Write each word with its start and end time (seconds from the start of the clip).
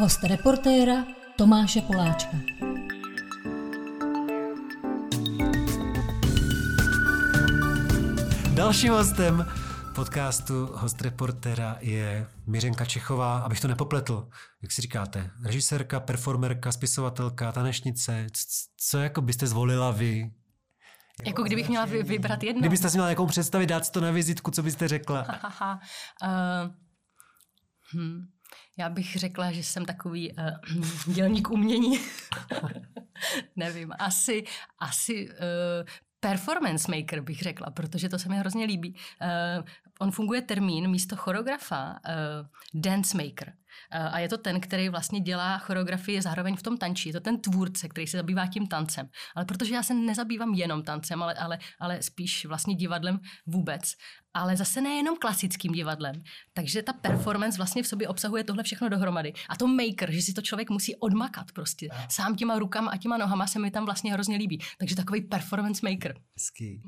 Host 0.00 0.24
reportéra 0.24 1.04
Tomáše 1.36 1.80
Poláčka. 1.80 2.36
Dalším 8.54 8.92
hostem 8.92 9.46
podcastu 9.94 10.66
host 10.72 11.02
reportera 11.02 11.76
je 11.80 12.26
Miřenka 12.46 12.84
Čechová, 12.84 13.38
abych 13.38 13.60
to 13.60 13.68
nepopletl. 13.68 14.28
Jak 14.62 14.72
si 14.72 14.82
říkáte? 14.82 15.30
Režisérka, 15.44 16.00
performerka, 16.00 16.72
spisovatelka, 16.72 17.52
tanečnice. 17.52 18.26
Co 18.76 18.98
jako 18.98 19.20
byste 19.20 19.46
zvolila 19.46 19.90
vy? 19.90 20.30
Jako 21.26 21.42
kdybych 21.42 21.68
měla 21.68 21.84
vybrat 21.84 22.42
jedno. 22.42 22.60
Kdybyste 22.60 22.90
si 22.90 22.96
měla 22.96 23.08
nějakou 23.08 23.26
představit, 23.26 23.66
dát 23.66 23.86
si 23.86 23.92
to 23.92 24.00
na 24.00 24.10
vizitku, 24.10 24.50
co 24.50 24.62
byste 24.62 24.88
řekla? 24.88 25.26
uh, 26.22 26.70
hm. 27.94 28.39
Já 28.78 28.88
bych 28.88 29.16
řekla, 29.16 29.52
že 29.52 29.62
jsem 29.62 29.84
takový 29.84 30.32
uh, 30.32 30.84
dělník 31.14 31.50
umění. 31.50 32.00
Nevím, 33.56 33.92
asi, 33.98 34.44
asi 34.78 35.28
uh, 35.28 35.34
performance 36.20 36.96
maker 36.96 37.20
bych 37.20 37.42
řekla, 37.42 37.70
protože 37.70 38.08
to 38.08 38.18
se 38.18 38.28
mi 38.28 38.36
hrozně 38.36 38.64
líbí. 38.64 38.94
Uh, 39.22 39.64
on 39.98 40.10
funguje 40.10 40.42
termín 40.42 40.90
místo 40.90 41.16
choreografa 41.16 41.90
uh, 41.90 42.46
dance 42.82 43.16
maker. 43.16 43.52
Uh, 43.94 44.14
a 44.14 44.18
je 44.18 44.28
to 44.28 44.38
ten, 44.38 44.60
který 44.60 44.88
vlastně 44.88 45.20
dělá 45.20 45.58
choreografii 45.58 46.22
zároveň 46.22 46.56
v 46.56 46.62
tom 46.62 46.78
tanči. 46.78 47.08
Je 47.08 47.12
to 47.12 47.20
ten 47.20 47.40
tvůrce, 47.40 47.88
který 47.88 48.06
se 48.06 48.16
zabývá 48.16 48.46
tím 48.46 48.66
tancem. 48.66 49.08
Ale 49.36 49.44
protože 49.44 49.74
já 49.74 49.82
se 49.82 49.94
nezabývám 49.94 50.54
jenom 50.54 50.82
tancem, 50.82 51.22
ale, 51.22 51.34
ale, 51.34 51.58
ale 51.80 52.02
spíš 52.02 52.46
vlastně 52.46 52.74
divadlem 52.74 53.18
vůbec. 53.46 53.92
Ale 54.34 54.56
zase 54.56 54.80
nejenom 54.80 55.16
klasickým 55.16 55.72
divadlem. 55.72 56.22
Takže 56.52 56.82
ta 56.82 56.92
performance 56.92 57.56
vlastně 57.56 57.82
v 57.82 57.86
sobě 57.86 58.08
obsahuje 58.08 58.44
tohle 58.44 58.62
všechno 58.62 58.88
dohromady. 58.88 59.32
A 59.48 59.56
to 59.56 59.66
maker, 59.66 60.12
že 60.12 60.22
si 60.22 60.32
to 60.32 60.42
člověk 60.42 60.70
musí 60.70 60.96
odmakat 60.96 61.52
prostě. 61.52 61.88
Sám 62.08 62.36
těma 62.36 62.58
rukama 62.58 62.90
a 62.90 62.96
těma 62.96 63.16
nohama 63.16 63.46
se 63.46 63.58
mi 63.58 63.70
tam 63.70 63.84
vlastně 63.84 64.12
hrozně 64.12 64.36
líbí. 64.36 64.58
Takže 64.78 64.96
takový 64.96 65.20
performance 65.20 65.90
maker. 65.90 66.14
Hezký. 66.36 66.82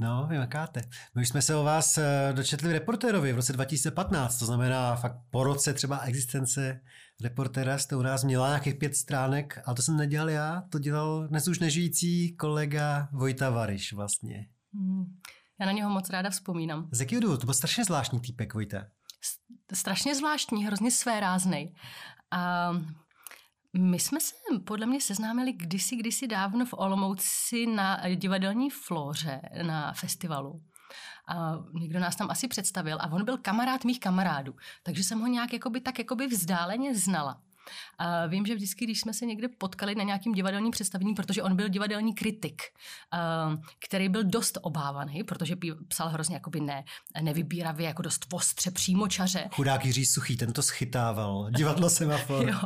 No, 0.00 0.26
vy 0.30 0.38
makáte. 0.38 0.82
My 1.14 1.22
už 1.22 1.28
jsme 1.28 1.42
se 1.42 1.54
o 1.56 1.62
vás 1.64 1.98
eh, 1.98 2.32
dočetli 2.32 2.68
v 2.68 2.72
reportérovi 2.72 3.32
v 3.32 3.36
roce 3.36 3.52
2015, 3.52 4.38
to 4.38 4.46
znamená 4.46 4.96
fakt 4.96 5.16
po 5.30 5.44
roce 5.44 5.74
třeba 5.74 5.98
existence 5.98 6.80
reportéra 7.22 7.78
jste 7.78 7.96
u 7.96 8.02
nás 8.02 8.24
měla 8.24 8.48
nějakých 8.48 8.74
pět 8.74 8.96
stránek, 8.96 9.62
ale 9.66 9.76
to 9.76 9.82
jsem 9.82 9.96
nedělal 9.96 10.30
já, 10.30 10.62
to 10.70 10.78
dělal 10.78 11.28
dnes 11.28 11.48
už 11.48 11.58
nežijící 11.58 12.36
kolega 12.36 13.08
Vojta 13.12 13.50
Variš 13.50 13.92
vlastně. 13.92 14.48
Hmm. 14.74 15.04
Já 15.60 15.66
na 15.66 15.72
něho 15.72 15.90
moc 15.90 16.10
ráda 16.10 16.30
vzpomínám. 16.30 16.88
Z 16.92 17.00
jakého 17.00 17.20
důvodu? 17.20 17.40
To 17.40 17.46
byl 17.46 17.54
strašně 17.54 17.84
zvláštní 17.84 18.20
týpek, 18.20 18.54
Vojta. 18.54 18.86
Strašně 19.72 20.14
zvláštní, 20.14 20.66
hrozně 20.66 20.90
své 20.90 21.20
ráznej. 21.20 21.74
A 22.30 22.70
my 23.78 23.98
jsme 23.98 24.20
se 24.20 24.34
podle 24.64 24.86
mě 24.86 25.00
seznámili 25.00 25.52
kdysi, 25.52 25.96
kdysi 25.96 26.26
dávno 26.26 26.66
v 26.66 26.74
Olomouci 26.76 27.66
na 27.66 28.00
divadelní 28.14 28.70
flóře 28.70 29.40
na 29.62 29.92
festivalu. 29.92 30.62
A 31.28 31.52
někdo 31.72 32.00
nás 32.00 32.16
tam 32.16 32.30
asi 32.30 32.48
představil 32.48 32.98
a 33.00 33.12
on 33.12 33.24
byl 33.24 33.38
kamarád 33.38 33.84
mých 33.84 34.00
kamarádů, 34.00 34.54
takže 34.82 35.04
jsem 35.04 35.20
ho 35.20 35.26
nějak 35.26 35.52
jakoby, 35.52 35.80
tak 35.80 35.98
jakoby 35.98 36.26
vzdáleně 36.26 36.94
znala. 36.94 37.40
A 37.98 38.26
vím, 38.26 38.46
že 38.46 38.54
vždycky, 38.54 38.84
když 38.84 39.00
jsme 39.00 39.14
se 39.14 39.26
někde 39.26 39.48
potkali 39.48 39.94
na 39.94 40.02
nějakým 40.02 40.32
divadelním 40.32 40.70
představení, 40.70 41.14
protože 41.14 41.42
on 41.42 41.56
byl 41.56 41.68
divadelní 41.68 42.14
kritik, 42.14 42.62
který 43.86 44.08
byl 44.08 44.24
dost 44.24 44.58
obávaný, 44.62 45.24
protože 45.24 45.56
psal 45.88 46.08
hrozně 46.08 46.36
jakoby 46.36 46.60
ne, 46.60 46.84
nevybíravě, 47.22 47.86
jako 47.86 48.02
dost 48.02 48.26
ostře, 48.32 48.70
přímočaře. 48.70 49.48
Chudák 49.52 49.84
Jiří 49.84 50.06
Suchý, 50.06 50.36
ten 50.36 50.52
to 50.52 50.62
schytával. 50.62 51.50
Divadlo 51.50 51.90
Semafor. 51.90 52.48
jo. 52.48 52.58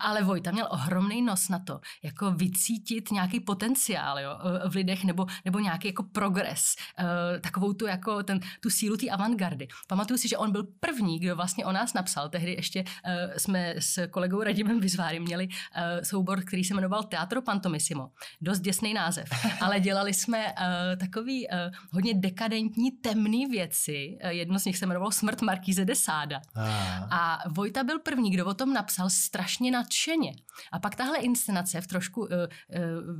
Ale 0.00 0.22
Vojta 0.22 0.50
měl 0.50 0.68
ohromný 0.70 1.22
nos 1.22 1.48
na 1.48 1.58
to, 1.58 1.80
jako 2.02 2.30
vycítit 2.30 3.10
nějaký 3.10 3.40
potenciál 3.40 4.18
jo, 4.18 4.30
v 4.68 4.74
lidech 4.74 5.04
nebo, 5.04 5.26
nebo 5.44 5.58
nějaký 5.58 5.88
jako 5.88 6.02
progres, 6.02 6.76
e, 7.36 7.40
takovou 7.40 7.72
tu, 7.72 7.86
jako 7.86 8.22
ten, 8.22 8.40
tu 8.60 8.70
sílu 8.70 8.96
té 8.96 9.10
avantgardy. 9.10 9.68
Pamatuju 9.88 10.18
si, 10.18 10.28
že 10.28 10.36
on 10.36 10.52
byl 10.52 10.66
první, 10.80 11.18
kdo 11.18 11.36
vlastně 11.36 11.64
o 11.64 11.72
nás 11.72 11.94
napsal. 11.94 12.28
Tehdy 12.28 12.52
ještě 12.52 12.84
e, 13.04 13.38
jsme 13.38 13.74
s 13.78 14.06
kolegou 14.06 14.30
kolegou 14.30 14.42
Radimem 14.60 14.80
Vyzváry 14.80 15.20
měli 15.20 15.48
uh, 15.48 15.82
soubor, 16.02 16.44
který 16.44 16.64
se 16.64 16.74
jmenoval 16.74 17.02
Teatro 17.02 17.42
Pantomissimo. 17.42 18.10
Dost 18.40 18.60
děsný 18.60 18.94
název, 18.94 19.28
ale 19.60 19.80
dělali 19.80 20.14
jsme 20.14 20.46
uh, 20.46 20.52
takový 20.98 21.48
uh, 21.48 21.54
hodně 21.92 22.14
dekadentní, 22.14 22.90
temný 22.90 23.46
věci. 23.46 24.18
Uh, 24.24 24.30
jedno 24.30 24.58
z 24.58 24.64
nich 24.64 24.78
se 24.78 24.86
jmenovalo 24.86 25.12
Smrt 25.12 25.42
Markíze 25.42 25.84
de 25.84 25.94
Sáda. 25.94 26.40
Ah. 26.54 27.08
A 27.10 27.38
Vojta 27.48 27.84
byl 27.84 27.98
první, 27.98 28.30
kdo 28.30 28.46
o 28.46 28.54
tom 28.54 28.72
napsal 28.72 29.10
strašně 29.10 29.70
nadšeně. 29.70 30.32
A 30.72 30.78
pak 30.78 30.94
tahle 30.94 31.18
inscenace 31.18 31.80
v 31.80 31.86
trošku 31.86 32.20
uh, 32.20 32.28
uh, 32.28 32.36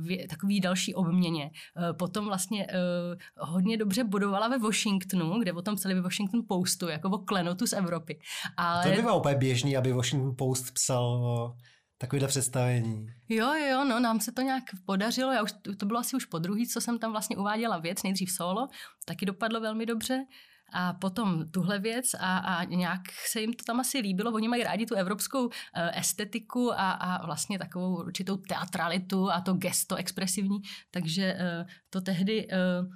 v 0.07 0.27
takový 0.27 0.59
další 0.59 0.95
obměně 0.95 1.51
uh, 1.77 1.97
potom 1.97 2.25
vlastně 2.25 2.67
uh, 2.67 3.49
hodně 3.49 3.77
dobře 3.77 4.03
budovala 4.03 4.47
ve 4.47 4.59
Washingtonu, 4.59 5.39
kde 5.39 5.53
o 5.53 5.61
tom 5.61 5.75
psali 5.75 5.95
ve 5.95 6.01
Washington 6.01 6.41
Postu, 6.47 6.87
jako 6.87 7.09
o 7.09 7.17
klenotu 7.17 7.67
z 7.67 7.73
Evropy. 7.73 8.19
Ale... 8.57 8.83
To 8.83 9.01
by 9.01 9.11
úplně 9.11 9.35
běžný, 9.35 9.77
aby 9.77 9.91
Washington 9.91 10.35
Post 10.35 10.73
psal 10.73 11.30
psal 11.31 11.43
o 11.43 11.55
takovýhle 11.97 12.27
představení. 12.27 13.07
Jo, 13.29 13.53
jo, 13.53 13.83
no, 13.83 13.99
nám 13.99 14.19
se 14.19 14.31
to 14.31 14.41
nějak 14.41 14.63
podařilo. 14.85 15.31
Já 15.31 15.43
už, 15.43 15.53
to 15.77 15.85
bylo 15.85 15.99
asi 15.99 16.15
už 16.15 16.25
po 16.25 16.39
druhý, 16.39 16.67
co 16.67 16.81
jsem 16.81 16.99
tam 16.99 17.11
vlastně 17.11 17.37
uváděla 17.37 17.77
věc, 17.77 18.03
nejdřív 18.03 18.31
solo, 18.31 18.67
taky 19.05 19.25
dopadlo 19.25 19.61
velmi 19.61 19.85
dobře. 19.85 20.25
A 20.73 20.93
potom 20.93 21.51
tuhle 21.51 21.79
věc 21.79 22.13
a, 22.19 22.37
a 22.37 22.63
nějak 22.63 23.01
se 23.31 23.41
jim 23.41 23.53
to 23.53 23.63
tam 23.63 23.79
asi 23.79 23.99
líbilo. 23.99 24.31
Oni 24.31 24.47
mají 24.47 24.63
rádi 24.63 24.85
tu 24.85 24.95
evropskou 24.95 25.45
uh, 25.45 25.51
estetiku 25.93 26.73
a, 26.73 26.91
a 26.91 27.25
vlastně 27.25 27.59
takovou 27.59 27.95
určitou 27.95 28.37
teatralitu 28.37 29.31
a 29.31 29.41
to 29.41 29.53
gesto 29.53 29.95
expresivní. 29.95 30.57
Takže 30.91 31.33
uh, 31.33 31.69
to 31.89 32.01
tehdy 32.01 32.47
uh, 32.47 32.87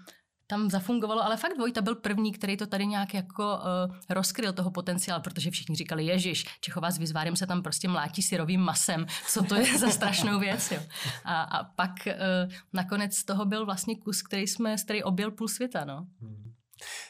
tam 0.47 0.69
zafungovalo, 0.69 1.23
ale 1.23 1.37
fakt 1.37 1.57
Vojta 1.57 1.81
byl 1.81 1.95
první, 1.95 2.31
který 2.31 2.57
to 2.57 2.67
tady 2.67 2.85
nějak 2.85 3.13
jako 3.13 3.57
uh, 3.57 3.95
rozkryl 4.09 4.53
toho 4.53 4.71
potenciál, 4.71 5.19
protože 5.21 5.51
všichni 5.51 5.75
říkali, 5.75 6.05
Ježíš, 6.05 6.45
Čechová 6.61 6.91
s 6.91 6.97
Vyzvárem 6.97 7.35
se 7.35 7.47
tam 7.47 7.63
prostě 7.63 7.87
mlátí 7.87 8.21
syrovým 8.21 8.61
masem, 8.61 9.05
co 9.27 9.43
to 9.43 9.55
je 9.55 9.77
za 9.77 9.89
strašnou 9.89 10.39
věc. 10.39 10.71
Jo. 10.71 10.81
A, 11.23 11.41
a 11.41 11.63
pak 11.63 11.91
uh, 12.07 12.51
nakonec 12.73 13.15
z 13.15 13.25
toho 13.25 13.45
byl 13.45 13.65
vlastně 13.65 13.95
kus, 13.95 14.21
který 14.21 14.47
jsme, 14.47 14.75
který 14.83 15.03
objel 15.03 15.31
půl 15.31 15.47
světa. 15.47 15.85
No. 15.85 16.07
Hmm. 16.21 16.53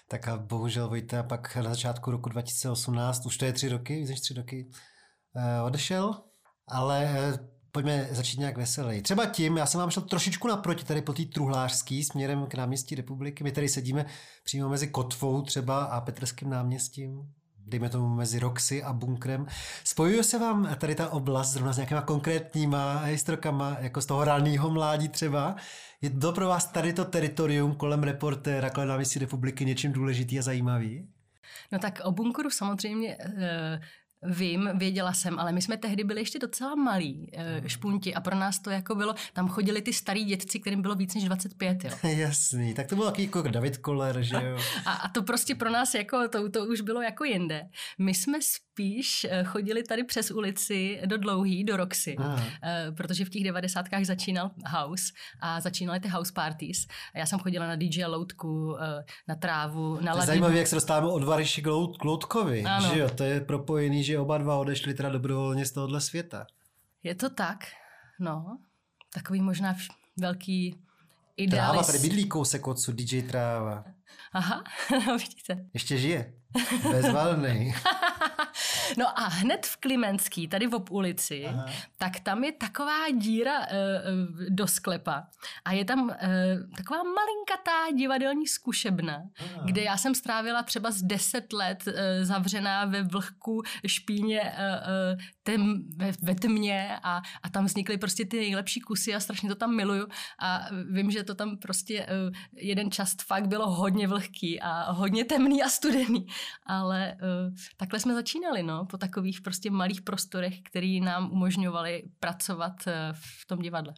Tak 0.10 0.28
a 0.28 0.38
bohužel 0.38 0.90
Vojta 0.90 1.24
pak 1.24 1.56
na 1.56 1.70
začátku 1.70 2.12
roku 2.12 2.30
2018, 2.30 3.26
už 3.26 3.38
to 3.38 3.46
je 3.46 3.54
tři 3.54 3.70
roky, 3.70 4.06
víš, 4.06 4.22
tři 4.22 4.34
roky, 4.34 4.70
uh, 5.36 5.66
odešel, 5.66 6.24
ale 6.68 7.10
pojďme 7.76 8.08
začít 8.12 8.40
nějak 8.40 8.58
veselý. 8.58 9.02
Třeba 9.02 9.26
tím, 9.26 9.58
já 9.58 9.66
jsem 9.66 9.80
vám 9.80 9.90
šel 9.90 10.04
trošičku 10.04 10.48
naproti 10.48 10.86
tady 10.86 11.02
po 11.02 11.14
té 11.14 11.26
truhlářský 11.26 12.04
směrem 12.04 12.46
k 12.46 12.56
náměstí 12.56 12.96
republiky. 12.96 13.44
My 13.44 13.52
tady 13.52 13.70
sedíme 13.70 14.06
přímo 14.44 14.70
mezi 14.70 14.88
Kotvou 14.88 15.42
třeba 15.42 15.84
a 15.84 16.02
Petrským 16.02 16.50
náměstím 16.50 17.34
dejme 17.68 17.90
tomu 17.90 18.16
mezi 18.16 18.40
Roxy 18.40 18.84
a 18.84 18.94
bunkrem. 18.94 19.48
Spojuje 19.84 20.24
se 20.24 20.40
vám 20.40 20.76
tady 20.78 20.96
ta 20.96 21.10
oblast 21.10 21.52
zrovna 21.52 21.74
s 21.74 21.78
nějakýma 21.78 22.02
konkrétníma 22.02 23.00
historkama, 23.00 23.78
jako 23.80 24.02
z 24.02 24.06
toho 24.06 24.24
raného 24.24 24.70
mládí 24.70 25.10
třeba? 25.10 25.56
Je 26.02 26.10
to 26.10 26.32
pro 26.32 26.48
vás 26.48 26.66
tady 26.66 26.94
to 26.94 27.06
teritorium 27.06 27.76
kolem 27.76 28.04
reportéra, 28.04 28.70
kolem 28.70 28.90
náměstí 28.90 29.20
republiky 29.20 29.66
něčím 29.66 29.92
důležitý 29.92 30.40
a 30.40 30.42
zajímavý? 30.42 31.08
No 31.72 31.80
tak 31.80 32.02
o 32.04 32.12
bunkru 32.12 32.50
samozřejmě 32.50 33.18
eh, 33.20 33.80
Vím, 34.26 34.70
věděla 34.76 35.14
jsem, 35.14 35.40
ale 35.40 35.52
my 35.52 35.62
jsme 35.62 35.78
tehdy 35.78 36.04
byli 36.04 36.22
ještě 36.22 36.40
docela 36.40 36.76
malí 36.76 37.32
uh, 37.34 37.68
špunti 37.68 38.14
a 38.14 38.22
pro 38.22 38.36
nás 38.36 38.60
to 38.60 38.70
jako 38.70 38.96
bylo, 38.96 39.16
tam 39.34 39.48
chodili 39.48 39.82
ty 39.82 39.94
starý 39.94 40.24
dětci, 40.24 40.60
kterým 40.60 40.82
bylo 40.82 40.96
víc 40.96 41.16
než 41.16 41.24
25, 41.24 41.84
jo. 41.84 41.92
Jasný, 42.10 42.74
tak 42.74 42.88
to 42.88 42.96
byl 42.96 43.06
takový 43.06 43.24
jako 43.24 43.42
David 43.42 43.78
Koller, 43.78 44.22
že 44.22 44.36
jo. 44.36 44.58
A, 44.86 44.92
a 44.92 45.10
to 45.10 45.24
prostě 45.24 45.56
pro 45.56 45.70
nás 45.70 45.94
jako, 45.94 46.28
to, 46.28 46.50
to 46.50 46.66
už 46.66 46.82
bylo 46.82 47.02
jako 47.02 47.24
jinde. 47.24 47.62
My 48.00 48.14
jsme 48.14 48.40
spíš 48.42 49.28
eh, 49.30 49.44
chodili 49.44 49.84
tady 49.84 50.04
přes 50.04 50.32
ulici 50.32 51.02
do 51.06 51.18
Dlouhý, 51.18 51.64
do 51.64 51.78
Roxy, 51.78 52.16
uh, 52.18 52.26
protože 52.98 53.26
v 53.26 53.30
těch 53.30 53.44
devadesátkách 53.44 54.06
začínal 54.06 54.52
house 54.68 55.14
a 55.42 55.62
začínaly 55.62 56.00
ty 56.00 56.08
house 56.08 56.32
parties. 56.36 56.88
A 57.16 57.20
já 57.20 57.26
jsem 57.26 57.40
chodila 57.40 57.68
na 57.68 57.76
DJ 57.76 58.06
Loutku, 58.06 58.78
na 59.28 59.36
trávu, 59.36 60.00
na 60.02 60.12
ladinu. 60.12 60.26
Zajímavé, 60.26 60.58
jak 60.58 60.68
se 60.68 60.76
dostáváme 60.76 61.14
od 61.14 61.24
Variši 61.24 61.62
k 61.62 62.04
Loutkovi, 62.04 62.64
že 62.94 63.00
jo, 63.00 63.10
to 63.10 63.24
je 63.24 63.42
propojený, 63.42 64.04
že 64.04 64.15
oba 64.18 64.38
dva 64.38 64.58
odešli 64.58 64.94
teda 64.94 65.10
dobrovolně 65.10 65.66
z 65.66 65.72
tohohle 65.72 66.02
světa. 66.02 66.48
Je 67.04 67.16
to 67.16 67.30
tak, 67.30 67.66
no. 68.20 68.58
Takový 69.14 69.42
možná 69.42 69.74
vš- 69.74 69.94
velký 70.18 70.80
idealist. 71.38 71.72
Tráva, 71.74 71.84
tady 71.84 72.00
bydlí 72.00 72.28
kousek 72.30 72.68
odsud, 72.68 72.96
DJ 72.96 73.22
Tráva. 73.22 73.84
Aha, 74.34 74.64
vidíte. 75.18 75.66
Ještě 75.74 75.98
žije. 75.98 76.34
Bezvalný. 76.92 77.74
No 78.98 79.20
a 79.20 79.28
hned 79.28 79.66
v 79.66 79.78
Klimenský, 79.78 80.48
tady 80.48 80.68
v 80.68 80.92
ulici, 80.92 81.46
Aha. 81.46 81.66
tak 81.98 82.20
tam 82.20 82.44
je 82.44 82.52
taková 82.52 83.10
díra 83.10 83.60
uh, 83.60 83.66
do 84.50 84.68
sklepa 84.68 85.28
a 85.66 85.72
je 85.72 85.86
tam 85.86 86.02
uh, 86.02 86.12
taková 86.78 87.04
malinkatá 87.04 87.98
divadelní 87.98 88.48
zkušebna, 88.48 89.24
Aha. 89.40 89.62
kde 89.66 89.82
já 89.82 89.98
jsem 89.98 90.16
strávila 90.16 90.64
třeba 90.64 90.92
z 90.92 91.02
deset 91.02 91.54
let 91.54 91.84
uh, 91.88 91.94
zavřená 92.22 92.86
ve 92.86 93.04
vlhku 93.04 93.62
špíně 93.88 94.42
uh, 94.42 95.14
uh, 95.14 95.20
tém, 95.46 95.84
ve, 95.96 96.12
ve 96.22 96.36
tmě 96.36 96.98
a, 97.04 97.22
a 97.44 97.50
tam 97.50 97.66
vznikly 97.66 97.98
prostě 97.98 98.26
ty 98.26 98.38
nejlepší 98.38 98.80
kusy 98.82 99.16
a 99.16 99.20
strašně 99.20 99.50
to 99.50 99.56
tam 99.56 99.76
miluju 99.76 100.08
a 100.40 100.62
vím, 100.92 101.12
že 101.12 101.24
to 101.24 101.36
tam 101.36 101.58
prostě 101.58 102.06
uh, 102.06 102.36
jeden 102.54 102.92
čas 102.92 103.16
fakt 103.28 103.48
bylo 103.48 103.70
hodně 103.70 104.08
vlhký 104.08 104.62
a 104.62 104.92
hodně 104.92 105.26
temný 105.26 105.64
a 105.64 105.70
studený, 105.70 106.28
ale 106.66 107.16
uh, 107.22 107.56
takhle 107.78 108.00
jsme 108.00 108.14
začínali, 108.14 108.64
no, 108.64 108.86
po 108.86 108.98
takových 108.98 109.42
prostě 109.42 109.72
malých 109.72 110.02
prostorech, 110.02 110.62
který 110.62 111.02
nám 111.02 111.32
umožňovali 111.32 112.04
pracovat 112.20 112.74
uh, 112.88 112.94
v 113.14 113.48
tom 113.48 113.60
divadle. 113.60 113.94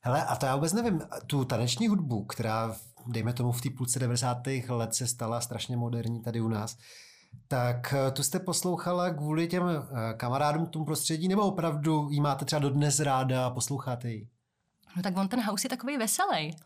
Hele, 0.00 0.24
a 0.24 0.36
to 0.36 0.46
já 0.46 0.54
vůbec 0.54 0.72
nevím, 0.72 1.00
tu 1.26 1.44
taneční 1.44 1.88
hudbu, 1.88 2.24
která, 2.24 2.76
dejme 3.06 3.32
tomu, 3.32 3.52
v 3.52 3.60
té 3.60 3.70
půlce 3.70 3.98
90. 3.98 4.38
let 4.68 4.94
se 4.94 5.06
stala 5.06 5.40
strašně 5.40 5.76
moderní 5.76 6.22
tady 6.22 6.40
u 6.40 6.48
nás, 6.48 6.76
tak 7.48 7.94
eh, 7.96 8.10
tu 8.10 8.22
jste 8.22 8.38
poslouchala 8.38 9.10
kvůli 9.10 9.48
těm 9.48 9.62
eh, 9.68 10.14
kamarádům 10.14 10.66
v 10.66 10.70
tom 10.70 10.84
prostředí, 10.84 11.28
nebo 11.28 11.42
opravdu 11.42 12.08
jí 12.10 12.20
máte 12.20 12.44
třeba 12.44 12.60
dodnes 12.60 13.00
ráda 13.00 13.46
a 13.46 13.50
posloucháte 13.50 14.10
ji? 14.10 14.28
No 14.96 15.02
tak 15.02 15.16
on 15.16 15.28
ten 15.28 15.42
house 15.42 15.66
je 15.66 15.70
takový 15.70 15.96
veselý. 15.96 16.56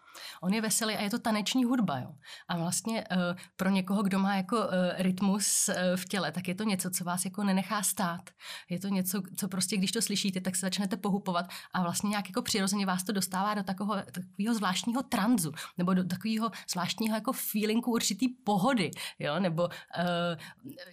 On 0.43 0.55
je 0.55 0.61
veselý 0.61 0.95
a 0.95 1.03
je 1.03 1.11
to 1.11 1.19
taneční 1.19 1.65
hudba. 1.65 1.99
Jo. 1.99 2.13
A 2.49 2.57
vlastně 2.57 3.05
uh, 3.11 3.17
pro 3.57 3.71
někoho, 3.71 4.03
kdo 4.03 4.19
má 4.19 4.37
jako 4.37 4.57
uh, 4.57 4.65
rytmus 4.99 5.69
uh, 5.69 5.75
v 5.97 6.05
těle, 6.05 6.33
tak 6.33 6.49
je 6.49 6.55
to 6.55 6.65
něco, 6.65 6.91
co 6.91 7.05
vás 7.05 7.25
jako 7.25 7.45
nenechá 7.45 7.83
stát. 7.83 8.31
Je 8.69 8.81
to 8.81 8.89
něco, 8.89 9.23
co 9.37 9.49
prostě, 9.49 9.77
když 9.77 9.93
to 9.93 10.03
slyšíte, 10.03 10.41
tak 10.41 10.57
se 10.57 10.67
začnete 10.67 10.97
pohupovat 10.97 11.47
a 11.73 11.83
vlastně 11.83 12.09
nějak 12.09 12.29
jako 12.29 12.43
přirozeně 12.43 12.87
vás 12.87 13.05
to 13.05 13.13
dostává 13.13 13.55
do 13.55 13.63
takového, 13.63 14.03
takového 14.13 14.55
zvláštního 14.55 15.03
tranzu 15.03 15.53
nebo 15.79 15.95
do 15.95 16.05
takového 16.05 16.51
zvláštního 16.71 17.15
jako 17.15 17.33
feelingu 17.33 17.93
určitý 17.93 18.29
pohody, 18.29 18.91
jo, 19.19 19.41
nebo 19.41 19.63
uh, 19.65 19.73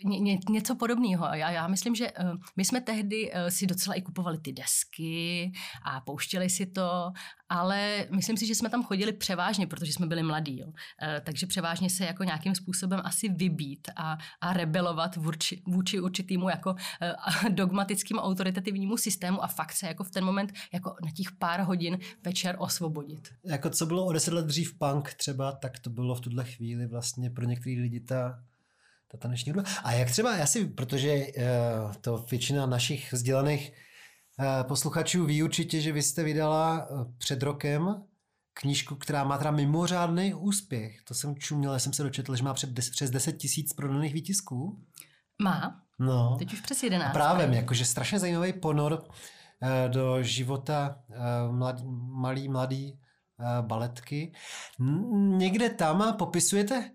ně, 0.03 0.19
ně, 0.19 0.39
něco 0.49 0.75
podobného. 0.75 1.27
Já, 1.33 1.51
já 1.51 1.67
myslím, 1.67 1.95
že 1.95 2.11
uh, 2.11 2.35
my 2.55 2.65
jsme 2.65 2.81
tehdy 2.81 3.31
uh, 3.31 3.37
si 3.49 3.67
docela 3.67 3.95
i 3.95 4.01
kupovali 4.01 4.37
ty 4.37 4.53
desky 4.53 5.51
a 5.85 6.01
pouštěli 6.01 6.49
si 6.49 6.65
to 6.65 7.13
ale 7.53 8.07
myslím 8.11 8.37
si, 8.37 8.45
že 8.45 8.55
jsme 8.55 8.69
tam 8.69 8.83
chodili 8.83 9.12
převážně, 9.13 9.67
protože 9.67 9.93
jsme 9.93 10.07
byli 10.07 10.23
mladí. 10.23 10.59
Jo. 10.59 10.73
E, 11.01 11.21
takže 11.21 11.47
převážně 11.47 11.89
se 11.89 12.05
jako 12.05 12.23
nějakým 12.23 12.55
způsobem 12.55 13.01
asi 13.03 13.29
vybít 13.29 13.87
a, 13.95 14.17
a 14.41 14.53
rebelovat 14.53 15.15
vůči, 15.15 15.61
vůči 15.67 15.99
určitýmu 15.99 16.49
jako 16.49 16.75
e, 17.01 17.49
dogmatickému 17.49 18.19
autoritativnímu 18.19 18.97
systému 18.97 19.43
a 19.43 19.47
fakt 19.47 19.73
se 19.73 19.87
jako 19.87 20.03
v 20.03 20.11
ten 20.11 20.25
moment 20.25 20.53
jako 20.73 20.95
na 21.05 21.11
těch 21.11 21.31
pár 21.31 21.61
hodin 21.61 21.97
večer 22.23 22.55
osvobodit. 22.59 23.33
Jako 23.45 23.69
co 23.69 23.85
bylo 23.85 24.05
o 24.05 24.13
deset 24.13 24.33
let 24.33 24.45
dřív 24.45 24.77
punk 24.77 25.13
třeba, 25.13 25.51
tak 25.51 25.79
to 25.79 25.89
bylo 25.89 26.15
v 26.15 26.21
tuhle 26.21 26.43
chvíli 26.43 26.87
vlastně 26.87 27.29
pro 27.29 27.45
některé 27.45 27.81
lidi 27.81 27.99
ta 27.99 28.43
ta 29.07 29.17
taneční 29.17 29.51
hudba. 29.51 29.69
A 29.83 29.91
jak 29.93 30.11
třeba, 30.11 30.37
já 30.37 30.45
si, 30.45 30.65
protože 30.65 31.15
uh, 31.15 31.93
to 32.01 32.25
většina 32.31 32.65
našich 32.65 33.13
vzdělaných 33.13 33.71
Eh, 34.39 34.63
posluchačů 34.63 35.25
ví 35.25 35.43
určitě, 35.43 35.81
že 35.81 35.91
vy 35.91 36.01
jste 36.01 36.23
vydala 36.23 36.87
eh, 36.89 37.05
před 37.17 37.43
rokem 37.43 38.03
knížku, 38.53 38.95
která 38.95 39.23
má 39.23 39.37
teda 39.37 39.51
mimořádný 39.51 40.33
úspěch. 40.33 41.01
To 41.03 41.13
jsem 41.13 41.35
čuměl, 41.35 41.79
jsem 41.79 41.93
se 41.93 42.03
dočetl, 42.03 42.35
že 42.35 42.43
má 42.43 42.53
před 42.53 42.69
des, 42.69 42.89
přes 42.89 43.09
10 43.09 43.31
tisíc 43.31 43.73
prodaných 43.73 44.13
výtisků. 44.13 44.81
Má. 45.41 45.81
No. 45.99 46.35
Teď 46.39 46.53
už 46.53 46.61
přes 46.61 46.83
11. 46.83 47.09
A 47.09 47.13
právě, 47.13 47.55
jakože 47.55 47.85
strašně 47.85 48.19
zajímavý 48.19 48.53
ponor 48.53 49.03
eh, 49.61 49.89
do 49.89 50.23
života 50.23 50.99
mladý, 51.51 51.83
malý, 52.09 52.49
mladý 52.49 52.99
baletky. 53.61 54.33
Někde 55.37 55.69
tam 55.69 56.17
popisujete 56.17 56.91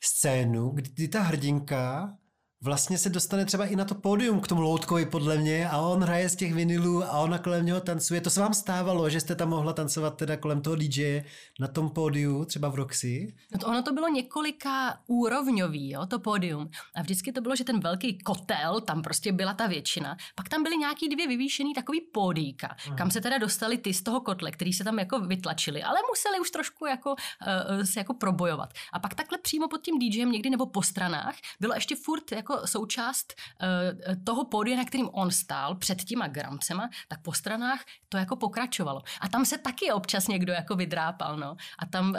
scénu, 0.00 0.70
kdy 0.70 1.08
ta 1.08 1.22
hrdinka 1.22 2.14
vlastně 2.62 2.98
se 2.98 3.10
dostane 3.10 3.44
třeba 3.44 3.66
i 3.66 3.76
na 3.76 3.84
to 3.84 3.94
pódium 3.94 4.40
k 4.40 4.48
tomu 4.48 4.60
Loutkovi 4.60 5.06
podle 5.06 5.38
mě 5.38 5.68
a 5.68 5.78
on 5.78 6.02
hraje 6.02 6.28
z 6.28 6.36
těch 6.36 6.54
vinilů 6.54 7.04
a 7.04 7.12
ona 7.12 7.38
kolem 7.38 7.66
něho 7.66 7.80
tancuje. 7.80 8.20
To 8.20 8.30
se 8.30 8.40
vám 8.40 8.54
stávalo, 8.54 9.10
že 9.10 9.20
jste 9.20 9.34
tam 9.34 9.48
mohla 9.48 9.72
tancovat 9.72 10.16
teda 10.16 10.36
kolem 10.36 10.60
toho 10.60 10.76
DJ 10.76 11.22
na 11.60 11.68
tom 11.68 11.90
pódiu, 11.90 12.44
třeba 12.44 12.68
v 12.68 12.74
Roxy? 12.74 13.34
No 13.52 13.58
to 13.58 13.66
ono 13.66 13.82
to 13.82 13.92
bylo 13.92 14.08
několika 14.08 14.98
úrovňový, 15.06 15.90
jo, 15.90 16.06
to 16.06 16.18
pódium. 16.18 16.70
A 16.94 17.02
vždycky 17.02 17.32
to 17.32 17.40
bylo, 17.40 17.56
že 17.56 17.64
ten 17.64 17.80
velký 17.80 18.18
kotel, 18.18 18.80
tam 18.80 19.02
prostě 19.02 19.32
byla 19.32 19.54
ta 19.54 19.66
většina. 19.66 20.16
Pak 20.34 20.48
tam 20.48 20.62
byly 20.62 20.76
nějaký 20.76 21.08
dvě 21.08 21.28
vyvýšený 21.28 21.74
takový 21.74 22.00
pódíka, 22.00 22.76
hmm. 22.86 22.96
kam 22.96 23.10
se 23.10 23.20
teda 23.20 23.38
dostali 23.38 23.78
ty 23.78 23.94
z 23.94 24.02
toho 24.02 24.20
kotle, 24.20 24.50
který 24.50 24.72
se 24.72 24.84
tam 24.84 24.98
jako 24.98 25.20
vytlačili, 25.20 25.82
ale 25.82 25.98
museli 26.10 26.40
už 26.40 26.50
trošku 26.50 26.86
jako 26.86 27.10
uh, 27.10 27.82
se 27.82 28.00
jako 28.00 28.14
probojovat. 28.14 28.72
A 28.92 28.98
pak 28.98 29.14
takhle 29.14 29.38
přímo 29.38 29.68
pod 29.68 29.82
tím 29.82 29.98
DJem 29.98 30.32
někdy 30.32 30.50
nebo 30.50 30.66
po 30.66 30.82
stranách 30.82 31.34
bylo 31.60 31.74
ještě 31.74 31.96
furt 31.96 32.32
jako 32.32 32.47
jako 32.48 32.66
součást 32.66 33.34
uh, 33.62 34.14
toho 34.24 34.44
pódia, 34.44 34.76
na 34.76 34.84
kterým 34.84 35.08
on 35.12 35.30
stál 35.30 35.74
před 35.74 36.04
těma 36.04 36.28
gramcema, 36.28 36.88
tak 37.08 37.22
po 37.22 37.32
stranách 37.32 37.80
to 38.08 38.16
jako 38.16 38.36
pokračovalo. 38.36 39.02
A 39.20 39.28
tam 39.28 39.44
se 39.44 39.58
taky 39.58 39.92
občas 39.92 40.28
někdo 40.28 40.52
jako 40.52 40.76
vydrápal, 40.76 41.36
no. 41.36 41.56
A 41.78 41.86
tam, 41.86 42.10
uh, 42.10 42.16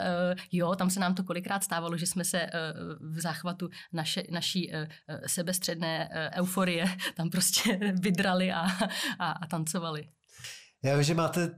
jo, 0.52 0.74
tam 0.74 0.90
se 0.90 1.00
nám 1.00 1.14
to 1.14 1.24
kolikrát 1.24 1.64
stávalo, 1.64 1.96
že 1.96 2.06
jsme 2.06 2.24
se 2.24 2.42
uh, 2.42 3.14
v 3.14 3.20
záchvatu 3.20 3.68
naše, 3.92 4.22
naší 4.30 4.72
uh, 4.72 4.78
sebestředné 5.26 6.08
uh, 6.08 6.38
euforie 6.40 6.84
tam 7.14 7.30
prostě 7.30 7.76
vydrali 8.00 8.52
a, 8.52 8.66
a, 9.18 9.30
a 9.30 9.46
tancovali. 9.46 10.08
Já 10.84 10.94
vím, 10.94 11.04
že 11.04 11.14
máte 11.14 11.50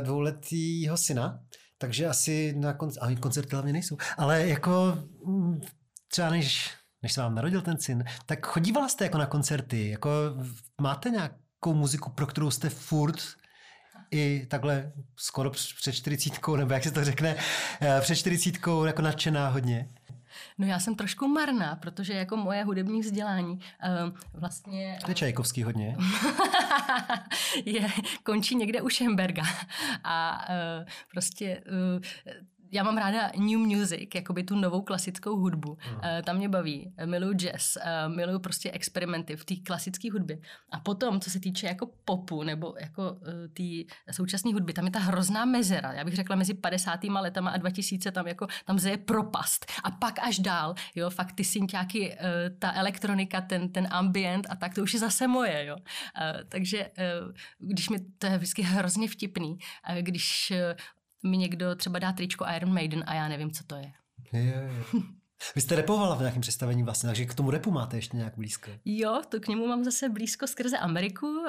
dvouletýho 0.00 0.96
syna, 0.96 1.40
takže 1.78 2.06
asi 2.06 2.54
na 2.56 2.72
koncerty, 2.72 3.16
koncerty 3.16 3.50
hlavně 3.52 3.72
nejsou, 3.72 3.96
ale 4.16 4.48
jako 4.48 4.98
mm, 5.26 5.60
třeba 6.08 6.30
než 6.30 6.79
než 7.02 7.12
se 7.12 7.20
vám 7.20 7.34
narodil 7.34 7.62
ten 7.62 7.78
syn, 7.78 8.04
tak 8.26 8.46
chodívala 8.46 8.88
jste 8.88 9.04
jako 9.04 9.18
na 9.18 9.26
koncerty, 9.26 9.88
jako 9.88 10.10
máte 10.80 11.10
nějakou 11.10 11.74
muziku, 11.74 12.10
pro 12.10 12.26
kterou 12.26 12.50
jste 12.50 12.68
furt 12.68 13.20
i 14.10 14.46
takhle 14.50 14.92
skoro 15.16 15.50
před 15.50 15.92
čtyřicítkou, 15.92 16.56
nebo 16.56 16.72
jak 16.72 16.84
se 16.84 16.90
to 16.90 17.04
řekne, 17.04 17.36
eh, 17.80 18.00
před 18.00 18.16
čtyřicítkou 18.16 18.84
jako 18.84 19.02
nadšená 19.02 19.48
hodně? 19.48 19.88
No 20.58 20.66
já 20.66 20.78
jsem 20.78 20.94
trošku 20.94 21.28
marná, 21.28 21.76
protože 21.76 22.12
jako 22.12 22.36
moje 22.36 22.64
hudební 22.64 23.00
vzdělání 23.00 23.52
uh, 23.52 24.12
vlastně... 24.32 24.98
To 25.04 25.10
je 25.10 25.14
Čajkovský 25.14 25.62
hodně. 25.62 25.96
je, 27.64 27.88
končí 28.22 28.56
někde 28.56 28.82
u 28.82 28.88
Schemberga. 28.88 29.42
A 30.04 30.46
uh, 30.48 30.88
prostě 31.10 31.62
uh, 31.96 32.02
já 32.72 32.82
mám 32.82 32.96
ráda 32.96 33.30
new 33.36 33.58
music, 33.58 34.08
jakoby 34.14 34.44
tu 34.44 34.56
novou 34.56 34.82
klasickou 34.82 35.36
hudbu. 35.36 35.78
Mm. 35.90 35.94
Uh, 35.94 36.00
tam 36.24 36.36
mě 36.36 36.48
baví. 36.48 36.92
Miluju 37.04 37.34
jazz, 37.34 37.76
uh, 37.76 38.14
miluju 38.16 38.38
prostě 38.38 38.70
experimenty 38.70 39.36
v 39.36 39.44
té 39.44 39.54
klasické 39.56 40.12
hudbě. 40.12 40.38
A 40.70 40.80
potom, 40.80 41.20
co 41.20 41.30
se 41.30 41.40
týče 41.40 41.66
jako 41.66 41.90
popu 42.04 42.42
nebo 42.42 42.74
jako 42.80 43.12
uh, 43.12 43.18
té 43.52 43.94
současné 44.12 44.52
hudby, 44.52 44.72
tam 44.72 44.84
je 44.84 44.90
ta 44.90 44.98
hrozná 44.98 45.44
mezera. 45.44 45.92
Já 45.92 46.04
bych 46.04 46.14
řekla 46.14 46.36
mezi 46.36 46.54
50. 46.54 47.04
letama 47.04 47.50
a 47.50 47.56
2000 47.56 48.10
tam 48.10 48.26
jako 48.26 48.46
tam 48.64 48.78
zeje 48.78 48.96
propast. 48.96 49.66
A 49.84 49.90
pak 49.90 50.18
až 50.18 50.38
dál, 50.38 50.74
jo, 50.94 51.10
fakt 51.10 51.32
ty 51.32 51.44
synťáky, 51.44 52.10
uh, 52.10 52.16
ta 52.58 52.72
elektronika, 52.72 53.40
ten, 53.40 53.68
ten 53.68 53.88
ambient 53.90 54.46
a 54.50 54.56
tak, 54.56 54.74
to 54.74 54.82
už 54.82 54.94
je 54.94 55.00
zase 55.00 55.28
moje, 55.28 55.64
jo. 55.66 55.76
Uh, 55.76 55.82
takže 56.48 56.88
uh, 56.88 57.32
když 57.58 57.88
mi, 57.88 57.98
to 58.18 58.26
je 58.26 58.36
vždycky 58.36 58.62
hrozně 58.62 59.08
vtipný, 59.08 59.58
uh, 59.90 59.96
když 59.96 60.52
mi 61.22 61.36
někdo 61.36 61.74
třeba 61.74 61.98
dá 61.98 62.12
tričko 62.12 62.46
Iron 62.56 62.74
Maiden 62.74 63.04
a 63.06 63.14
já 63.14 63.28
nevím, 63.28 63.50
co 63.50 63.64
to 63.64 63.76
je. 63.76 63.92
Je, 64.32 64.40
je. 64.40 64.70
Vy 65.54 65.60
jste 65.60 65.76
repovala 65.76 66.14
v 66.14 66.20
nějakém 66.20 66.40
představení 66.40 66.82
vlastně, 66.82 67.06
takže 67.06 67.26
k 67.26 67.34
tomu 67.34 67.50
repu 67.50 67.70
máte 67.70 67.96
ještě 67.96 68.16
nějak 68.16 68.36
blízko. 68.36 68.70
Jo, 68.84 69.22
to 69.28 69.40
k 69.40 69.48
němu 69.48 69.66
mám 69.66 69.84
zase 69.84 70.08
blízko 70.08 70.46
skrze 70.46 70.78
Ameriku. 70.78 71.26
Uh, 71.26 71.46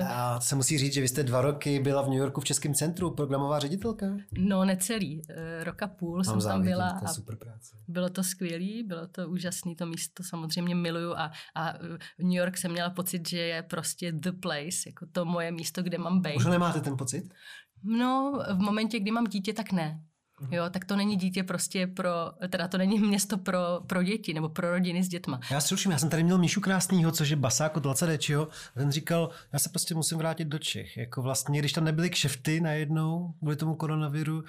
uh. 0.00 0.10
A 0.10 0.40
se 0.40 0.54
musí 0.54 0.78
říct, 0.78 0.94
že 0.94 1.00
vy 1.00 1.08
jste 1.08 1.22
dva 1.22 1.40
roky 1.40 1.80
byla 1.80 2.02
v 2.02 2.08
New 2.08 2.18
Yorku 2.18 2.40
v 2.40 2.44
Českém 2.44 2.74
centru, 2.74 3.10
programová 3.10 3.58
ředitelka? 3.58 4.06
No, 4.38 4.64
necelý. 4.64 5.22
Uh, 5.30 5.64
roka 5.64 5.86
půl 5.86 6.16
mám 6.16 6.24
jsem 6.24 6.40
závidím, 6.40 6.72
tam 6.72 6.78
byla. 6.78 7.00
To 7.00 7.04
je 7.04 7.14
super 7.14 7.36
práce. 7.36 7.76
Bylo 7.88 8.08
to 8.08 8.24
skvělé, 8.24 8.82
bylo 8.86 9.06
to 9.06 9.28
úžasné, 9.28 9.74
to 9.74 9.86
místo 9.86 10.22
samozřejmě 10.22 10.74
miluju 10.74 11.12
a, 11.12 11.32
a 11.54 11.74
New 12.18 12.38
York 12.38 12.56
jsem 12.56 12.72
měla 12.72 12.90
pocit, 12.90 13.28
že 13.28 13.38
je 13.38 13.62
prostě 13.62 14.12
the 14.12 14.32
place, 14.32 14.78
jako 14.86 15.06
to 15.12 15.24
moje 15.24 15.52
místo, 15.52 15.82
kde 15.82 15.98
mám 15.98 16.22
být. 16.22 16.36
Už 16.36 16.46
nemáte 16.46 16.80
ten 16.80 16.96
pocit? 16.96 17.34
No, 17.82 18.42
v 18.54 18.58
momentě, 18.58 19.00
kdy 19.00 19.10
mám 19.10 19.24
dítě, 19.24 19.52
tak 19.52 19.72
ne. 19.72 20.00
Mhm. 20.40 20.54
Jo, 20.54 20.64
tak 20.70 20.84
to 20.84 20.96
není 20.96 21.16
dítě 21.16 21.42
prostě 21.42 21.86
pro, 21.86 22.10
teda 22.48 22.68
to 22.68 22.78
není 22.78 22.98
město 22.98 23.38
pro, 23.38 23.58
pro 23.86 24.02
děti 24.02 24.34
nebo 24.34 24.48
pro 24.48 24.70
rodiny 24.70 25.04
s 25.04 25.08
dětma. 25.08 25.40
Já 25.50 25.60
sluším, 25.60 25.90
já 25.90 25.98
jsem 25.98 26.10
tady 26.10 26.22
měl 26.22 26.38
Míšu 26.38 26.60
Krásnýho, 26.60 27.12
což 27.12 27.28
je 27.28 27.36
basák 27.36 27.76
od 27.76 27.86
Laca 27.86 28.06
Dečiho, 28.06 28.48
a 28.76 28.78
ten 28.78 28.90
říkal, 28.90 29.30
já 29.52 29.58
se 29.58 29.68
prostě 29.68 29.94
musím 29.94 30.18
vrátit 30.18 30.44
do 30.44 30.58
Čech. 30.58 30.96
Jako 30.96 31.22
vlastně, 31.22 31.58
když 31.58 31.72
tam 31.72 31.84
nebyly 31.84 32.10
kšefty 32.10 32.60
najednou 32.60 33.34
kvůli 33.38 33.56
tomu 33.56 33.74
koronaviru, 33.74 34.44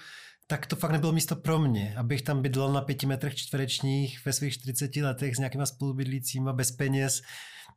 tak 0.48 0.66
to 0.66 0.76
fakt 0.76 0.92
nebylo 0.92 1.12
místo 1.12 1.36
pro 1.36 1.60
mě, 1.60 1.96
abych 1.98 2.22
tam 2.22 2.42
bydlel 2.42 2.74
na 2.74 2.82
pěti 2.82 3.06
metrech 3.06 3.36
čtverečních 3.36 4.26
ve 4.26 4.34
svých 4.34 4.54
40 4.54 4.96
letech 4.96 5.36
s 5.36 5.40
nějakýma 5.40 5.66
spolubydlícíma 5.66 6.54
bez 6.54 6.72
peněz 6.72 7.22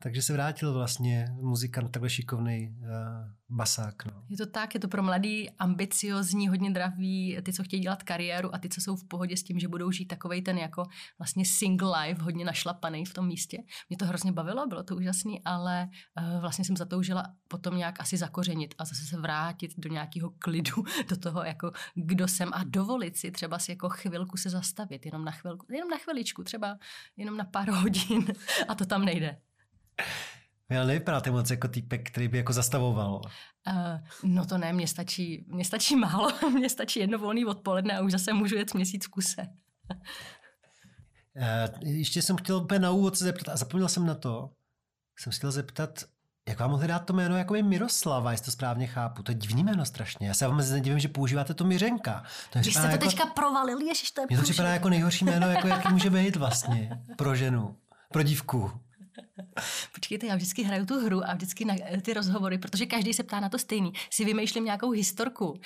takže 0.02 0.22
se 0.22 0.32
vrátil 0.32 0.74
vlastně 0.74 1.28
muzikant, 1.40 1.90
takhle 1.90 2.10
šikovný 2.10 2.76
uh, 2.80 2.86
basák. 3.56 4.04
No. 4.04 4.12
Je 4.28 4.36
to 4.36 4.46
tak, 4.46 4.74
je 4.74 4.80
to 4.80 4.88
pro 4.88 5.02
mladý, 5.02 5.50
ambiciozní, 5.50 6.48
hodně 6.48 6.70
dravý, 6.70 7.38
ty, 7.42 7.52
co 7.52 7.64
chtějí 7.64 7.82
dělat 7.82 8.02
kariéru 8.02 8.54
a 8.54 8.58
ty, 8.58 8.68
co 8.68 8.80
jsou 8.80 8.96
v 8.96 9.04
pohodě 9.04 9.36
s 9.36 9.42
tím, 9.42 9.58
že 9.58 9.68
budou 9.68 9.90
žít 9.90 10.06
takovej 10.06 10.42
ten 10.42 10.58
jako 10.58 10.84
vlastně 11.18 11.44
single 11.44 12.00
life, 12.00 12.22
hodně 12.22 12.44
našlapaný 12.44 13.04
v 13.04 13.14
tom 13.14 13.26
místě. 13.26 13.58
Mě 13.88 13.96
to 13.96 14.06
hrozně 14.06 14.32
bavilo, 14.32 14.66
bylo 14.66 14.82
to 14.82 14.96
úžasný, 14.96 15.40
ale 15.44 15.88
uh, 16.20 16.40
vlastně 16.40 16.64
jsem 16.64 16.76
zatoužila 16.76 17.34
potom 17.48 17.76
nějak 17.76 18.00
asi 18.00 18.16
zakořenit 18.16 18.74
a 18.78 18.84
zase 18.84 19.04
se 19.06 19.20
vrátit 19.20 19.72
do 19.78 19.88
nějakého 19.88 20.30
klidu, 20.38 20.84
do 21.08 21.16
toho, 21.16 21.44
jako 21.44 21.72
kdo 21.94 22.28
jsem 22.28 22.50
a 22.52 22.64
dovolit 22.64 23.16
si 23.16 23.30
třeba 23.30 23.58
si 23.58 23.70
jako 23.70 23.88
chvilku 23.88 24.36
se 24.36 24.50
zastavit, 24.50 25.06
jenom 25.06 25.24
na 25.24 25.32
chvilku, 25.32 25.66
jenom 25.72 25.88
na 25.88 25.98
chviličku, 25.98 26.44
třeba 26.44 26.78
jenom 27.16 27.36
na 27.36 27.44
pár 27.44 27.70
hodin 27.70 28.26
a 28.68 28.74
to 28.74 28.86
tam 28.86 29.04
nejde. 29.04 29.40
Já 30.70 30.84
nevypadáte 30.84 31.30
moc 31.30 31.50
jako 31.50 31.68
týpek, 31.68 32.10
který 32.10 32.28
by 32.28 32.38
jako 32.38 32.52
zastavoval. 32.52 33.20
Uh, 33.68 33.98
no 34.22 34.46
to 34.46 34.58
ne, 34.58 34.72
mně 34.72 34.88
stačí, 34.88 35.46
mně 35.48 35.64
stačí 35.64 35.96
málo, 35.96 36.28
mně 36.54 36.70
stačí 36.70 37.00
jedno 37.00 37.18
volný 37.18 37.44
odpoledne 37.44 37.98
a 37.98 38.00
už 38.00 38.12
zase 38.12 38.32
můžu 38.32 38.56
jet 38.56 38.74
měsíc 38.74 39.06
v 39.06 39.08
kuse. 39.08 39.42
uh, 39.90 41.88
ještě 41.88 42.22
jsem 42.22 42.36
chtěl 42.36 42.56
úplně 42.56 42.80
na 42.80 42.90
úvod 42.90 43.18
se 43.18 43.24
zeptat 43.24 43.52
a 43.52 43.56
zapomněl 43.56 43.88
jsem 43.88 44.06
na 44.06 44.14
to. 44.14 44.50
Jsem 45.18 45.32
chtěl 45.32 45.52
zeptat, 45.52 46.04
jak 46.48 46.60
vám 46.60 46.70
mohli 46.70 46.88
dát 46.88 46.98
to 46.98 47.12
jméno 47.12 47.36
jako 47.36 47.54
je 47.54 47.62
Miroslava, 47.62 48.30
jestli 48.30 48.44
to 48.44 48.50
správně 48.50 48.86
chápu. 48.86 49.22
To 49.22 49.30
je 49.30 49.34
divný 49.34 49.64
jméno 49.64 49.84
strašně. 49.84 50.28
Já 50.28 50.34
se 50.34 50.46
vám 50.46 50.56
mezi 50.56 50.80
divím, 50.80 50.98
že 50.98 51.08
používáte 51.08 51.54
to 51.54 51.64
Miřenka. 51.64 52.24
To 52.52 52.58
Když 52.58 52.74
jste 52.74 52.82
to 52.82 52.88
jako, 52.88 53.04
teďka 53.06 53.26
provalil, 53.26 53.80
ježiš, 53.80 54.10
to 54.10 54.20
je 54.20 54.26
Mně 54.30 54.36
to 54.36 54.42
připadá 54.42 54.68
jako 54.68 54.88
nejhorší 54.88 55.24
jméno, 55.24 55.48
jako 55.50 55.68
jaký 55.68 55.92
může 55.92 56.10
být 56.10 56.36
vlastně 56.36 57.02
pro 57.18 57.34
ženu, 57.34 57.76
pro 58.12 58.22
dívku. 58.22 58.81
Počkejte, 59.94 60.26
já 60.26 60.36
vždycky 60.36 60.62
hraju 60.62 60.86
tu 60.86 61.04
hru 61.04 61.30
a 61.30 61.34
vždycky 61.34 61.64
na 61.64 61.74
ty 62.02 62.14
rozhovory, 62.14 62.58
protože 62.58 62.86
každý 62.86 63.14
se 63.14 63.22
ptá 63.22 63.40
na 63.40 63.48
to 63.48 63.58
stejný. 63.58 63.92
Si 64.10 64.24
vymýšlím 64.24 64.64
nějakou 64.64 64.90
historku, 64.90 65.50
uh, 65.50 65.58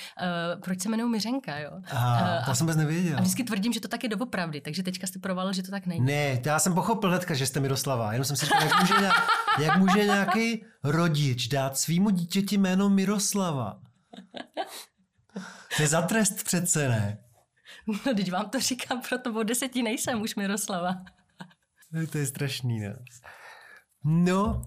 proč 0.60 0.80
se 0.80 0.88
jmenuji 0.88 1.08
Miřenka, 1.08 1.58
jo? 1.58 1.70
Aha, 1.90 2.38
uh, 2.38 2.44
to 2.44 2.50
a, 2.50 2.54
jsem 2.54 2.66
bez 2.66 2.76
nevěděl. 2.76 3.18
A 3.18 3.20
vždycky 3.20 3.44
tvrdím, 3.44 3.72
že 3.72 3.80
to 3.80 3.88
tak 3.88 4.02
je 4.02 4.08
doopravdy, 4.08 4.60
takže 4.60 4.82
teďka 4.82 5.06
jste 5.06 5.18
provalil, 5.18 5.52
že 5.52 5.62
to 5.62 5.70
tak 5.70 5.86
není. 5.86 6.06
Ne, 6.06 6.40
já 6.44 6.58
jsem 6.58 6.74
pochopil 6.74 7.10
hnedka, 7.10 7.34
že 7.34 7.46
jste 7.46 7.60
Miroslava, 7.60 8.12
jenom 8.12 8.24
jsem 8.24 8.36
si 8.36 8.46
říkal, 8.46 8.62
jak 8.62 8.80
může, 8.80 8.94
jak 9.64 9.76
může 9.76 10.04
nějaký 10.04 10.64
rodič 10.84 11.48
dát 11.48 11.78
svýmu 11.78 12.10
dítěti 12.10 12.58
jméno 12.58 12.88
Miroslava? 12.88 13.80
To 15.76 15.82
je 15.82 15.88
za 15.88 16.02
trest 16.02 16.44
přece, 16.44 16.88
ne? 16.88 17.18
No, 17.86 18.14
teď 18.14 18.32
vám 18.32 18.50
to 18.50 18.60
říkám, 18.60 19.00
proto 19.08 19.32
po 19.32 19.42
deseti 19.42 19.82
nejsem 19.82 20.22
už 20.22 20.34
Miroslava. 20.34 20.96
To 22.12 22.18
je 22.18 22.26
strašný, 22.26 22.80
ne? 22.80 22.98
No, 24.04 24.62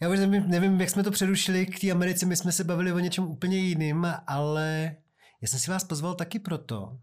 já 0.00 0.08
už 0.08 0.18
nevím, 0.18 0.48
nevím, 0.48 0.80
jak 0.80 0.90
jsme 0.90 1.02
to 1.02 1.10
přerušili 1.10 1.66
k 1.66 1.80
té 1.80 1.90
Americe, 1.90 2.26
my 2.26 2.36
jsme 2.36 2.52
se 2.52 2.64
bavili 2.64 2.92
o 2.92 2.98
něčem 2.98 3.24
úplně 3.24 3.58
jiným, 3.58 4.06
ale 4.26 4.96
já 5.42 5.48
jsem 5.48 5.60
si 5.60 5.70
vás 5.70 5.84
pozval 5.84 6.14
taky 6.14 6.38
proto, 6.38 6.98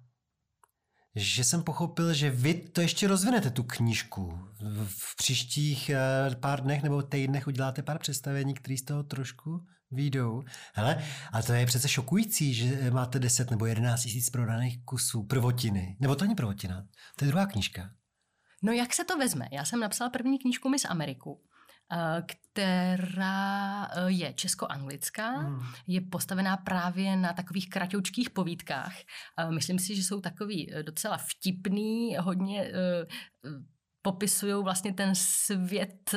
že 1.16 1.44
jsem 1.44 1.64
pochopil, 1.64 2.14
že 2.14 2.30
vy 2.30 2.54
to 2.54 2.82
ještě 2.82 3.08
rozvinete, 3.08 3.50
tu 3.50 3.64
knížku. 3.64 4.40
V 4.86 5.16
příštích 5.16 5.90
eh, 5.90 6.36
pár 6.36 6.62
dnech 6.62 6.84
nebo 6.84 7.02
týdnech 7.02 7.48
uděláte 7.48 7.82
pár 7.82 8.00
představení, 8.00 8.54
které 8.54 8.78
z 8.78 8.82
toho 8.82 9.04
trošku 9.04 9.66
výjdou. 9.92 10.44
Hele, 10.74 11.04
ale 11.32 11.44
to 11.44 11.54
je 11.54 11.66
přece 11.66 11.90
šokující, 11.90 12.54
že 12.54 12.92
máte 12.92 13.20
10 13.20 13.52
nebo 13.52 13.66
11 13.66 14.02
tisíc 14.02 14.30
prodaných 14.30 14.86
kusů 14.86 15.24
prvotiny. 15.24 15.98
Nebo 16.00 16.16
to 16.16 16.26
není 16.26 16.36
prvotina, 16.36 16.88
to 17.16 17.26
je 17.26 17.30
druhá 17.30 17.46
knížka. 17.46 17.90
No 18.62 18.72
jak 18.72 18.94
se 18.94 19.06
to 19.06 19.18
vezme? 19.18 19.48
Já 19.52 19.66
jsem 19.66 19.80
napsala 19.80 20.10
první 20.10 20.40
knížku 20.40 20.70
Miss 20.70 20.86
Ameriku 20.86 21.42
Eh, 21.92 22.24
která 22.28 23.86
eh, 23.86 24.12
je 24.12 24.34
česko-anglická, 24.34 25.32
hmm. 25.32 25.60
je 25.88 26.02
postavená 26.02 26.58
právě 26.58 27.16
na 27.16 27.34
takových 27.34 27.70
kratoučkých 27.70 28.30
povídkách. 28.30 28.94
Eh, 29.40 29.52
myslím 29.52 29.80
si, 29.80 29.96
že 29.96 30.04
jsou 30.04 30.22
takový 30.22 30.72
docela 30.82 31.18
vtipný, 31.18 32.18
hodně 32.20 32.72
popisují 34.02 34.64
vlastně 34.64 34.94
ten 34.94 35.16
svět 35.16 36.16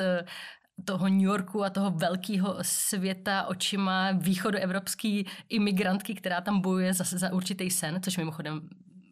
toho 0.85 1.09
New 1.09 1.23
Yorku 1.23 1.64
a 1.64 1.71
toho 1.71 1.90
velkého 1.90 2.57
světa 2.62 3.47
očima 3.47 4.12
východoevropské 4.12 5.23
imigrantky, 5.49 6.14
která 6.14 6.40
tam 6.40 6.61
bojuje 6.61 6.95
za, 6.95 7.04
za 7.04 7.33
určitý 7.33 7.71
sen, 7.71 8.00
což 8.02 8.16
mimochodem 8.16 8.68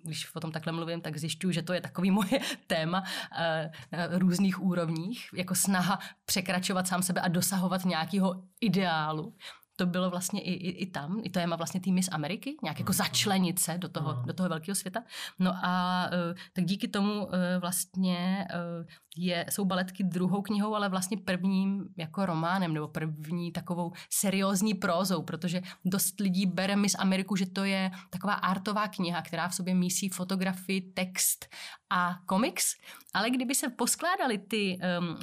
když 0.06 0.34
o 0.34 0.40
tom 0.40 0.52
takhle 0.52 0.72
mluvím, 0.72 1.00
tak 1.00 1.16
zjišťuju, 1.16 1.52
že 1.52 1.62
to 1.62 1.72
je 1.72 1.80
takový 1.80 2.10
moje 2.20 2.40
téma 2.66 3.04
eh, 3.38 3.70
na 3.92 4.18
různých 4.18 4.62
úrovních, 4.62 5.28
jako 5.34 5.54
snaha 5.54 5.98
překračovat 6.24 6.86
sám 6.86 7.02
sebe 7.02 7.20
a 7.20 7.28
dosahovat 7.28 7.84
nějakého 7.84 8.42
ideálu 8.60 9.34
to 9.76 9.86
bylo 9.86 10.10
vlastně 10.10 10.40
i, 10.40 10.52
i, 10.52 10.70
i 10.70 10.86
tam, 10.86 11.20
i 11.24 11.30
to 11.30 11.38
je 11.38 11.46
má 11.46 11.56
vlastně 11.56 11.80
tým 11.80 12.02
z 12.02 12.08
Ameriky, 12.12 12.56
nějak 12.62 12.78
jako 12.78 12.92
začlenit 12.92 13.58
se 13.58 13.78
do 13.78 13.88
toho, 13.88 14.22
do 14.26 14.32
toho 14.32 14.48
velkého 14.48 14.74
světa. 14.74 15.02
No 15.38 15.52
a 15.62 16.04
uh, 16.06 16.38
tak 16.52 16.64
díky 16.64 16.88
tomu 16.88 17.24
uh, 17.24 17.32
vlastně 17.60 18.48
uh, 18.80 18.86
je, 19.16 19.46
jsou 19.50 19.64
baletky 19.64 20.04
druhou 20.04 20.42
knihou, 20.42 20.74
ale 20.74 20.88
vlastně 20.88 21.16
prvním 21.16 21.88
jako 21.96 22.26
románem 22.26 22.74
nebo 22.74 22.88
první 22.88 23.52
takovou 23.52 23.92
seriózní 24.10 24.74
prózou, 24.74 25.22
protože 25.22 25.62
dost 25.84 26.20
lidí 26.20 26.46
bere 26.46 26.76
Miss 26.76 26.96
Ameriku, 26.98 27.36
že 27.36 27.46
to 27.46 27.64
je 27.64 27.90
taková 28.10 28.34
artová 28.34 28.88
kniha, 28.88 29.22
která 29.22 29.48
v 29.48 29.54
sobě 29.54 29.74
mísí 29.74 30.08
fotografii, 30.08 30.80
text 30.80 31.46
a 31.90 32.18
komiks, 32.26 32.74
ale 33.14 33.30
kdyby 33.30 33.54
se 33.54 33.68
poskládali 33.68 34.38
ty 34.38 34.78
um, 34.98 35.18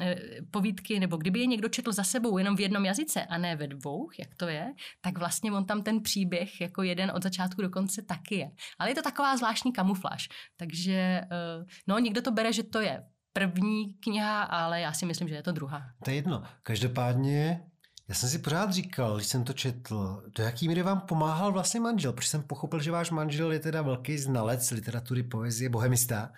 povídky, 0.51 0.99
nebo 0.99 1.17
kdyby 1.17 1.39
je 1.39 1.45
někdo 1.45 1.69
četl 1.69 1.91
za 1.91 2.03
sebou 2.03 2.37
jenom 2.37 2.55
v 2.55 2.59
jednom 2.59 2.85
jazyce 2.85 3.25
a 3.25 3.37
ne 3.37 3.55
ve 3.55 3.67
dvou, 3.67 4.09
jak 4.19 4.35
to 4.35 4.47
je, 4.47 4.73
tak 5.01 5.17
vlastně 5.17 5.51
on 5.51 5.65
tam 5.65 5.83
ten 5.83 6.01
příběh 6.01 6.61
jako 6.61 6.83
jeden 6.83 7.11
od 7.15 7.23
začátku 7.23 7.61
do 7.61 7.69
konce 7.69 8.01
taky 8.01 8.35
je. 8.35 8.51
Ale 8.79 8.89
je 8.89 8.95
to 8.95 9.01
taková 9.01 9.37
zvláštní 9.37 9.73
kamufláž. 9.73 10.29
Takže 10.57 11.21
uh, 11.23 11.65
no, 11.87 11.99
někdo 11.99 12.21
to 12.21 12.31
bere, 12.31 12.53
že 12.53 12.63
to 12.63 12.81
je 12.81 13.03
první 13.33 13.93
kniha, 13.93 14.43
ale 14.43 14.81
já 14.81 14.93
si 14.93 15.05
myslím, 15.05 15.27
že 15.27 15.35
je 15.35 15.43
to 15.43 15.51
druhá. 15.51 15.83
To 16.03 16.09
je 16.09 16.15
jedno. 16.15 16.43
Každopádně 16.63 17.63
já 18.07 18.15
jsem 18.15 18.29
si 18.29 18.39
pořád 18.39 18.71
říkal, 18.71 19.15
když 19.15 19.27
jsem 19.27 19.43
to 19.43 19.53
četl, 19.53 20.23
do 20.37 20.43
jaký 20.43 20.67
míry 20.67 20.83
vám 20.83 21.01
pomáhal 21.01 21.51
vlastně 21.51 21.79
manžel, 21.79 22.13
protože 22.13 22.27
jsem 22.29 22.43
pochopil, 22.43 22.81
že 22.81 22.91
váš 22.91 23.11
manžel 23.11 23.51
je 23.51 23.59
teda 23.59 23.81
velký 23.81 24.17
znalec 24.17 24.71
literatury, 24.71 25.23
poezie, 25.23 25.69
bohemista, 25.69 26.31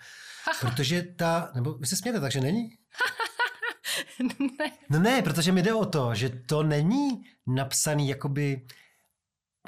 protože 0.60 1.02
ta, 1.02 1.50
nebo 1.54 1.74
vy 1.74 1.86
se 1.86 1.96
smějete, 1.96 2.20
takže 2.20 2.40
není? 2.40 2.68
ne. 4.58 4.72
No 4.90 4.98
ne, 4.98 5.22
protože 5.22 5.52
mi 5.52 5.62
jde 5.62 5.74
o 5.74 5.86
to, 5.86 6.14
že 6.14 6.28
to 6.28 6.62
není 6.62 7.22
napsaný 7.46 8.08
jakoby 8.08 8.66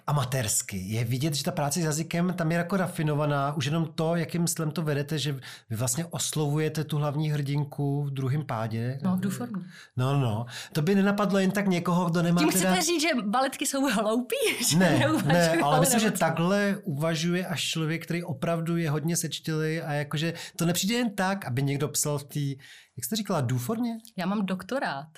amatérsky. 0.06 0.76
Je 0.76 1.04
vidět, 1.04 1.34
že 1.34 1.44
ta 1.44 1.52
práce 1.52 1.80
s 1.80 1.84
jazykem 1.84 2.34
tam 2.36 2.52
je 2.52 2.58
jako 2.58 2.76
rafinovaná. 2.76 3.52
Už 3.56 3.64
jenom 3.64 3.86
to, 3.94 4.16
jakým 4.16 4.46
stylem 4.46 4.70
to 4.70 4.82
vedete, 4.82 5.18
že 5.18 5.32
vy 5.70 5.76
vlastně 5.76 6.04
oslovujete 6.04 6.84
tu 6.84 6.96
hlavní 6.96 7.30
hrdinku 7.30 8.02
v 8.02 8.10
druhém 8.10 8.44
pádě. 8.46 8.98
No, 9.02 9.16
v 9.16 9.20
důformě. 9.20 9.62
No, 9.96 10.20
no. 10.20 10.46
To 10.72 10.82
by 10.82 10.94
nenapadlo 10.94 11.38
jen 11.38 11.50
tak 11.50 11.66
někoho, 11.66 12.10
kdo 12.10 12.22
nemá 12.22 12.40
Tím 12.40 12.50
teda... 12.50 12.70
chcete 12.70 12.82
říct, 12.82 13.02
že 13.02 13.08
baletky 13.22 13.66
jsou 13.66 13.88
hloupí? 13.90 14.36
Ne, 14.78 15.12
ne, 15.24 15.50
ale 15.62 15.80
myslím, 15.80 16.00
že 16.00 16.10
takhle 16.10 16.76
uvažuje 16.84 17.46
až 17.46 17.62
člověk, 17.70 18.04
který 18.04 18.24
opravdu 18.24 18.76
je 18.76 18.90
hodně 18.90 19.16
sečtilý 19.16 19.80
a 19.80 19.92
jakože 19.92 20.34
to 20.56 20.66
nepřijde 20.66 20.94
jen 20.94 21.14
tak, 21.14 21.44
aby 21.44 21.62
někdo 21.62 21.88
psal 21.88 22.18
v 22.18 22.24
té, 22.24 22.40
jak 22.96 23.04
jste 23.04 23.16
říkala, 23.16 23.40
důformě? 23.40 23.98
Já 24.16 24.26
mám 24.26 24.46
doktorát. 24.46 25.08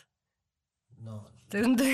No, 1.04 1.24
to, 1.48 1.58
to, 1.58 1.84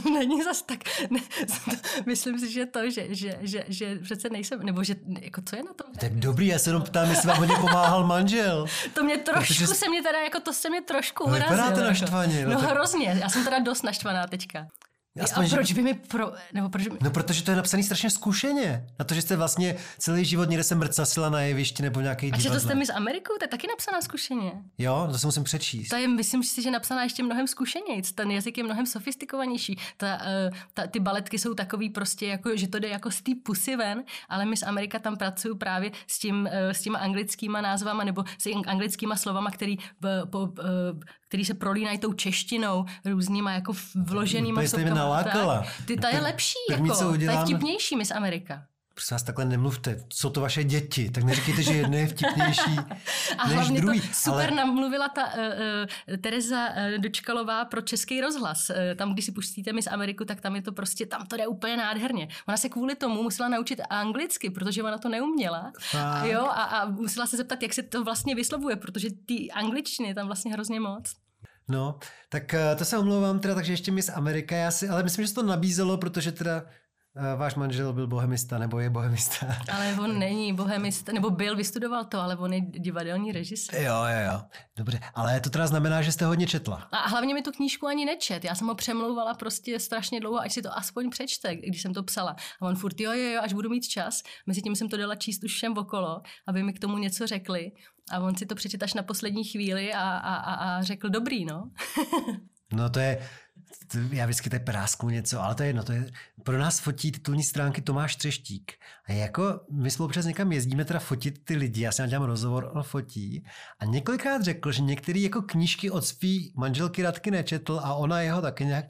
to 0.02 0.10
není 0.10 0.42
zas 0.42 0.62
tak, 0.62 0.78
ne, 1.10 1.20
to, 1.46 1.70
myslím 2.06 2.38
si, 2.38 2.52
že 2.52 2.66
to, 2.66 2.90
že, 2.90 3.06
že, 3.14 3.38
že, 3.40 3.64
že 3.68 3.98
přece 4.02 4.28
nejsem, 4.28 4.62
nebo 4.62 4.84
že, 4.84 4.96
jako 5.20 5.42
co 5.42 5.56
je 5.56 5.62
na 5.62 5.72
tom? 5.72 5.94
Tak 6.00 6.14
dobrý, 6.14 6.46
já 6.46 6.58
se 6.58 6.70
jenom 6.70 6.82
ptám, 6.82 7.10
jestli 7.10 7.28
vám 7.28 7.38
hodně 7.38 7.56
pomáhal 7.56 8.06
manžel. 8.06 8.66
To 8.94 9.04
mě 9.04 9.16
trošku 9.18 9.54
Protože... 9.54 9.66
se 9.66 9.88
mě 9.88 10.02
teda, 10.02 10.18
jako 10.18 10.40
to 10.40 10.52
se 10.52 10.70
mě 10.70 10.82
trošku 10.82 11.24
urazilo. 11.24 11.50
Vypadá 11.50 11.70
to 11.70 11.80
jako. 11.80 11.88
naštvaně. 11.88 12.46
No, 12.46 12.52
no 12.52 12.60
tak... 12.60 12.70
hrozně, 12.70 13.16
já 13.20 13.28
jsem 13.28 13.44
teda 13.44 13.58
dost 13.58 13.82
naštvaná 13.82 14.26
teďka. 14.26 14.66
Aspoň, 15.20 15.46
a 15.46 15.48
proč 15.48 15.72
by 15.72 15.82
mi 15.82 15.94
pro... 15.94 16.32
Nebo 16.52 16.68
proč 16.68 16.88
by... 16.88 16.98
No 17.00 17.10
protože 17.10 17.42
to 17.42 17.50
je 17.50 17.56
napsaný 17.56 17.82
strašně 17.82 18.10
zkušeně. 18.10 18.86
Na 18.98 19.04
to, 19.04 19.14
že 19.14 19.22
jste 19.22 19.36
vlastně 19.36 19.76
celý 19.98 20.24
život 20.24 20.48
někde 20.48 20.64
se 20.64 20.74
mrcasila 20.74 21.30
na 21.30 21.40
jevišti 21.40 21.82
nebo 21.82 22.00
nějaký 22.00 22.32
A 22.32 22.36
to 22.36 22.60
jste 22.60 22.74
mi 22.74 22.86
z 22.86 22.90
Ameriku? 22.90 23.32
To 23.38 23.44
je 23.44 23.48
taky 23.48 23.66
napsaná 23.66 24.00
zkušeně. 24.00 24.52
Jo, 24.78 25.08
to 25.12 25.18
se 25.18 25.26
musím 25.26 25.44
přečíst. 25.44 25.88
To 25.88 25.96
je, 25.96 26.08
myslím 26.08 26.42
si, 26.42 26.62
že 26.62 26.70
napsaná 26.70 27.02
ještě 27.02 27.22
mnohem 27.22 27.46
zkušeněji. 27.46 28.02
Ten 28.14 28.30
jazyk 28.30 28.58
je 28.58 28.64
mnohem 28.64 28.86
sofistikovanější. 28.86 29.78
Ta, 29.96 30.16
uh, 30.16 30.56
ta, 30.74 30.86
ty 30.86 31.00
baletky 31.00 31.38
jsou 31.38 31.54
takový 31.54 31.90
prostě, 31.90 32.26
jako, 32.26 32.56
že 32.56 32.68
to 32.68 32.78
jde 32.78 32.88
jako 32.88 33.10
z 33.10 33.22
té 33.22 33.32
pusy 33.44 33.76
ven, 33.76 34.04
ale 34.28 34.44
my 34.44 34.56
z 34.56 34.62
Amerika 34.62 34.98
tam 34.98 35.16
pracují 35.16 35.58
právě 35.58 35.90
s, 36.06 36.18
tím, 36.18 36.48
uh, 36.52 36.70
s 36.70 36.80
těma 36.82 36.98
anglickýma 36.98 37.60
názvama 37.60 38.04
nebo 38.04 38.24
s 38.38 38.46
anglickýma 38.66 39.16
slovama, 39.16 39.50
který, 39.50 39.76
po, 40.30 40.38
uh, 40.38 40.50
který 41.28 41.44
se 41.44 41.54
prolínají 41.54 41.98
tou 41.98 42.12
češtinou, 42.12 42.84
různýma 43.04 43.52
jako 43.52 43.72
vloženýma 43.94 44.62
nalákala. 45.08 45.66
Ty, 45.86 45.96
ta 45.96 46.08
je 46.08 46.20
lepší, 46.20 46.58
jako, 46.70 47.08
udělám... 47.08 47.36
ta 47.36 47.40
je 47.40 47.46
vtipnější 47.46 47.96
Miss 47.96 48.10
Amerika. 48.10 48.62
Prosím 48.96 49.14
vás, 49.14 49.22
takhle 49.22 49.44
nemluvte. 49.44 50.04
Jsou 50.12 50.30
to 50.30 50.40
vaše 50.40 50.64
děti, 50.64 51.10
tak 51.10 51.24
neříkejte, 51.24 51.62
že 51.62 51.72
jedno 51.72 51.96
je 51.96 52.06
vtipnější 52.06 52.76
A 53.38 53.46
než 53.46 53.56
hlavně 53.56 53.80
druhý. 53.80 54.00
to 54.00 54.06
super 54.12 54.48
ale... 54.48 54.56
namluvila 54.56 55.08
ta 55.08 55.26
uh, 55.26 55.40
uh, 56.08 56.16
Tereza 56.16 56.68
uh, 56.68 57.02
Dočkalová 57.02 57.64
pro 57.64 57.80
Český 57.80 58.20
rozhlas. 58.20 58.70
Uh, 58.70 58.76
tam, 58.96 59.12
když 59.12 59.24
si 59.24 59.32
pustíte 59.32 59.72
mi 59.72 59.82
z 59.82 59.86
Ameriku, 59.86 60.24
tak 60.24 60.40
tam 60.40 60.56
je 60.56 60.62
to 60.62 60.72
prostě, 60.72 61.06
tam 61.06 61.26
to 61.26 61.36
jde 61.36 61.46
úplně 61.46 61.76
nádherně. 61.76 62.28
Ona 62.48 62.56
se 62.56 62.68
kvůli 62.68 62.94
tomu 62.94 63.22
musela 63.22 63.48
naučit 63.48 63.80
anglicky, 63.90 64.50
protože 64.50 64.82
ona 64.82 64.98
to 64.98 65.08
neuměla. 65.08 65.72
A, 65.98 66.24
jo, 66.24 66.44
a, 66.44 66.62
a 66.62 66.88
musela 66.88 67.26
se 67.26 67.36
zeptat, 67.36 67.62
jak 67.62 67.74
se 67.74 67.82
to 67.82 68.04
vlastně 68.04 68.34
vyslovuje, 68.34 68.76
protože 68.76 69.08
ty 69.26 69.50
angličtiny 69.50 70.08
je 70.08 70.14
tam 70.14 70.26
vlastně 70.26 70.52
hrozně 70.52 70.80
moc. 70.80 71.12
No, 71.68 71.98
tak 72.28 72.54
to 72.78 72.84
se 72.84 72.98
omlouvám 72.98 73.40
teda, 73.40 73.54
takže 73.54 73.72
ještě 73.72 73.92
mi 73.92 74.02
z 74.02 74.08
Amerika, 74.08 74.56
já 74.56 74.70
si, 74.70 74.88
ale 74.88 75.02
myslím, 75.02 75.24
že 75.24 75.28
se 75.28 75.34
to 75.34 75.42
nabízelo, 75.42 75.98
protože 75.98 76.32
teda 76.32 76.62
Eh, 76.62 76.85
váš 77.36 77.54
manžel 77.54 77.92
byl 77.92 78.06
bohemista 78.06 78.58
nebo 78.58 78.78
je 78.78 78.90
bohemista. 78.90 79.46
Ale 79.72 79.96
on 80.00 80.18
není 80.18 80.52
bohemista, 80.52 81.12
nebo 81.12 81.30
byl, 81.30 81.56
vystudoval 81.56 82.04
to, 82.04 82.20
ale 82.20 82.36
on 82.36 82.52
je 82.52 82.60
divadelní 82.60 83.32
režisér. 83.32 83.82
Jo, 83.82 83.94
jo, 83.94 84.32
jo. 84.32 84.40
Dobře, 84.76 85.00
ale 85.14 85.40
to 85.40 85.50
teda 85.50 85.66
znamená, 85.66 86.02
že 86.02 86.12
jste 86.12 86.24
hodně 86.24 86.46
četla. 86.46 86.88
A 86.92 87.08
hlavně 87.08 87.34
mi 87.34 87.42
tu 87.42 87.52
knížku 87.52 87.86
ani 87.86 88.04
nečet. 88.04 88.44
Já 88.44 88.54
jsem 88.54 88.66
ho 88.66 88.74
přemlouvala 88.74 89.34
prostě 89.34 89.80
strašně 89.80 90.20
dlouho, 90.20 90.40
ať 90.40 90.52
si 90.52 90.62
to 90.62 90.78
aspoň 90.78 91.10
přečte, 91.10 91.56
když 91.56 91.82
jsem 91.82 91.94
to 91.94 92.02
psala. 92.02 92.36
A 92.60 92.66
on 92.66 92.76
furt, 92.76 93.00
jo, 93.00 93.12
jo, 93.12 93.30
jo, 93.30 93.40
až 93.42 93.52
budu 93.52 93.70
mít 93.70 93.88
čas. 93.88 94.22
Mezi 94.46 94.62
tím 94.62 94.76
jsem 94.76 94.88
to 94.88 94.96
dala 94.96 95.14
číst 95.14 95.44
už 95.44 95.52
všem 95.52 95.78
okolo, 95.78 96.22
aby 96.46 96.62
mi 96.62 96.72
k 96.72 96.78
tomu 96.78 96.98
něco 96.98 97.26
řekli. 97.26 97.72
A 98.10 98.18
on 98.20 98.36
si 98.36 98.46
to 98.46 98.54
přečet 98.54 98.82
až 98.82 98.94
na 98.94 99.02
poslední 99.02 99.44
chvíli 99.44 99.92
a, 99.92 100.02
a, 100.02 100.34
a, 100.34 100.54
a 100.54 100.82
řekl 100.82 101.08
dobrý, 101.08 101.44
no. 101.44 101.70
no 102.72 102.90
to 102.90 102.98
je, 102.98 103.28
já 104.10 104.24
vždycky 104.24 104.50
tady 104.50 104.64
prásknu 104.64 105.08
něco, 105.08 105.42
ale 105.42 105.54
to 105.54 105.62
je 105.62 105.68
jedno, 105.68 105.82
to 105.82 105.92
je, 105.92 106.06
pro 106.42 106.58
nás 106.58 106.78
fotí 106.78 107.12
titulní 107.12 107.42
stránky 107.42 107.82
Tomáš 107.82 108.16
Třeštík. 108.16 108.72
A 109.08 109.12
jako 109.12 109.60
my 109.70 109.90
spolu 109.90 110.06
občas 110.06 110.24
někam 110.24 110.52
jezdíme 110.52 110.84
teda 110.84 110.98
fotit 110.98 111.44
ty 111.44 111.56
lidi, 111.56 111.82
já 111.82 111.92
si 111.92 112.06
dělám 112.06 112.26
rozhovor, 112.26 112.70
on 112.74 112.82
fotí 112.82 113.44
a 113.78 113.84
několikrát 113.84 114.42
řekl, 114.42 114.72
že 114.72 114.82
některé 114.82 115.20
jako 115.20 115.42
knížky 115.42 115.90
od 115.90 116.04
svý 116.04 116.52
manželky 116.56 117.02
Radky 117.02 117.30
nečetl 117.30 117.80
a 117.82 117.94
ona 117.94 118.20
jeho 118.20 118.42
taky 118.42 118.64
nějak 118.64 118.84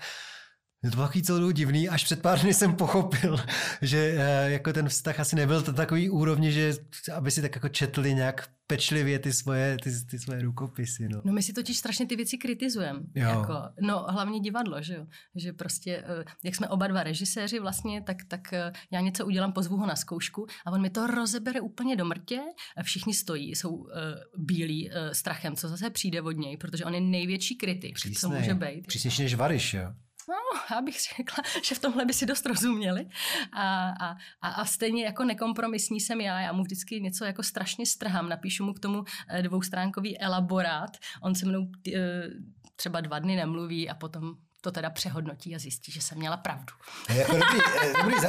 je 0.86 0.90
to 0.90 0.96
takový 0.96 1.22
celou 1.22 1.50
divný, 1.50 1.88
až 1.88 2.04
před 2.04 2.22
pár 2.22 2.40
dny 2.40 2.54
jsem 2.54 2.76
pochopil, 2.76 3.36
že 3.82 4.14
eh, 4.18 4.50
jako 4.50 4.72
ten 4.72 4.88
vztah 4.88 5.20
asi 5.20 5.36
nebyl 5.36 5.62
to 5.62 5.72
takový 5.72 6.10
úrovni, 6.10 6.52
že 6.52 6.74
aby 7.14 7.30
si 7.30 7.42
tak 7.42 7.54
jako 7.54 7.68
četli 7.68 8.14
nějak 8.14 8.48
pečlivě 8.66 9.18
ty 9.18 9.32
svoje, 9.32 9.76
ty, 9.82 9.90
ty 10.10 10.18
svoje 10.18 10.42
rukopisy. 10.42 11.08
No. 11.08 11.20
no 11.24 11.32
my 11.32 11.42
si 11.42 11.52
totiž 11.52 11.78
strašně 11.78 12.06
ty 12.06 12.16
věci 12.16 12.38
kritizujeme. 12.38 13.00
Jako, 13.14 13.54
no 13.80 14.06
hlavně 14.08 14.40
divadlo, 14.40 14.82
že 14.82 14.94
jo. 14.94 15.06
Že 15.34 15.52
prostě, 15.52 16.04
eh, 16.06 16.24
jak 16.44 16.54
jsme 16.54 16.68
oba 16.68 16.86
dva 16.86 17.02
režiséři 17.02 17.60
vlastně, 17.60 18.02
tak, 18.02 18.16
tak 18.28 18.52
eh, 18.52 18.72
já 18.90 19.00
něco 19.00 19.26
udělám, 19.26 19.52
pozvu 19.52 19.76
ho 19.76 19.86
na 19.86 19.96
zkoušku 19.96 20.46
a 20.66 20.72
on 20.72 20.80
mi 20.80 20.90
to 20.90 21.06
rozebere 21.06 21.60
úplně 21.60 21.96
do 21.96 22.04
mrtě. 22.04 22.40
Všichni 22.82 23.14
stojí, 23.14 23.54
jsou 23.54 23.70
uh, 23.70 23.90
bílí 24.36 24.90
uh, 24.90 24.96
strachem, 25.12 25.56
co 25.56 25.68
zase 25.68 25.90
přijde 25.90 26.22
od 26.22 26.32
něj, 26.32 26.56
protože 26.56 26.84
on 26.84 26.94
je 26.94 27.00
největší 27.00 27.56
kritik, 27.56 27.94
Přísnej. 27.94 28.14
co 28.14 28.28
může 28.28 28.54
být. 28.54 28.86
Přísnější 28.86 29.22
než 29.22 29.34
Variš, 29.34 29.74
jo. 29.74 29.92
No, 30.28 30.60
já 30.76 30.82
bych 30.82 30.96
řekla, 31.16 31.44
že 31.62 31.74
v 31.74 31.78
tomhle 31.78 32.04
by 32.04 32.12
si 32.12 32.26
dost 32.26 32.46
rozuměli. 32.46 33.08
A, 33.52 33.88
a, 33.88 34.16
a, 34.40 34.48
a 34.48 34.64
stejně 34.64 35.04
jako 35.04 35.24
nekompromisní 35.24 36.00
jsem 36.00 36.20
já, 36.20 36.40
já 36.40 36.52
mu 36.52 36.62
vždycky 36.62 37.00
něco 37.00 37.24
jako 37.24 37.42
strašně 37.42 37.86
strhám, 37.86 38.28
napíšu 38.28 38.64
mu 38.64 38.72
k 38.72 38.80
tomu 38.80 39.04
eh, 39.28 39.42
dvoustránkový 39.42 40.20
elaborát, 40.20 40.90
on 41.22 41.34
se 41.34 41.46
mnou 41.46 41.66
eh, 41.94 42.00
třeba 42.76 43.00
dva 43.00 43.18
dny 43.18 43.36
nemluví 43.36 43.90
a 43.90 43.94
potom 43.94 44.34
to 44.60 44.72
teda 44.72 44.90
přehodnotí 44.90 45.54
a 45.54 45.58
zjistí, 45.58 45.92
že 45.92 46.02
jsem 46.02 46.18
měla 46.18 46.36
pravdu. 46.36 46.72
Jako 47.14 47.32
dobrý, 47.32 47.58
eh, 47.82 47.92
dobrý 48.02 48.20
za, 48.20 48.28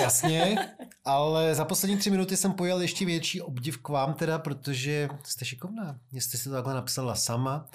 jasně, 0.00 0.56
ale 1.04 1.54
za 1.54 1.64
poslední 1.64 1.96
tři 1.96 2.10
minuty 2.10 2.36
jsem 2.36 2.52
pojal 2.52 2.82
ještě 2.82 3.04
větší 3.04 3.40
obdiv 3.40 3.78
k 3.78 3.88
vám 3.88 4.14
teda, 4.14 4.38
protože 4.38 5.08
jste 5.24 5.44
šikovná. 5.44 5.98
Jste 6.12 6.38
to 6.38 6.50
takhle 6.50 6.74
napsala 6.74 7.14
sama, 7.14 7.68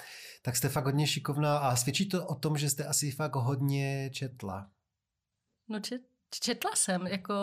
tak 0.45 0.55
jste 0.55 0.69
fakt 0.69 0.85
hodně 0.85 1.07
šikovná 1.07 1.57
a 1.57 1.75
svědčí 1.75 2.09
to 2.09 2.27
o 2.27 2.35
tom, 2.35 2.57
že 2.57 2.69
jste 2.69 2.85
asi 2.85 3.11
fakt 3.11 3.35
hodně 3.35 4.09
četla. 4.13 4.69
No 5.67 5.79
čet, 5.79 6.01
četla 6.29 6.71
jsem, 6.75 7.07
jako 7.07 7.33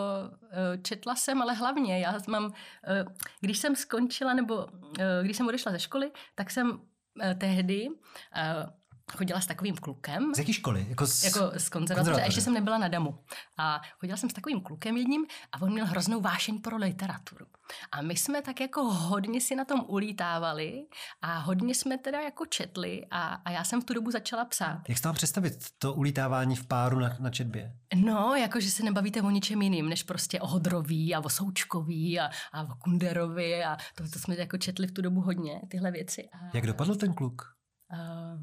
eh, 0.51 0.77
četla 0.77 1.15
jsem, 1.15 1.41
ale 1.41 1.53
hlavně 1.53 1.99
já 1.99 2.17
mám, 2.27 2.53
eh, 2.87 3.05
když 3.39 3.57
jsem 3.57 3.75
skončila 3.75 4.33
nebo 4.33 4.67
eh, 4.99 5.23
když 5.23 5.37
jsem 5.37 5.47
odešla 5.47 5.71
ze 5.71 5.79
školy, 5.79 6.11
tak 6.35 6.51
jsem 6.51 6.81
tehdy 7.37 7.87
chodila 9.17 9.41
s 9.41 9.45
takovým 9.47 9.75
klukem. 9.75 10.35
Z 10.35 10.37
jaké 10.37 10.53
školy? 10.53 10.85
Jako 10.89 11.07
z, 11.07 11.23
jako 11.23 11.51
z 11.57 11.69
konzervatoře. 11.69 12.21
A 12.21 12.25
ještě 12.25 12.41
jsem 12.41 12.53
nebyla 12.53 12.77
na 12.77 12.87
Damu. 12.87 13.19
A 13.57 13.81
chodila 13.99 14.17
jsem 14.17 14.29
s 14.29 14.33
takovým 14.33 14.61
klukem 14.61 14.97
jedním 14.97 15.25
a 15.51 15.61
on 15.61 15.71
měl 15.71 15.85
hroznou 15.85 16.21
vášeň 16.21 16.61
pro 16.61 16.77
literaturu. 16.77 17.45
A 17.91 18.01
my 18.01 18.15
jsme 18.17 18.41
tak 18.41 18.61
jako 18.61 18.83
hodně 18.83 19.41
si 19.41 19.55
na 19.55 19.65
tom 19.65 19.83
ulítávali 19.87 20.85
a 21.21 21.37
hodně 21.37 21.75
jsme 21.75 21.97
teda 21.97 22.21
jako 22.21 22.45
četli 22.45 23.05
a, 23.11 23.33
a 23.33 23.51
já 23.51 23.63
jsem 23.63 23.81
v 23.81 23.85
tu 23.85 23.93
dobu 23.93 24.11
začala 24.11 24.45
psát. 24.45 24.81
Jak 24.89 24.97
jste 24.97 25.07
vám 25.07 25.15
představit 25.15 25.53
to 25.77 25.93
ulítávání 25.93 26.55
v 26.55 26.67
páru 26.67 26.99
na, 26.99 27.17
na 27.19 27.29
četbě? 27.29 27.73
No, 27.95 28.35
jako 28.35 28.59
že 28.59 28.71
se 28.71 28.83
nebavíte 28.83 29.21
o 29.21 29.29
ničem 29.29 29.61
jiným, 29.61 29.89
než 29.89 30.03
prostě 30.03 30.39
o 30.41 30.47
Hodrový 30.47 31.15
a 31.15 31.19
o 31.19 31.29
Součkový 31.29 32.19
a, 32.19 32.29
a 32.53 32.63
o 32.63 32.75
Kunderovi 32.75 33.63
a 33.63 33.77
to, 33.95 34.09
to 34.09 34.19
jsme 34.19 34.35
jako 34.35 34.57
četli 34.57 34.87
v 34.87 34.91
tu 34.91 35.01
dobu 35.01 35.21
hodně, 35.21 35.61
tyhle 35.69 35.91
věci. 35.91 36.29
A, 36.33 36.37
Jak 36.57 36.67
dopadl 36.67 36.95
ten 36.95 37.13
kluk? 37.13 37.41
Uh, 37.93 38.41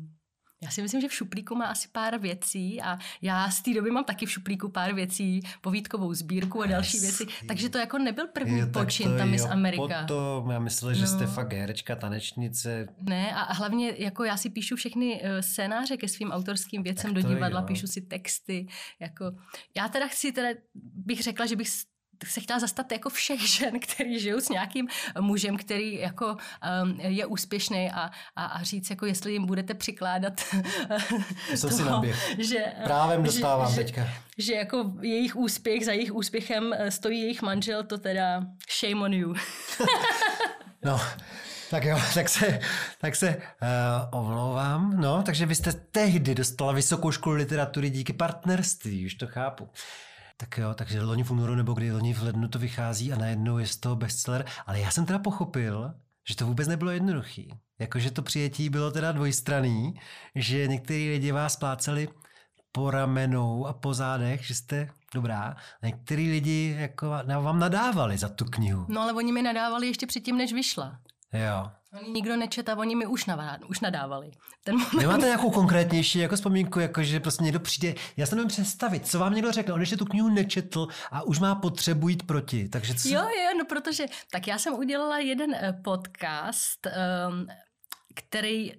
já 0.62 0.70
si 0.70 0.82
myslím, 0.82 1.00
že 1.00 1.08
v 1.08 1.12
šuplíku 1.12 1.54
má 1.54 1.66
asi 1.66 1.88
pár 1.92 2.18
věcí 2.18 2.82
a 2.82 2.98
já 3.22 3.50
z 3.50 3.62
té 3.62 3.74
doby 3.74 3.90
mám 3.90 4.04
taky 4.04 4.26
v 4.26 4.30
šuplíku 4.30 4.68
pár 4.68 4.94
věcí, 4.94 5.40
povídkovou 5.60 6.14
sbírku 6.14 6.62
a 6.62 6.66
další 6.66 6.96
yes. 6.96 7.02
věci. 7.02 7.34
Takže 7.48 7.68
to 7.68 7.78
jako 7.78 7.98
nebyl 7.98 8.26
první 8.28 8.60
jo, 8.60 8.66
počin 8.72 9.18
tam 9.18 9.38
z 9.38 9.44
Amerika. 9.44 10.00
Potom, 10.00 10.50
já 10.50 10.58
myslel, 10.58 10.94
že 10.94 11.00
no. 11.00 11.06
jste 11.06 11.26
fakt 11.26 11.52
herečka, 11.52 11.96
tanečnice. 11.96 12.88
Ne 13.00 13.32
a 13.34 13.52
hlavně 13.52 13.94
jako 13.98 14.24
já 14.24 14.36
si 14.36 14.50
píšu 14.50 14.76
všechny 14.76 15.22
uh, 15.22 15.40
scénáře 15.40 15.96
ke 15.96 16.08
svým 16.08 16.30
autorským 16.30 16.82
věcem 16.82 17.14
do 17.14 17.22
divadla, 17.22 17.60
jo. 17.60 17.66
píšu 17.66 17.86
si 17.86 18.00
texty. 18.00 18.66
Jako, 19.00 19.24
já 19.76 19.88
teda 19.88 20.06
chci, 20.06 20.32
teda 20.32 20.48
bych 20.74 21.22
řekla, 21.22 21.46
že 21.46 21.56
bych 21.56 21.68
se 22.26 22.40
chtěla 22.40 22.58
zastat 22.58 22.92
jako 22.92 23.10
všech 23.10 23.48
žen, 23.48 23.80
který 23.80 24.20
žijou 24.20 24.40
s 24.40 24.48
nějakým 24.48 24.88
mužem, 25.20 25.56
který 25.56 25.94
jako 25.94 26.36
um, 26.82 27.00
je 27.00 27.26
úspěšný 27.26 27.90
a, 27.90 28.10
a, 28.36 28.44
a 28.44 28.62
říct, 28.62 28.90
jako 28.90 29.06
jestli 29.06 29.32
jim 29.32 29.46
budete 29.46 29.74
přikládat 29.74 30.40
toho, 31.60 31.72
si 31.72 31.82
že, 32.38 32.64
Právem 32.84 33.22
dostávám 33.22 33.70
že, 33.70 33.76
teďka. 33.76 34.04
Že, 34.04 34.12
že 34.38 34.54
jako 34.54 34.92
jejich 35.00 35.36
úspěch, 35.36 35.84
za 35.84 35.92
jejich 35.92 36.14
úspěchem 36.14 36.72
eh, 36.72 36.90
stojí 36.90 37.20
jejich 37.20 37.42
manžel, 37.42 37.84
to 37.84 37.98
teda 37.98 38.42
shame 38.80 39.04
on 39.04 39.12
you. 39.12 39.34
no, 40.84 41.00
tak 41.70 41.84
jo, 41.84 41.98
tak 42.14 42.28
se, 42.28 42.60
tak 43.00 43.16
se 43.16 43.36
uh, 43.36 44.20
omlouvám. 44.20 45.00
No, 45.00 45.22
takže 45.22 45.46
vy 45.46 45.54
jste 45.54 45.72
tehdy 45.72 46.34
dostala 46.34 46.72
vysokou 46.72 47.10
školu 47.10 47.36
literatury 47.36 47.90
díky 47.90 48.12
partnerství, 48.12 49.06
už 49.06 49.14
to 49.14 49.26
chápu. 49.26 49.68
Tak 50.40 50.58
jo, 50.58 50.74
takže 50.74 51.02
loni 51.02 51.24
v 51.24 51.30
únoru 51.30 51.54
nebo 51.54 51.74
kdy 51.74 51.92
loni 51.92 52.14
v 52.14 52.22
lednu 52.22 52.48
to 52.48 52.58
vychází 52.58 53.12
a 53.12 53.18
najednou 53.18 53.58
je 53.58 53.66
z 53.66 53.76
toho 53.76 53.96
bestseller. 53.96 54.44
Ale 54.66 54.80
já 54.80 54.90
jsem 54.90 55.06
teda 55.06 55.18
pochopil, 55.18 55.94
že 56.28 56.36
to 56.36 56.46
vůbec 56.46 56.68
nebylo 56.68 56.90
jednoduchý. 56.90 57.54
Jakože 57.78 58.10
to 58.10 58.22
přijetí 58.22 58.68
bylo 58.68 58.90
teda 58.90 59.12
dvojstraný, 59.12 59.94
že 60.34 60.66
některý 60.66 61.10
lidi 61.10 61.32
vás 61.32 61.56
pláceli 61.56 62.08
po 62.72 62.90
ramenou 62.90 63.66
a 63.66 63.72
po 63.72 63.94
zádech, 63.94 64.46
že 64.46 64.54
jste 64.54 64.88
dobrá. 65.14 65.56
A 65.82 65.86
některý 65.86 66.30
lidi 66.30 66.76
jako 66.78 67.08
vám 67.26 67.58
nadávali 67.58 68.18
za 68.18 68.28
tu 68.28 68.44
knihu. 68.44 68.86
No 68.88 69.00
ale 69.00 69.12
oni 69.12 69.32
mi 69.32 69.42
nadávali 69.42 69.86
ještě 69.86 70.06
předtím, 70.06 70.36
než 70.36 70.52
vyšla. 70.52 70.98
Jo. 71.32 71.70
Oni 71.92 72.10
nikdo 72.10 72.36
nečet 72.36 72.68
a 72.68 72.76
oni 72.76 72.96
mi 72.96 73.06
už, 73.06 73.26
navá, 73.26 73.58
už 73.68 73.80
nadávali. 73.80 74.30
Ten 74.64 74.76
moment... 74.76 75.02
Nemáte 75.02 75.26
nějakou 75.26 75.50
konkrétnější 75.50 76.18
jako 76.18 76.36
vzpomínku, 76.36 76.80
jako 76.80 77.02
že 77.02 77.20
prostě 77.20 77.44
někdo 77.44 77.60
přijde, 77.60 77.94
já 78.16 78.26
se 78.26 78.36
nevím 78.36 78.48
představit, 78.48 79.06
co 79.06 79.18
vám 79.18 79.34
někdo 79.34 79.52
řekl, 79.52 79.72
on 79.72 79.80
ještě 79.80 79.96
tu 79.96 80.04
knihu 80.04 80.28
nečetl 80.28 80.88
a 81.10 81.22
už 81.22 81.38
má 81.38 81.54
potřebu 81.54 82.08
jít 82.08 82.26
proti, 82.26 82.68
takže 82.68 82.94
co... 82.94 83.08
Jo, 83.08 83.20
jo, 83.20 83.58
no 83.58 83.64
protože, 83.64 84.06
tak 84.30 84.48
já 84.48 84.58
jsem 84.58 84.74
udělala 84.74 85.18
jeden 85.18 85.54
eh, 85.54 85.72
podcast, 85.84 86.86
um, 86.86 87.46
který 88.14 88.72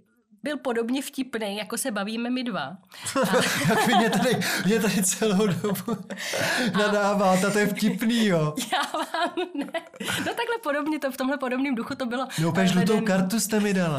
byl 0.43 0.57
podobně 0.57 1.01
vtipný, 1.01 1.57
jako 1.57 1.77
se 1.77 1.91
bavíme 1.91 2.29
my 2.29 2.43
dva. 2.43 2.77
Jak 3.69 3.87
mě 3.87 4.09
tady, 4.09 4.37
mě 4.65 4.79
tady 4.79 5.03
celou 5.03 5.47
dobu 5.47 5.97
nadává, 6.77 7.37
to 7.37 7.59
je 7.59 7.67
vtipný, 7.67 8.25
jo. 8.25 8.53
Já 8.73 8.99
vám 8.99 9.47
ne. 9.55 9.81
No 10.01 10.25
takhle 10.25 10.57
podobně, 10.63 10.99
to 10.99 11.11
v 11.11 11.17
tomhle 11.17 11.37
podobném 11.37 11.75
duchu 11.75 11.95
to 11.95 12.05
bylo. 12.05 12.27
No 12.41 12.49
úplně 12.49 12.67
žlutou 12.67 13.01
kartu 13.01 13.39
jste 13.39 13.59
mi 13.59 13.73
dala. 13.73 13.97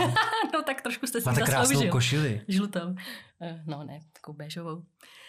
no 0.54 0.62
tak 0.66 0.80
trošku 0.82 1.06
jste 1.06 1.20
si 1.20 1.26
Máte 1.26 1.40
krásnou 1.40 1.88
košili. 1.88 2.40
Žlutou. 2.48 2.94
Eh, 3.42 3.62
no 3.66 3.84
ne, 3.84 4.00
takovou 4.12 4.36
béžovou. 4.36 4.82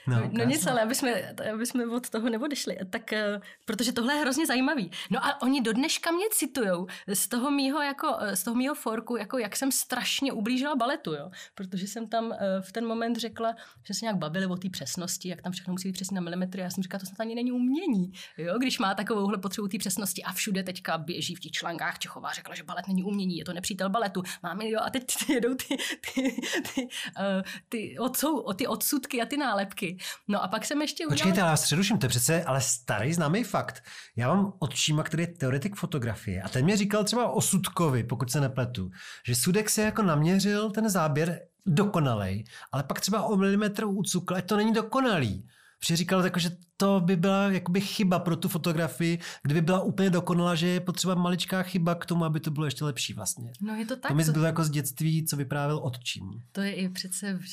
No, 0.08 0.20
no, 0.20 0.30
no 0.34 0.46
nic, 0.46 0.68
ale 0.68 0.82
aby 0.82 0.96
jsme, 0.96 1.36
aby 1.54 1.66
jsme 1.66 1.86
od 1.86 2.10
toho 2.10 2.30
neodešli. 2.30 2.78
Tak, 2.90 3.14
eh, 3.14 3.42
protože 3.66 3.92
tohle 3.92 4.14
je 4.14 4.22
hrozně 4.22 4.46
zajímavý. 4.46 4.92
No 5.10 5.26
a 5.26 5.42
oni 5.42 5.62
do 5.62 5.74
dneška 5.74 6.12
mě 6.12 6.26
citujou 6.32 6.88
z 7.14 7.28
toho 7.28 7.52
mýho, 7.52 7.82
jako, 7.82 8.18
eh, 8.20 8.36
z 8.36 8.44
toho 8.44 8.56
mýho 8.56 8.76
forku, 8.76 9.18
jako 9.18 9.38
jak 9.38 9.56
jsem 9.56 9.72
strašně 9.72 10.32
ublížila 10.34 10.76
baletu, 10.76 11.14
jo. 11.14 11.32
Protože 11.56 11.88
jsem 11.88 12.08
tam 12.08 12.34
eh, 12.34 12.62
v 12.62 12.72
ten 12.72 12.86
moment 12.86 13.16
řekla, 13.16 13.56
že 13.84 13.94
se 13.94 14.06
nějak 14.06 14.18
bavili 14.18 14.46
o 14.46 14.56
té 14.56 14.70
přesnosti, 14.70 15.30
jak 15.30 15.42
tam 15.42 15.52
všechno 15.52 15.72
musí 15.72 15.88
být 15.88 15.94
přesně 15.94 16.16
na 16.16 16.22
milimetry. 16.22 16.62
Já 16.62 16.70
jsem 16.70 16.84
říkala, 16.84 17.00
to 17.00 17.06
snad 17.06 17.20
ani 17.20 17.36
není 17.36 17.52
umění, 17.52 18.12
jo, 18.38 18.60
když 18.60 18.80
má 18.80 18.96
takovouhle 18.96 19.38
potřebu 19.38 19.68
té 19.68 19.78
přesnosti 19.78 20.24
a 20.24 20.32
všude 20.32 20.64
teďka 20.64 20.98
běží 20.98 21.36
v 21.36 21.40
těch 21.40 21.52
článkách 21.52 22.00
Čechová 22.00 22.32
řekla, 22.32 22.56
že 22.56 22.64
balet 22.64 22.88
není 22.88 23.04
umění, 23.04 23.38
je 23.38 23.46
to 23.46 23.54
nepřítel 23.54 23.90
baletu. 23.90 24.24
Máme, 24.44 24.70
jo, 24.70 24.80
a 24.84 24.90
teď 24.90 25.06
jedou 25.30 25.56
ty, 25.56 25.78
ty, 26.14 26.42
ty, 26.76 26.82
uh, 26.82 27.42
ty, 27.70 28.00
odsou, 28.00 28.54
ty 28.54 28.68
odsudky 28.68 29.22
a 29.22 29.26
ty 29.26 29.38
nálepky. 29.38 29.98
No 30.28 30.44
a 30.44 30.48
pak 30.48 30.66
jsem 30.66 30.82
ještě 30.82 31.06
udělal... 31.06 31.18
Počkejte, 31.18 31.40
já 31.40 31.58
středuším, 31.58 31.98
to 31.98 32.06
je 32.06 32.10
přece 32.10 32.44
ale 32.44 32.62
starý 32.62 33.14
známý 33.14 33.44
fakt. 33.44 33.84
Já 34.16 34.28
mám 34.34 34.54
odčíma, 34.60 35.04
který 35.04 35.24
je 35.24 35.28
teoretik 35.28 35.76
fotografie 35.76 36.42
a 36.42 36.50
ten 36.50 36.64
mě 36.64 36.78
říkal 36.78 37.04
třeba 37.04 37.30
o 37.30 37.42
Sudkovi, 37.42 38.04
pokud 38.04 38.32
se 38.32 38.42
nepletu, 38.42 38.92
že 39.26 39.36
Sudek 39.36 39.70
se 39.70 39.82
jako 39.82 40.02
naměřil 40.02 40.72
ten 40.72 40.90
záběr 40.90 41.42
dokonalej, 41.66 42.44
ale 42.72 42.84
pak 42.84 43.02
třeba 43.02 43.24
o 43.24 43.36
milimetr 43.36 43.86
ucukl, 43.86 44.36
to 44.46 44.58
není 44.58 44.74
dokonalý. 44.74 45.48
Protože 45.82 45.96
říkal, 45.96 46.24
jako, 46.24 46.40
že 46.40 46.58
to 46.78 47.00
by 47.00 47.16
byla 47.16 47.52
jakoby 47.52 47.82
chyba 47.82 48.20
pro 48.20 48.36
tu 48.36 48.50
fotografii, 48.50 49.20
kdyby 49.44 49.62
byla 49.62 49.82
úplně 49.82 50.10
dokonalá, 50.10 50.56
že 50.56 50.68
je 50.68 50.80
potřeba 50.80 51.16
maličká 51.16 51.64
chyba 51.64 51.96
k 51.96 52.06
tomu, 52.06 52.26
aby 52.26 52.40
to 52.40 52.52
bylo 52.52 52.66
ještě 52.66 52.86
lepší 52.86 53.14
vlastně. 53.14 53.52
No 53.62 53.76
je 53.76 53.86
to 53.86 53.96
tak. 53.96 54.12
To 54.12 54.16
mi 54.16 54.24
bylo 54.24 54.46
jako 54.46 54.64
z 54.64 54.70
dětství, 54.70 55.26
co 55.26 55.38
vyprávěl 55.38 55.78
otčím. 55.78 56.44
To 56.52 56.62
je 56.62 56.74
i 56.74 56.90
přece 56.90 57.34
v, 57.34 57.46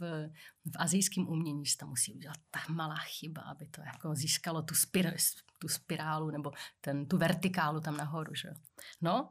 v, 0.00 0.30
v 0.64 0.76
azijském 0.76 1.28
umění, 1.28 1.66
že 1.66 1.76
tam 1.76 1.88
musí 1.88 2.14
udělat 2.14 2.36
ta 2.50 2.60
malá 2.72 2.96
chyba, 2.96 3.42
aby 3.42 3.66
to 3.66 3.80
jako 3.80 4.14
získalo 4.14 4.62
tu, 4.62 4.74
spir, 4.74 5.14
tu 5.58 5.68
spirálu 5.68 6.30
nebo 6.30 6.52
ten, 6.80 7.06
tu 7.06 7.18
vertikálu 7.18 7.80
tam 7.80 7.96
nahoru. 7.96 8.34
Že? 8.34 8.48
No 9.00 9.28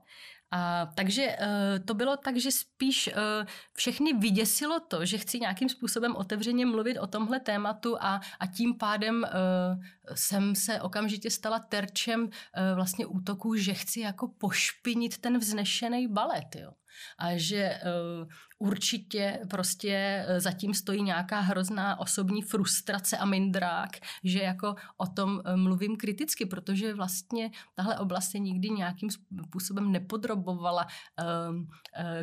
a, 0.54 0.86
takže 0.96 1.38
uh, 1.42 1.86
to 1.86 1.94
bylo 1.94 2.18
tak, 2.18 2.38
že 2.38 2.52
spíš 2.52 3.08
uh, 3.08 3.48
všechny 3.74 4.14
vyděsilo 4.14 4.80
to, 4.80 5.06
že 5.06 5.18
chci 5.18 5.40
nějakým 5.40 5.70
způsobem 5.70 6.16
otevřeně 6.16 6.66
mluvit 6.66 6.98
o 6.98 7.08
tomhle 7.08 7.40
tématu 7.40 7.98
a, 8.02 8.22
a 8.40 8.48
tím 8.48 8.78
pádem 8.78 9.24
uh, 9.24 9.84
jsem 10.16 10.56
se 10.56 10.82
okamžitě 10.82 11.32
stala 11.32 11.60
terčem 11.60 12.22
uh, 12.24 12.30
vlastně 12.76 13.06
útoků, 13.06 13.56
že 13.56 13.74
chci 13.74 14.00
jako 14.00 14.28
pošpinit 14.28 15.18
ten 15.18 15.38
vznešený 15.38 16.08
balet. 16.08 16.56
Jo 16.56 16.72
a 17.18 17.38
že 17.38 17.80
uh, 18.22 18.28
určitě 18.64 19.40
prostě 19.50 20.26
uh, 20.30 20.40
zatím 20.40 20.74
stojí 20.74 21.04
nějaká 21.04 21.40
hrozná 21.40 22.00
osobní 22.00 22.42
frustrace 22.42 23.18
a 23.18 23.26
mindrák, 23.26 23.90
že 24.24 24.40
jako 24.40 24.76
o 24.98 25.08
tom 25.08 25.30
uh, 25.32 25.56
mluvím 25.56 25.96
kriticky, 25.96 26.46
protože 26.46 26.94
vlastně 26.94 27.52
tahle 27.76 28.00
oblast 28.00 28.32
se 28.32 28.40
nikdy 28.40 28.70
nějakým 28.70 29.10
způsobem 29.48 29.92
nepodrobovala 29.92 30.86
uh, 30.86 31.56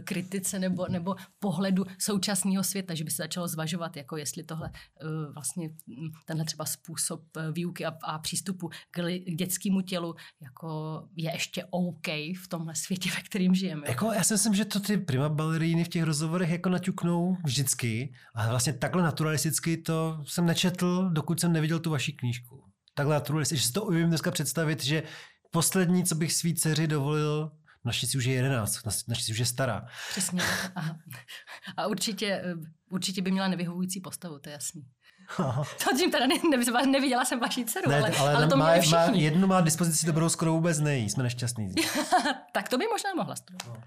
kritice 0.04 0.58
nebo, 0.58 0.86
nebo 0.88 1.16
pohledu 1.38 1.84
současného 1.98 2.64
světa, 2.64 2.94
že 2.94 3.04
by 3.04 3.10
se 3.10 3.22
začalo 3.22 3.48
zvažovat, 3.48 3.96
jako 3.96 4.16
jestli 4.16 4.42
tohle 4.42 4.70
uh, 4.70 5.34
vlastně 5.34 5.70
tenhle 6.24 6.44
třeba 6.44 6.64
způsob 6.64 7.22
výuky 7.52 7.86
a, 7.86 7.92
a 8.02 8.18
přístupu 8.18 8.68
k, 8.90 9.00
k 9.00 9.36
dětskému 9.36 9.80
tělu 9.80 10.14
jako 10.42 10.68
je 11.16 11.32
ještě 11.32 11.64
OK 11.70 12.06
v 12.42 12.48
tomhle 12.48 12.74
světě, 12.74 13.10
ve 13.16 13.22
kterým 13.22 13.54
žijeme. 13.54 13.82
Jako, 13.88 14.12
já 14.12 14.24
si 14.24 14.34
myslím, 14.34 14.54
že 14.54 14.64
to 14.64 14.80
ty 14.80 14.96
prima 14.96 15.28
baleríny 15.28 15.84
v 15.84 15.88
těch 15.88 16.02
rozhovorech 16.02 16.29
jako 16.38 16.68
naťuknou 16.68 17.36
vždycky, 17.44 18.14
ale 18.34 18.48
vlastně 18.48 18.72
takhle 18.72 19.02
naturalisticky 19.02 19.76
to 19.76 20.24
jsem 20.26 20.46
nečetl, 20.46 21.10
dokud 21.12 21.40
jsem 21.40 21.52
neviděl 21.52 21.78
tu 21.78 21.90
vaši 21.90 22.12
knížku. 22.12 22.64
Takhle 22.94 23.14
naturalisticky, 23.14 23.62
že 23.62 23.66
si 23.66 23.72
to 23.72 23.84
umím 23.84 24.08
dneska 24.08 24.30
představit, 24.30 24.84
že 24.84 25.02
poslední, 25.50 26.04
co 26.04 26.14
bych 26.14 26.32
svý 26.32 26.54
dceři 26.54 26.86
dovolil, 26.86 27.50
Naštěstí 27.84 28.18
už 28.18 28.24
je 28.24 28.34
11, 28.34 28.78
naštěstí 29.08 29.32
už 29.32 29.38
je 29.38 29.46
stará. 29.46 29.86
Přesně. 30.10 30.42
Aha. 30.74 30.96
A 31.76 31.86
určitě, 31.86 32.42
určitě 32.90 33.22
by 33.22 33.30
měla 33.30 33.48
nevyhovující 33.48 34.00
postavu, 34.00 34.38
to 34.38 34.48
je 34.48 34.52
jasný. 34.52 34.82
To 35.84 35.96
tím 35.96 36.10
teda 36.10 36.26
ne, 36.26 36.34
ne, 36.50 36.86
neviděla 36.86 37.24
jsem 37.24 37.40
vaši 37.40 37.64
dceru, 37.64 37.90
ne, 37.90 37.98
ale, 37.98 38.10
ale, 38.10 38.34
ale 38.34 38.48
to 38.48 38.56
má, 38.56 38.76
má, 38.90 39.04
jednu 39.12 39.46
má 39.46 39.60
dispozici 39.60 40.06
dobrou, 40.06 40.28
skoro 40.28 40.52
vůbec 40.52 40.78
nejí, 40.80 41.10
jsme 41.10 41.22
nešťastní. 41.22 41.74
tak 42.52 42.68
to 42.68 42.78
by 42.78 42.84
možná 42.92 43.14
mohla 43.16 43.36
studovat. 43.36 43.66
No. 43.66 43.82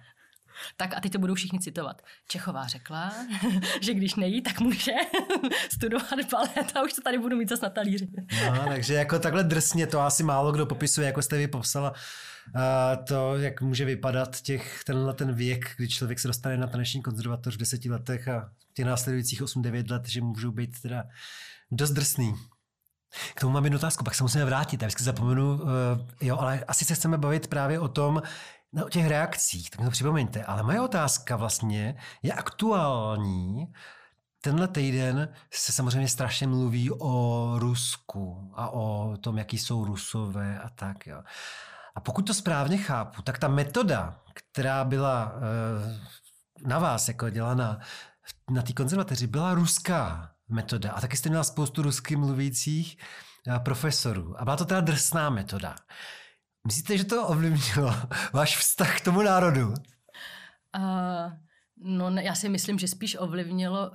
Tak 0.77 0.93
a 0.97 0.99
teď 0.99 1.11
to 1.11 1.19
budou 1.19 1.33
všichni 1.33 1.59
citovat. 1.59 2.01
Čechová 2.27 2.67
řekla, 2.67 3.13
že 3.81 3.93
když 3.93 4.15
nejí, 4.15 4.41
tak 4.41 4.59
může 4.59 4.91
studovat 5.71 6.31
balet 6.31 6.71
a 6.75 6.83
už 6.83 6.93
to 6.93 7.01
tady 7.01 7.17
budu 7.17 7.37
mít 7.37 7.49
zase 7.49 7.65
na 7.65 7.69
talíři. 7.69 8.07
No, 8.45 8.65
takže 8.67 8.93
jako 8.93 9.19
takhle 9.19 9.43
drsně 9.43 9.87
to 9.87 10.01
asi 10.01 10.23
málo 10.23 10.51
kdo 10.51 10.65
popisuje, 10.65 11.07
jako 11.07 11.21
jste 11.21 11.37
vy 11.37 11.47
popsala 11.47 11.91
uh, 11.91 13.05
to, 13.05 13.37
jak 13.37 13.61
může 13.61 13.85
vypadat 13.85 14.41
těch, 14.41 14.83
tenhle 14.83 15.13
ten 15.13 15.33
věk, 15.33 15.73
kdy 15.77 15.87
člověk 15.87 16.19
se 16.19 16.27
dostane 16.27 16.57
na 16.57 16.67
taneční 16.67 17.01
konzervatoř 17.01 17.55
v 17.55 17.59
deseti 17.59 17.89
letech 17.89 18.27
a 18.27 18.49
těch 18.73 18.85
následujících 18.85 19.41
8-9 19.41 19.91
let, 19.91 20.09
že 20.09 20.21
můžou 20.21 20.51
být 20.51 20.81
teda 20.81 21.03
dost 21.71 21.91
drsný. 21.91 22.35
K 23.35 23.41
tomu 23.41 23.53
mám 23.53 23.63
jednu 23.63 23.77
otázku, 23.79 24.03
pak 24.03 24.15
se 24.15 24.23
musíme 24.23 24.45
vrátit, 24.45 24.81
já 24.81 24.87
vždycky 24.87 25.03
zapomenu, 25.03 25.53
uh, 25.53 25.69
jo, 26.21 26.37
ale 26.37 26.63
asi 26.67 26.85
se 26.85 26.95
chceme 26.95 27.17
bavit 27.17 27.47
právě 27.47 27.79
o 27.79 27.87
tom, 27.87 28.21
no, 28.73 28.85
o 28.85 28.89
těch 28.89 29.07
reakcích, 29.07 29.69
tak 29.69 29.79
mi 29.79 29.85
to 29.85 29.91
připomeňte. 29.91 30.43
Ale 30.43 30.63
moje 30.63 30.81
otázka 30.81 31.35
vlastně 31.35 31.95
je 32.23 32.33
aktuální. 32.33 33.73
Tenhle 34.41 34.67
týden 34.67 35.29
se 35.53 35.71
samozřejmě 35.71 36.07
strašně 36.07 36.47
mluví 36.47 36.91
o 36.91 37.53
Rusku 37.57 38.51
a 38.55 38.69
o 38.69 39.17
tom, 39.17 39.37
jaký 39.37 39.57
jsou 39.57 39.85
Rusové 39.85 40.59
a 40.59 40.69
tak. 40.69 41.07
Jo. 41.07 41.23
A 41.95 41.99
pokud 41.99 42.27
to 42.27 42.33
správně 42.33 42.77
chápu, 42.77 43.21
tak 43.21 43.37
ta 43.37 43.47
metoda, 43.47 44.19
která 44.33 44.83
byla 44.83 45.33
uh, 45.33 46.67
na 46.67 46.79
vás 46.79 47.07
jako 47.07 47.29
dělaná 47.29 47.79
na 48.49 48.61
té 48.61 48.73
konzervatoři, 48.73 49.27
byla 49.27 49.53
ruská 49.53 50.31
metoda. 50.49 50.91
A 50.91 51.01
taky 51.01 51.17
jste 51.17 51.29
měla 51.29 51.43
spoustu 51.43 51.81
rusky 51.81 52.15
mluvících 52.15 52.97
uh, 53.47 53.57
profesorů. 53.57 54.41
A 54.41 54.43
byla 54.43 54.57
to 54.57 54.65
teda 54.65 54.81
drsná 54.81 55.29
metoda. 55.29 55.75
Myslíte, 56.67 56.97
že 56.97 57.03
to 57.03 57.27
ovlivnilo 57.27 57.93
váš 58.33 58.57
vztah 58.57 58.97
k 58.97 59.03
tomu 59.03 59.21
národu? 59.21 59.67
Uh, 59.67 61.33
no, 61.77 62.09
ne, 62.09 62.23
já 62.23 62.35
si 62.35 62.49
myslím, 62.49 62.79
že 62.79 62.87
spíš 62.87 63.15
ovlivnilo 63.19 63.91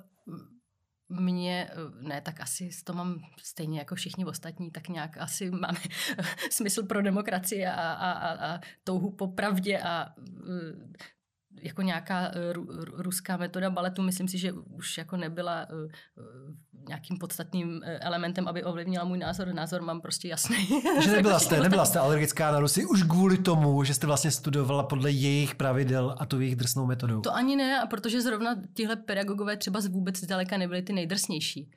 mě, 1.08 1.70
ne, 2.00 2.20
tak 2.20 2.40
asi 2.40 2.70
to 2.84 2.92
mám 2.92 3.20
stejně 3.42 3.78
jako 3.78 3.94
všichni 3.94 4.24
ostatní, 4.24 4.70
tak 4.70 4.88
nějak 4.88 5.16
asi 5.18 5.50
máme 5.50 5.78
smysl 6.50 6.82
pro 6.82 7.02
demokracii 7.02 7.66
a, 7.66 7.92
a, 7.92 8.12
a, 8.12 8.54
a 8.54 8.60
touhu 8.84 9.10
po 9.10 9.28
pravdě 9.28 9.78
a 9.78 10.14
jako 11.62 11.82
nějaká 11.82 12.30
ruská 12.92 13.36
metoda 13.36 13.70
baletu, 13.70 14.02
myslím 14.02 14.28
si, 14.28 14.38
že 14.38 14.52
už 14.52 14.98
jako 14.98 15.16
nebyla 15.16 15.66
nějakým 16.88 17.18
podstatným 17.18 17.80
eh, 17.84 17.98
elementem, 17.98 18.48
aby 18.48 18.64
ovlivnila 18.64 19.04
můj 19.04 19.18
názor. 19.18 19.54
Názor 19.54 19.82
mám 19.82 20.00
prostě 20.00 20.28
jasný. 20.28 20.68
Že 21.02 21.12
nebyla 21.12 21.38
jste, 21.38 21.60
nebyla 21.62 21.84
jste 21.84 21.98
alergická 21.98 22.52
na 22.52 22.60
Rusy 22.60 22.86
už 22.86 23.02
kvůli 23.02 23.38
tomu, 23.38 23.84
že 23.84 23.94
jste 23.94 24.06
vlastně 24.06 24.30
studovala 24.30 24.82
podle 24.82 25.10
jejich 25.10 25.54
pravidel 25.54 26.14
a 26.18 26.26
tu 26.26 26.40
jejich 26.40 26.56
drsnou 26.56 26.86
metodou. 26.86 27.20
To 27.20 27.34
ani 27.34 27.56
ne, 27.56 27.80
a 27.80 27.86
protože 27.86 28.22
zrovna 28.22 28.56
tihle 28.74 28.96
pedagogové 28.96 29.56
třeba 29.56 29.80
vůbec 29.90 30.18
zdaleka 30.18 30.56
nebyli 30.56 30.82
ty 30.82 30.92
nejdrsnější. 30.92 31.70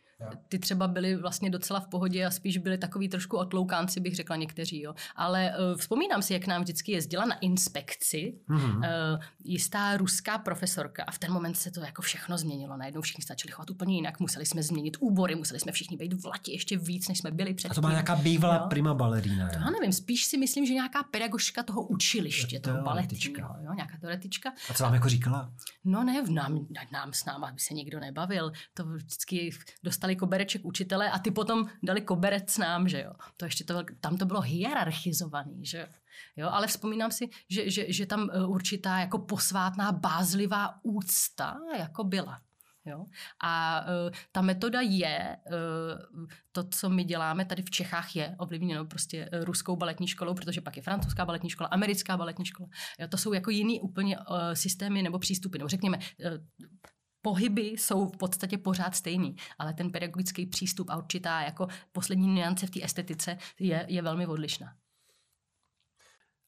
Ty 0.47 0.59
třeba 0.59 0.87
byli 0.87 1.15
vlastně 1.15 1.49
docela 1.49 1.79
v 1.79 1.87
pohodě 1.87 2.25
a 2.25 2.31
spíš 2.31 2.57
byli 2.57 2.77
takový 2.77 3.09
trošku 3.09 3.37
otloukánci, 3.37 3.99
bych 3.99 4.15
řekla 4.15 4.35
někteří. 4.35 4.81
Jo. 4.81 4.95
Ale 5.15 5.53
uh, 5.71 5.77
vzpomínám 5.77 6.21
si, 6.21 6.33
jak 6.33 6.47
nám 6.47 6.61
vždycky 6.61 6.91
jezdila 6.91 7.25
na 7.25 7.35
inspekci 7.35 8.39
mm-hmm. 8.49 8.77
uh, 8.77 9.23
jistá 9.43 9.97
ruská 9.97 10.37
profesorka 10.37 11.03
a 11.03 11.11
v 11.11 11.19
ten 11.19 11.31
moment 11.31 11.55
se 11.55 11.71
to 11.71 11.79
jako 11.79 12.01
všechno 12.01 12.37
změnilo. 12.37 12.77
Najednou 12.77 13.01
všichni 13.01 13.23
začali 13.27 13.51
chovat 13.51 13.69
úplně 13.69 13.95
jinak, 13.95 14.19
museli 14.19 14.45
jsme 14.45 14.63
změnit 14.63 14.97
úbory, 14.99 15.35
museli 15.35 15.59
jsme 15.59 15.71
všichni 15.71 15.97
být 15.97 16.13
v 16.13 16.25
latě 16.25 16.51
ještě 16.51 16.77
víc, 16.77 17.07
než 17.07 17.17
jsme 17.17 17.31
byli 17.31 17.53
předtím. 17.53 17.71
A 17.71 17.75
to 17.75 17.81
byla 17.81 17.91
nějaká 17.91 18.15
bývalá 18.15 18.57
no. 18.57 18.67
prima 18.67 18.93
balerína. 18.93 19.49
To 19.49 19.59
já 19.59 19.69
nevím, 19.69 19.93
spíš 19.93 20.25
si 20.25 20.37
myslím, 20.37 20.65
že 20.65 20.73
nějaká 20.73 21.03
pedagožka 21.03 21.63
toho 21.63 21.81
učiliště, 21.81 22.59
toho 22.59 22.81
baletního, 22.81 23.55
jo, 23.63 23.73
nějaká 23.73 23.97
teoretička. 23.97 24.53
A 24.69 24.73
co 24.73 24.83
vám 24.83 24.93
jako 24.93 25.09
říkala? 25.09 25.53
No 25.83 26.03
ne, 26.03 26.23
nám, 26.29 26.67
nám 26.91 27.13
s 27.13 27.25
náma 27.25 27.51
by 27.51 27.59
se 27.59 27.73
nikdo 27.73 27.99
nebavil. 27.99 28.51
To 28.73 28.85
vždycky 28.85 29.49
dostali 29.83 30.10
dali 30.11 30.19
kobereček 30.19 30.65
učitele 30.65 31.11
a 31.11 31.19
ty 31.19 31.31
potom 31.31 31.69
dali 31.83 32.01
koberec 32.01 32.57
nám, 32.57 32.87
že 32.87 33.01
jo. 33.01 33.13
To 33.37 33.45
ještě 33.45 33.63
to, 33.63 33.83
tam 33.99 34.17
to 34.17 34.25
bylo 34.25 34.41
hierarchizovaný, 34.41 35.65
že 35.65 35.87
jo. 36.35 36.49
Ale 36.51 36.67
vzpomínám 36.67 37.11
si, 37.11 37.29
že, 37.49 37.69
že, 37.69 37.93
že 37.93 38.05
tam 38.05 38.29
e, 38.29 38.45
určitá 38.45 38.99
jako 38.99 39.19
posvátná 39.19 39.91
bázlivá 39.91 40.75
úcta 40.83 41.57
jako 41.77 42.03
byla. 42.03 42.41
Jo? 42.85 43.05
A 43.43 43.85
uh, 43.85 44.11
ta 44.31 44.41
metoda 44.41 44.81
je, 44.81 45.37
uh, 45.45 46.25
to, 46.51 46.63
co 46.63 46.89
my 46.89 47.03
děláme 47.03 47.45
tady 47.45 47.61
v 47.61 47.69
Čechách, 47.69 48.15
je 48.15 48.35
ovlivněno 48.39 48.85
prostě 48.85 49.29
uh, 49.33 49.43
ruskou 49.45 49.75
baletní 49.75 50.07
školou, 50.07 50.33
protože 50.33 50.61
pak 50.61 50.77
je 50.77 50.83
francouzská 50.83 51.25
baletní 51.25 51.49
škola, 51.49 51.69
americká 51.69 52.17
baletní 52.17 52.45
škola. 52.45 52.69
Jo? 52.99 53.07
To 53.07 53.17
jsou 53.17 53.33
jako 53.33 53.49
jiný 53.49 53.81
úplně 53.81 54.17
uh, 54.17 54.25
systémy 54.53 55.01
nebo 55.01 55.19
přístupy. 55.19 55.57
Nebo 55.57 55.67
řekněme, 55.67 55.97
uh, 55.97 56.37
pohyby 57.21 57.61
jsou 57.61 58.07
v 58.09 58.17
podstatě 58.17 58.57
pořád 58.57 58.95
stejný, 58.95 59.35
ale 59.59 59.73
ten 59.73 59.91
pedagogický 59.91 60.45
přístup 60.45 60.89
a 60.89 60.97
určitá 60.97 61.41
jako 61.41 61.67
poslední 61.91 62.27
nuance 62.35 62.67
v 62.67 62.69
té 62.69 62.83
estetice 62.83 63.37
je, 63.59 63.85
je 63.89 64.01
velmi 64.01 64.27
odlišná. 64.27 64.73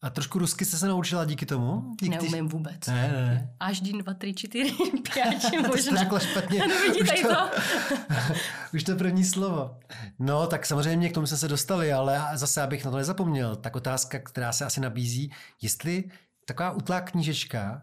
A 0.01 0.09
trošku 0.09 0.39
rusky 0.39 0.65
jste 0.65 0.77
se 0.77 0.88
naučila 0.88 1.25
díky 1.25 1.45
tomu? 1.45 1.95
Díky 2.01 2.09
Neumím 2.09 2.47
vůbec. 2.49 2.88
Ne, 2.88 2.93
ne. 3.12 3.53
Až 3.59 3.81
dín, 3.81 3.97
dva, 3.97 4.13
tři, 4.13 4.33
čtyři, 4.33 4.73
pět, 5.13 5.51
možná. 5.67 5.97
Řekla 5.97 6.19
špatně. 6.19 6.59
No 6.67 6.75
vidíte 6.81 7.13
Už 7.13 7.21
to. 7.21 7.27
to- 7.36 8.33
Už 8.73 8.83
to 8.83 8.95
první 8.95 9.23
slovo. 9.25 9.79
No, 10.19 10.47
tak 10.47 10.65
samozřejmě 10.65 11.09
k 11.09 11.13
tomu 11.13 11.27
jsme 11.27 11.38
se 11.38 11.47
dostali, 11.47 11.93
ale 11.93 12.21
zase, 12.33 12.62
abych 12.62 12.86
na 12.86 12.91
to 12.91 12.97
nezapomněl, 12.97 13.55
tak 13.55 13.75
otázka, 13.75 14.19
která 14.19 14.51
se 14.51 14.65
asi 14.65 14.81
nabízí, 14.81 15.31
jestli 15.62 16.03
taková 16.45 16.71
utlá 16.71 17.01
knížečka 17.01 17.81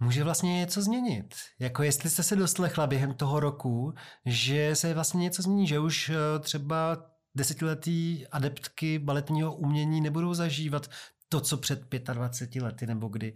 může 0.00 0.24
vlastně 0.24 0.56
něco 0.56 0.82
změnit. 0.82 1.34
Jako 1.58 1.82
jestli 1.82 2.10
jste 2.10 2.22
se 2.22 2.36
doslechla 2.36 2.86
během 2.86 3.14
toho 3.14 3.40
roku, 3.40 3.94
že 4.26 4.76
se 4.76 4.94
vlastně 4.94 5.22
něco 5.22 5.42
změní, 5.42 5.66
že 5.66 5.78
už 5.78 6.08
eh, 6.08 6.38
třeba 6.38 7.06
desetiletí 7.34 8.26
adeptky 8.26 8.98
baletního 8.98 9.54
umění 9.54 10.00
nebudou 10.00 10.34
zažívat 10.34 10.90
to, 11.28 11.40
co 11.40 11.56
před 11.56 11.94
25 12.12 12.62
lety 12.62 12.86
nebo 12.86 13.08
kdy 13.08 13.34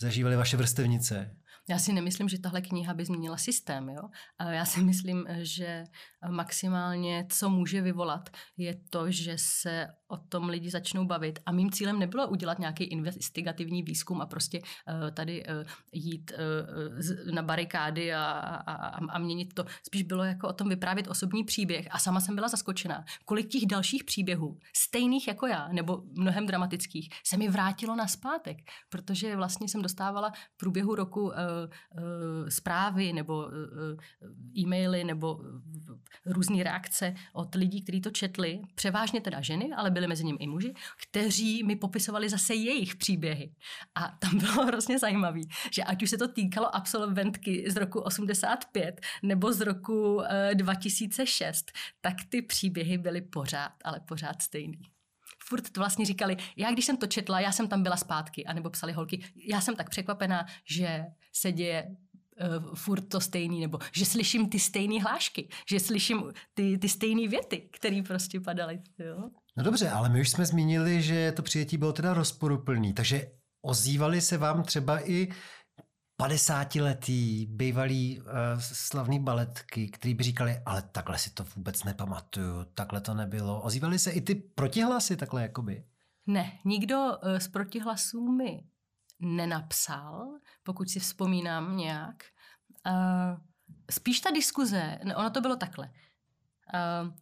zažívali 0.00 0.36
vaše 0.36 0.56
vrstevnice. 0.56 1.36
Já 1.68 1.78
si 1.78 1.92
nemyslím, 1.92 2.28
že 2.28 2.38
tahle 2.38 2.60
kniha 2.60 2.94
by 2.94 3.04
změnila 3.04 3.36
systém. 3.36 3.88
Jo? 3.88 4.02
Já 4.50 4.64
si 4.64 4.82
myslím, 4.82 5.26
že 5.38 5.84
maximálně, 6.30 7.26
co 7.30 7.50
může 7.50 7.80
vyvolat, 7.80 8.30
je 8.56 8.80
to, 8.90 9.10
že 9.10 9.36
se 9.38 9.86
o 10.08 10.16
tom 10.16 10.48
lidi 10.48 10.70
začnou 10.70 11.04
bavit. 11.04 11.38
A 11.46 11.52
mým 11.52 11.70
cílem 11.70 11.98
nebylo 11.98 12.28
udělat 12.28 12.58
nějaký 12.58 12.84
investigativní 12.84 13.82
výzkum 13.82 14.20
a 14.20 14.26
prostě 14.26 14.60
uh, 14.60 15.10
tady 15.10 15.44
uh, 15.46 15.52
jít 15.92 16.32
uh, 16.32 17.00
z, 17.00 17.32
na 17.32 17.42
barikády 17.42 18.14
a, 18.14 18.22
a, 18.22 18.72
a, 19.10 19.18
měnit 19.18 19.54
to. 19.54 19.64
Spíš 19.86 20.02
bylo 20.02 20.24
jako 20.24 20.48
o 20.48 20.52
tom 20.52 20.68
vyprávět 20.68 21.08
osobní 21.08 21.44
příběh. 21.44 21.88
A 21.90 21.98
sama 21.98 22.20
jsem 22.20 22.34
byla 22.34 22.48
zaskočená, 22.48 23.04
kolik 23.24 23.48
těch 23.48 23.66
dalších 23.66 24.04
příběhů, 24.04 24.58
stejných 24.76 25.28
jako 25.28 25.46
já, 25.46 25.68
nebo 25.68 26.02
mnohem 26.12 26.46
dramatických, 26.46 27.08
se 27.24 27.36
mi 27.36 27.48
vrátilo 27.48 27.96
na 27.96 28.06
zpátek, 28.06 28.58
protože 28.88 29.36
vlastně 29.36 29.68
jsem 29.68 29.82
dostávala 29.82 30.30
v 30.30 30.56
průběhu 30.56 30.94
roku 30.94 31.22
uh, 31.22 31.30
uh, 31.32 32.48
zprávy 32.48 33.12
nebo 33.12 33.46
uh, 33.46 33.52
e-maily 34.58 35.04
nebo 35.04 35.34
uh, 35.34 35.44
různé 36.26 36.62
reakce 36.62 37.14
od 37.32 37.54
lidí, 37.54 37.82
kteří 37.82 38.00
to 38.00 38.10
četli, 38.10 38.60
převážně 38.74 39.20
teda 39.20 39.40
ženy, 39.40 39.70
ale 39.76 39.90
byli 39.98 40.08
mezi 40.08 40.24
nimi 40.24 40.38
i 40.40 40.46
muži, 40.46 40.74
kteří 41.02 41.64
mi 41.64 41.76
popisovali 41.76 42.28
zase 42.28 42.54
jejich 42.54 42.96
příběhy. 42.96 43.54
A 43.94 44.08
tam 44.18 44.38
bylo 44.38 44.66
hrozně 44.66 44.98
zajímavé, 44.98 45.40
že 45.72 45.82
ať 45.82 46.02
už 46.02 46.10
se 46.10 46.18
to 46.18 46.28
týkalo 46.28 46.76
absolventky 46.76 47.64
z 47.70 47.76
roku 47.76 48.00
85 48.00 49.00
nebo 49.22 49.52
z 49.52 49.60
roku 49.60 50.14
uh, 50.14 50.24
2006, 50.54 51.72
tak 52.00 52.14
ty 52.28 52.42
příběhy 52.42 52.98
byly 52.98 53.20
pořád, 53.20 53.72
ale 53.84 54.00
pořád 54.00 54.42
stejný 54.42 54.78
furt 55.48 55.70
to 55.70 55.80
vlastně 55.80 56.06
říkali, 56.06 56.36
já 56.56 56.72
když 56.72 56.84
jsem 56.84 56.96
to 56.96 57.06
četla, 57.06 57.40
já 57.40 57.52
jsem 57.52 57.68
tam 57.68 57.82
byla 57.82 57.96
zpátky, 57.96 58.44
anebo 58.46 58.70
psali 58.70 58.92
holky, 58.92 59.24
já 59.36 59.60
jsem 59.60 59.76
tak 59.76 59.90
překvapená, 59.90 60.46
že 60.64 61.04
se 61.32 61.52
děje 61.52 61.88
uh, 61.88 62.74
furt 62.74 63.08
to 63.08 63.20
stejný, 63.20 63.60
nebo 63.60 63.78
že 63.92 64.04
slyším 64.04 64.48
ty 64.48 64.58
stejné 64.58 65.02
hlášky, 65.02 65.48
že 65.68 65.80
slyším 65.80 66.32
ty, 66.54 66.78
ty 66.78 66.88
stejné 66.88 67.28
věty, 67.28 67.68
které 67.72 68.02
prostě 68.02 68.40
padaly. 68.40 68.80
Jo? 68.98 69.30
No 69.58 69.64
dobře, 69.64 69.90
ale 69.90 70.08
my 70.08 70.20
už 70.20 70.30
jsme 70.30 70.46
zmínili, 70.46 71.02
že 71.02 71.32
to 71.32 71.42
přijetí 71.42 71.76
bylo 71.76 71.92
teda 71.92 72.14
rozporuplný, 72.14 72.92
takže 72.92 73.30
ozývali 73.62 74.20
se 74.20 74.38
vám 74.38 74.62
třeba 74.62 75.08
i 75.08 75.28
50-letý 76.22 77.46
bývalý 77.46 78.20
uh, 78.20 78.26
slavný 78.58 79.20
baletky, 79.20 79.88
který 79.88 80.14
by 80.14 80.22
říkali, 80.22 80.62
ale 80.66 80.82
takhle 80.82 81.18
si 81.18 81.30
to 81.30 81.44
vůbec 81.56 81.84
nepamatuju, 81.84 82.64
takhle 82.74 83.00
to 83.00 83.14
nebylo. 83.14 83.62
Ozývali 83.62 83.98
se 83.98 84.10
i 84.10 84.20
ty 84.20 84.34
protihlasy 84.34 85.16
takhle 85.16 85.42
jakoby? 85.42 85.84
Ne, 86.26 86.58
nikdo 86.64 86.96
uh, 86.96 87.38
z 87.38 87.48
protihlasů 87.48 88.32
mi 88.32 88.64
nenapsal, 89.20 90.38
pokud 90.62 90.90
si 90.90 91.00
vzpomínám 91.00 91.76
nějak. 91.76 92.24
Uh, 92.86 93.38
spíš 93.90 94.20
ta 94.20 94.30
diskuze, 94.30 94.98
no, 95.04 95.16
ono 95.16 95.30
to 95.30 95.40
bylo 95.40 95.56
takhle. 95.56 95.90
Uh, 96.74 97.12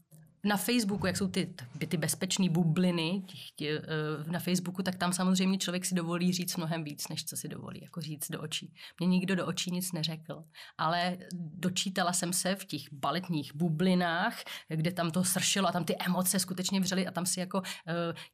na 0.46 0.56
Facebooku, 0.56 1.06
jak 1.06 1.16
jsou 1.16 1.28
ty, 1.28 1.54
ty 1.88 1.96
bezpečné 1.96 2.48
bubliny 2.50 3.22
těch, 3.26 3.50
tě, 3.56 3.82
na 4.26 4.38
Facebooku, 4.38 4.82
tak 4.82 4.96
tam 4.96 5.12
samozřejmě 5.12 5.58
člověk 5.58 5.84
si 5.84 5.94
dovolí 5.94 6.32
říct 6.32 6.56
mnohem 6.56 6.84
víc, 6.84 7.08
než 7.08 7.24
co 7.24 7.36
si 7.36 7.48
dovolí 7.48 7.80
jako 7.82 8.00
říct 8.00 8.30
do 8.30 8.40
očí. 8.40 8.74
Mě 8.98 9.08
nikdo 9.08 9.36
do 9.36 9.46
očí 9.46 9.70
nic 9.70 9.92
neřekl, 9.92 10.44
ale 10.78 11.18
dočítala 11.34 12.12
jsem 12.12 12.32
se 12.32 12.54
v 12.54 12.64
těch 12.64 12.92
baletních 12.92 13.54
bublinách, 13.54 14.42
kde 14.68 14.92
tam 14.92 15.10
to 15.10 15.24
sršilo 15.24 15.68
a 15.68 15.72
tam 15.72 15.84
ty 15.84 15.96
emoce 16.06 16.38
skutečně 16.38 16.80
vřely 16.80 17.06
a 17.06 17.10
tam 17.10 17.26
si 17.26 17.40
jako 17.40 17.62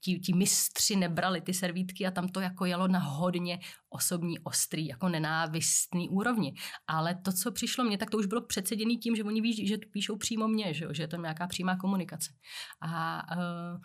ti, 0.01 0.19
ti 0.19 0.33
mistři 0.33 0.97
nebrali 0.97 1.41
ty 1.41 1.55
servítky 1.55 2.07
a 2.07 2.11
tam 2.11 2.29
to 2.29 2.41
jako 2.41 2.65
jelo 2.65 2.89
na 2.89 2.99
hodně 2.99 3.61
osobní, 3.93 4.39
ostrý, 4.39 4.87
jako 4.87 5.09
nenávistný 5.09 6.09
úrovni. 6.09 6.55
Ale 6.87 7.15
to, 7.15 7.33
co 7.33 7.53
přišlo 7.53 7.85
mně, 7.85 7.99
tak 7.99 8.11
to 8.11 8.19
už 8.19 8.27
bylo 8.27 8.41
předseděný 8.41 8.99
tím, 8.99 9.17
že 9.17 9.25
oni 9.25 9.41
ví, 9.41 9.67
že 9.67 9.79
píšou 9.79 10.17
přímo 10.17 10.49
mě, 10.49 10.75
že, 10.75 10.87
že 10.91 11.03
je 11.03 11.09
to 11.09 11.17
nějaká 11.17 11.47
přímá 11.47 11.77
komunikace. 11.77 12.33
A 12.81 13.23
uh, 13.37 13.81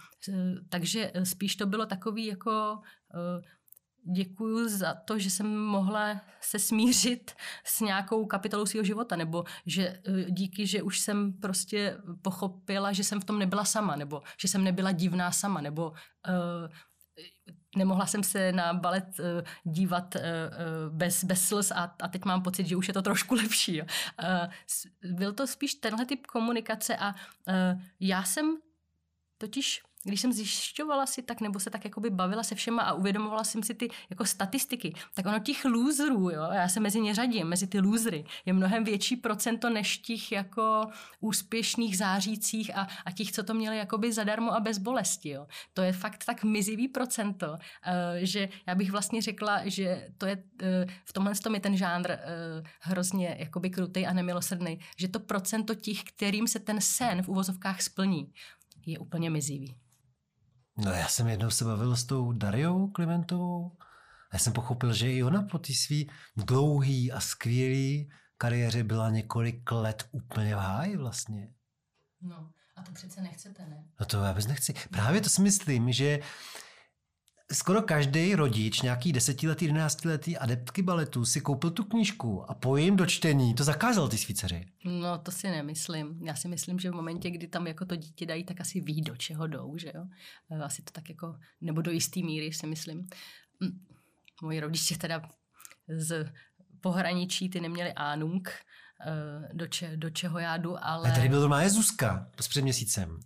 takže 0.70 1.12
spíš 1.24 1.56
to 1.56 1.66
bylo 1.66 1.86
takový 1.86 2.26
jako 2.26 2.80
uh, 3.14 3.42
děkuju 4.14 4.70
za 4.70 4.94
to, 4.94 5.20
že 5.20 5.30
jsem 5.30 5.58
mohla 5.58 6.22
se 6.42 6.60
smířit 6.60 7.32
s 7.66 7.82
nějakou 7.82 8.26
kapitolou 8.26 8.66
svého 8.66 8.84
života, 8.84 9.16
nebo 9.16 9.44
že 9.66 10.02
díky, 10.30 10.68
že 10.68 10.84
už 10.84 11.00
jsem 11.00 11.34
prostě 11.34 11.98
pochopila, 12.22 12.94
že 12.94 13.04
jsem 13.04 13.22
v 13.22 13.26
tom 13.26 13.40
nebyla 13.40 13.66
sama, 13.66 13.96
nebo 13.96 14.22
že 14.42 14.48
jsem 14.48 14.64
nebyla 14.64 14.92
divná 14.92 15.32
sama, 15.32 15.62
nebo 15.62 15.90
uh, 15.90 15.96
nemohla 17.76 18.06
jsem 18.06 18.24
se 18.24 18.52
na 18.52 18.74
balet 18.74 19.20
uh, 19.20 19.26
dívat 19.64 20.16
uh, 20.16 20.22
bez, 20.90 21.24
bez 21.24 21.48
slz 21.48 21.72
a, 21.72 21.96
a 22.02 22.08
teď 22.08 22.26
mám 22.26 22.42
pocit, 22.42 22.68
že 22.68 22.76
už 22.76 22.88
je 22.88 22.94
to 22.94 23.02
trošku 23.02 23.36
lepší. 23.44 23.76
Jo. 23.76 23.86
Byl 25.04 25.34
to 25.34 25.48
spíš 25.48 25.76
tenhle 25.76 26.06
typ 26.06 26.28
komunikace 26.28 26.98
a 26.98 27.16
já 28.00 28.24
jsem 28.24 28.58
totiž 29.38 29.84
když 30.08 30.22
jsem 30.22 30.34
zjišťovala 30.34 31.06
si 31.06 31.22
tak, 31.22 31.42
nebo 31.42 31.60
se 31.60 31.70
tak 31.70 31.86
jakoby 31.86 32.10
bavila 32.10 32.44
se 32.44 32.56
všema 32.56 32.82
a 32.82 32.94
uvědomovala 32.94 33.44
jsem 33.44 33.64
si 33.64 33.74
ty 33.74 33.90
jako 34.10 34.26
statistiky, 34.26 34.94
tak 35.14 35.26
ono 35.26 35.40
těch 35.40 35.66
loserů, 35.66 36.30
jo, 36.30 36.44
já 36.52 36.68
se 36.68 36.80
mezi 36.80 37.02
ně 37.02 37.16
řadím, 37.16 37.48
mezi 37.48 37.68
ty 37.68 37.80
losery, 37.80 38.26
je 38.46 38.54
mnohem 38.54 38.84
větší 38.84 39.16
procento 39.16 39.70
než 39.70 39.98
těch 39.98 40.32
jako 40.32 40.86
úspěšných 41.20 41.98
zářících 41.98 42.78
a, 42.78 42.88
a 43.06 43.12
těch, 43.12 43.32
co 43.32 43.44
to 43.44 43.54
měli 43.54 43.78
jakoby 43.78 44.14
zadarmo 44.14 44.54
a 44.54 44.60
bez 44.60 44.78
bolesti, 44.78 45.30
jo. 45.30 45.48
To 45.74 45.82
je 45.82 45.94
fakt 45.94 46.26
tak 46.26 46.44
mizivý 46.44 46.88
procento, 46.88 47.52
uh, 47.52 47.58
že 48.22 48.50
já 48.68 48.76
bych 48.76 48.92
vlastně 48.92 49.22
řekla, 49.22 49.62
že 49.66 50.08
to 50.18 50.26
je, 50.26 50.36
uh, 50.36 50.68
v 51.06 51.14
tomhle 51.14 51.36
tom 51.36 51.54
je 51.54 51.60
ten 51.60 51.78
žánr 51.78 52.10
uh, 52.10 52.68
hrozně 52.80 53.36
jakoby 53.40 53.70
krutej 53.70 54.08
a 54.08 54.14
nemilosrdný, 54.14 54.80
že 54.98 55.08
to 55.08 55.20
procento 55.20 55.76
těch, 55.76 56.04
kterým 56.04 56.48
se 56.48 56.60
ten 56.60 56.82
sen 56.82 57.24
v 57.24 57.30
uvozovkách 57.30 57.82
splní, 57.82 58.32
je 58.86 59.00
úplně 59.00 59.30
mizivý. 59.30 59.76
No 60.78 60.92
já 60.92 61.08
jsem 61.08 61.28
jednou 61.28 61.50
se 61.50 61.66
bavil 61.66 61.96
s 61.96 62.04
tou 62.04 62.32
Dariou 62.32 62.88
Klimentovou 62.88 63.78
a 64.32 64.36
já 64.36 64.40
jsem 64.40 64.54
pochopil, 64.54 64.94
že 64.94 65.12
i 65.12 65.24
ona 65.24 65.42
po 65.42 65.58
té 65.58 65.74
svý 65.74 66.10
dlouhý 66.36 67.12
a 67.12 67.20
skvělý 67.20 68.12
kariéře 68.38 68.84
byla 68.84 69.10
několik 69.10 69.72
let 69.72 70.10
úplně 70.12 70.56
v 70.56 70.60
háji 70.60 70.98
vlastně. 70.98 71.54
No 72.22 72.50
a 72.76 72.82
to 72.82 72.92
přece 72.92 73.22
nechcete, 73.22 73.66
ne? 73.66 73.84
No 74.00 74.06
to 74.06 74.24
já 74.24 74.32
vůbec 74.32 74.48
nechci. 74.48 74.74
Právě 74.92 75.22
to 75.22 75.30
si 75.30 75.42
myslím, 75.42 75.92
že 75.92 76.20
skoro 77.52 77.82
každý 77.82 78.36
rodič, 78.36 78.82
nějaký 78.82 79.14
desetiletý, 79.14 79.66
jedenáctiletý 79.66 80.38
adeptky 80.38 80.82
baletu 80.82 81.26
si 81.26 81.42
koupil 81.42 81.72
tu 81.72 81.84
knížku 81.84 82.52
a 82.52 82.54
po 82.54 82.78
jejím 82.78 82.96
dočtení 82.96 83.54
to 83.54 83.64
zakázal 83.64 84.08
ty 84.08 84.18
svý 84.18 84.36
dceři. 84.36 84.66
No 84.86 85.18
to 85.18 85.32
si 85.32 85.50
nemyslím. 85.50 86.20
Já 86.28 86.36
si 86.36 86.48
myslím, 86.48 86.80
že 86.80 86.92
v 86.92 86.94
momentě, 86.94 87.30
kdy 87.30 87.48
tam 87.48 87.68
jako 87.68 87.86
to 87.86 87.96
dítě 87.96 88.26
dají, 88.26 88.44
tak 88.44 88.62
asi 88.62 88.82
ví, 88.82 89.02
do 89.02 89.16
čeho 89.16 89.48
jdou, 89.48 89.78
že 89.78 89.92
jo. 89.96 90.06
Asi 90.64 90.82
to 90.82 90.92
tak 90.92 91.10
jako, 91.10 91.36
nebo 91.62 91.82
do 91.82 91.92
jistý 91.92 92.24
míry 92.24 92.54
si 92.54 92.68
myslím. 92.68 93.08
Moji 94.42 94.60
rodiče 94.60 94.98
teda 94.98 95.22
z 95.98 96.32
pohraničí, 96.82 97.50
ty 97.50 97.62
neměli 97.62 97.94
ánung, 97.94 98.50
do, 99.54 99.68
če, 99.68 99.98
do 99.98 100.10
čeho 100.10 100.40
já 100.40 100.58
jdu, 100.58 100.86
ale... 100.86 101.12
A 101.12 101.16
tady 101.16 101.30
byl 101.30 101.42
doma 101.42 101.70
Zuzka 101.70 102.30
před 102.36 102.62
měsícem. 102.62 103.20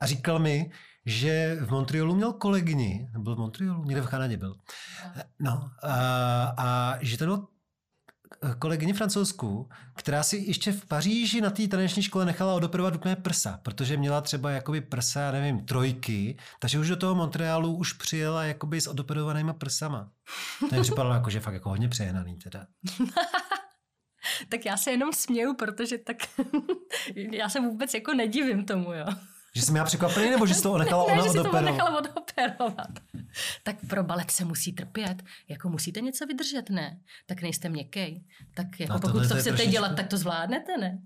A 0.00 0.06
říkal 0.06 0.38
mi, 0.38 0.70
že 1.06 1.56
v 1.60 1.70
Montrealu 1.70 2.14
měl 2.14 2.32
kolegyni, 2.32 3.08
byl 3.18 3.34
v 3.34 3.38
Montrealu, 3.38 3.84
někde 3.84 4.02
v 4.02 4.08
Kanadě 4.08 4.36
byl. 4.36 4.54
No, 5.38 5.70
a, 5.82 6.54
a 6.58 6.98
že 7.00 7.18
to 7.18 7.24
bylo 7.24 7.48
kolegyni 8.58 8.92
francouzsku, 8.92 9.68
která 9.96 10.22
si 10.22 10.36
ještě 10.36 10.72
v 10.72 10.86
Paříži 10.86 11.40
na 11.40 11.50
té 11.50 11.68
taneční 11.68 12.02
škole 12.02 12.24
nechala 12.24 12.54
odoperovat 12.54 12.94
úplně 12.94 13.16
prsa, 13.16 13.60
protože 13.62 13.96
měla 13.96 14.20
třeba 14.20 14.50
jakoby 14.50 14.80
prsa, 14.80 15.30
nevím, 15.30 15.64
trojky, 15.64 16.38
takže 16.58 16.78
už 16.78 16.88
do 16.88 16.96
toho 16.96 17.14
Montrealu 17.14 17.76
už 17.76 17.92
přijela 17.92 18.44
jakoby 18.44 18.80
s 18.80 18.86
odoperovanýma 18.86 19.52
prsama. 19.52 20.10
To 20.70 20.76
mi 20.76 20.82
připadalo 20.82 21.14
jako, 21.14 21.30
že 21.30 21.40
fakt 21.40 21.54
jako 21.54 21.68
hodně 21.68 21.88
přehnaný 21.88 22.36
teda. 22.36 22.66
tak 24.48 24.66
já 24.66 24.76
se 24.76 24.90
jenom 24.90 25.12
směju, 25.12 25.54
protože 25.54 25.98
tak 25.98 26.16
já 27.32 27.48
se 27.48 27.60
vůbec 27.60 27.94
jako 27.94 28.14
nedivím 28.14 28.64
tomu, 28.64 28.92
jo. 28.92 29.06
Že 29.58 29.62
jsem 29.64 29.76
já 29.76 29.84
překvapený, 29.84 30.30
nebo 30.30 30.46
že 30.46 30.54
jsi 30.54 30.62
to 30.62 30.78
nechala 30.78 31.04
ne, 31.08 31.12
ona 31.12 31.22
že 31.22 31.28
si 31.28 31.34
to 31.34 31.40
odoperovat? 31.40 31.72
nechala 31.74 31.98
odoperovat. 31.98 32.88
Tak 33.62 33.76
pro 33.88 34.02
balet 34.04 34.30
se 34.30 34.44
musí 34.44 34.72
trpět. 34.72 35.22
Jako 35.48 35.68
musíte 35.68 36.00
něco 36.00 36.26
vydržet, 36.26 36.70
ne? 36.70 36.98
Tak 37.26 37.42
nejste 37.42 37.68
měkkej. 37.68 38.24
Tak 38.54 38.80
jako 38.80 38.92
No, 38.92 39.00
pokud 39.00 39.18
to 39.18 39.24
chcete 39.24 39.42
trošičku- 39.50 39.70
dělat, 39.70 39.96
tak 39.96 40.06
to 40.06 40.16
zvládnete, 40.16 40.76
ne? 40.76 40.98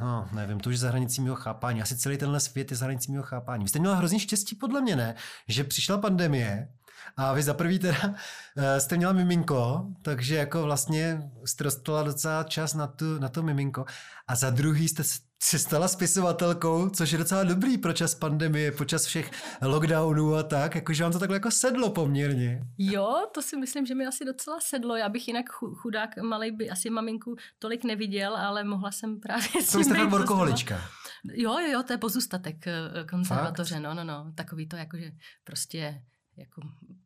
No, 0.00 0.28
nevím, 0.32 0.60
to 0.60 0.68
už 0.70 0.74
je 0.74 0.78
za 0.78 0.88
hranicí 0.88 1.20
mého 1.20 1.36
chápání. 1.36 1.82
Asi 1.82 1.96
celý 1.96 2.18
tenhle 2.18 2.40
svět 2.40 2.70
je 2.70 2.76
za 2.76 2.84
hranicí 2.84 3.12
mého 3.12 3.24
chápání. 3.24 3.64
Vy 3.64 3.68
jste 3.68 3.78
měla 3.78 3.94
hrozně 3.94 4.18
štěstí, 4.20 4.54
podle 4.56 4.80
mě, 4.80 4.96
ne? 4.96 5.14
Že 5.48 5.64
přišla 5.64 5.98
pandemie 5.98 6.68
a 7.16 7.32
vy 7.32 7.42
za 7.42 7.54
prvý 7.54 7.78
teda 7.78 8.14
eh, 8.56 8.80
jste 8.80 8.96
měla 8.96 9.12
miminko, 9.12 9.86
takže 10.02 10.34
jako 10.36 10.62
vlastně 10.62 11.30
jste 11.44 11.64
dostala 11.64 12.02
docela 12.02 12.42
čas 12.44 12.74
na, 12.74 12.86
tu, 12.86 13.18
na 13.18 13.28
to 13.28 13.42
miminko. 13.42 13.84
A 14.28 14.34
za 14.36 14.50
druhý 14.50 14.88
jste 14.88 15.04
s- 15.04 15.20
se 15.44 15.58
stala 15.58 15.88
spisovatelkou, 15.88 16.88
což 16.88 17.10
je 17.12 17.18
docela 17.18 17.44
dobrý 17.44 17.78
pro 17.78 17.92
čas 17.92 18.14
pandemie, 18.14 18.72
počas 18.72 19.04
všech 19.06 19.30
lockdownů 19.62 20.34
a 20.34 20.42
tak, 20.42 20.74
jakože 20.74 21.02
vám 21.02 21.12
to 21.12 21.18
takhle 21.18 21.36
jako 21.36 21.50
sedlo 21.50 21.90
poměrně. 21.90 22.60
Jo, 22.78 23.26
to 23.34 23.42
si 23.42 23.56
myslím, 23.56 23.86
že 23.86 23.94
mi 23.94 24.06
asi 24.06 24.24
docela 24.24 24.58
sedlo. 24.60 24.96
Já 24.96 25.08
bych 25.08 25.28
jinak 25.28 25.46
chu- 25.46 25.74
chudák 25.74 26.16
malej 26.22 26.50
by 26.52 26.70
asi 26.70 26.90
maminku 26.90 27.36
tolik 27.58 27.84
neviděl, 27.84 28.36
ale 28.36 28.64
mohla 28.64 28.92
jsem 28.92 29.20
právě 29.20 29.48
s 29.48 29.52
To 29.52 29.60
jste 29.62 29.78
fakt 29.78 29.88
být 29.88 29.90
doslova- 30.04 30.10
workoholička. 30.10 30.80
Jo, 31.24 31.58
jo, 31.58 31.68
jo, 31.72 31.82
to 31.82 31.92
je 31.92 31.98
pozůstatek 31.98 32.66
eh, 32.66 32.72
konzervatoře, 33.10 33.80
no, 33.80 33.94
no, 33.94 34.04
no. 34.04 34.32
Takový 34.34 34.68
to 34.68 34.76
jako, 34.76 34.96
že 34.96 35.10
prostě 35.44 36.02
jako, 36.36 36.60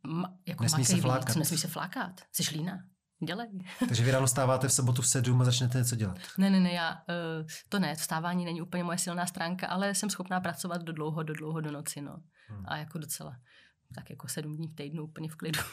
ma, 0.07 0.35
jako 0.47 0.63
Nesmí 0.63 0.85
se 0.85 0.93
makej 0.93 0.95
víc, 0.95 1.03
flákat. 1.03 1.37
Nesmí 1.37 1.59
se 1.59 1.69
flákat. 1.69 2.21
Jsi 2.33 2.57
líná. 2.57 2.79
Dělej. 3.27 3.49
Takže 3.89 4.05
vy 4.05 4.11
ráno 4.11 4.29
stáváte 4.29 4.69
v 4.69 4.73
sobotu 4.73 5.03
v 5.03 5.09
sedm 5.09 5.41
a 5.41 5.45
začnete 5.45 5.79
něco 5.79 5.97
dělat. 5.97 6.19
Ne, 6.39 6.51
ne, 6.51 6.61
ne, 6.61 6.73
já, 6.73 6.93
uh, 6.93 7.47
to 7.69 7.79
ne, 7.79 7.95
vstávání 7.95 8.45
není 8.45 8.63
úplně 8.63 8.85
moje 8.85 8.99
silná 8.99 9.27
stránka, 9.27 9.67
ale 9.67 9.95
jsem 9.95 10.11
schopná 10.11 10.41
pracovat 10.41 10.83
do 10.83 10.93
dlouho, 10.93 11.23
do 11.23 11.35
dlouho 11.35 11.61
do 11.61 11.71
noci, 11.71 12.01
no. 12.01 12.17
Hmm. 12.49 12.65
A 12.69 12.77
jako 12.77 12.99
docela, 12.99 13.37
tak 13.95 14.11
jako 14.11 14.29
sedm 14.29 14.57
dní 14.57 14.69
v 14.69 14.75
týdnu 14.75 15.05
úplně 15.05 15.29
v 15.29 15.37
klidu. 15.37 15.61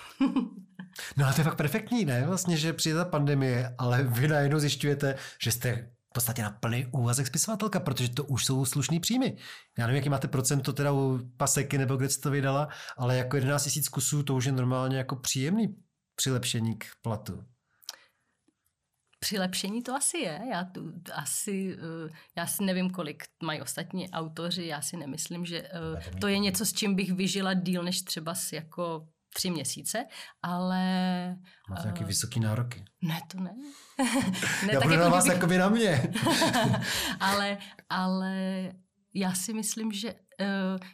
No 1.17 1.25
a 1.25 1.33
to 1.33 1.41
je 1.41 1.45
fakt 1.45 1.57
perfektní, 1.57 2.05
ne? 2.05 2.25
Vlastně, 2.25 2.57
že 2.57 2.73
přijde 2.73 2.97
ta 2.97 3.05
pandemie, 3.05 3.75
ale 3.77 4.03
vy 4.03 4.27
najednou 4.27 4.59
zjišťujete, 4.59 5.15
že 5.41 5.51
jste 5.51 5.91
v 6.13 6.21
podstatě 6.21 6.41
na 6.43 6.51
plný 6.51 6.85
úvazek 6.91 7.27
spisovatelka, 7.27 7.79
protože 7.79 8.09
to 8.09 8.23
už 8.23 8.45
jsou 8.45 8.65
slušný 8.65 8.99
příjmy. 8.99 9.37
Já 9.77 9.87
nevím, 9.87 9.95
jaký 9.95 10.09
máte 10.09 10.27
procento 10.27 10.73
teda 10.73 10.91
u 10.91 11.19
paseky 11.37 11.77
nebo 11.77 11.95
kde 11.95 12.09
jste 12.09 12.21
to 12.21 12.31
vydala, 12.31 12.67
ale 12.97 13.17
jako 13.17 13.35
11 13.35 13.75
000 13.75 13.85
kusů 13.91 14.23
to 14.23 14.35
už 14.35 14.45
je 14.45 14.51
normálně 14.51 14.97
jako 14.97 15.15
příjemný 15.15 15.75
přilepšení 16.15 16.77
k 16.77 16.85
platu. 17.01 17.43
Přilepšení 19.19 19.83
to 19.83 19.95
asi 19.95 20.17
je. 20.17 20.41
Já 20.51 20.63
tu 20.63 20.93
asi, 21.13 21.77
uh, 21.77 22.09
já 22.37 22.47
si 22.47 22.63
nevím, 22.63 22.89
kolik 22.89 23.23
mají 23.43 23.61
ostatní 23.61 24.09
autoři, 24.11 24.65
já 24.65 24.81
si 24.81 24.97
nemyslím, 24.97 25.45
že 25.45 25.61
uh, 25.61 26.19
to 26.19 26.27
je 26.27 26.39
něco, 26.39 26.65
s 26.65 26.73
čím 26.73 26.95
bych 26.95 27.13
vyžila 27.13 27.53
díl 27.53 27.83
než 27.83 28.01
třeba 28.01 28.35
s 28.35 28.53
jako 28.53 29.07
tři 29.33 29.49
měsíce, 29.49 30.05
ale 30.43 30.79
Máte 31.69 31.81
nějaký 31.83 32.03
Eh, 32.03 32.07
vysoký 32.07 32.39
nároky. 32.39 32.85
ne, 33.01 33.21
to 33.31 33.39
ne. 33.39 33.51
Já 34.71 34.79
budu 34.81 34.95
na 34.97 35.09
vás 35.09 35.23
kdybych- 35.23 35.35
jako 35.37 35.47
vy 35.47 35.57
na 35.57 35.69
mě. 35.69 36.11
ale, 37.19 37.57
ale 37.89 38.35
já 39.13 39.33
si 39.33 39.53
myslím, 39.53 39.91
že 39.91 40.13
uh, 40.13 40.17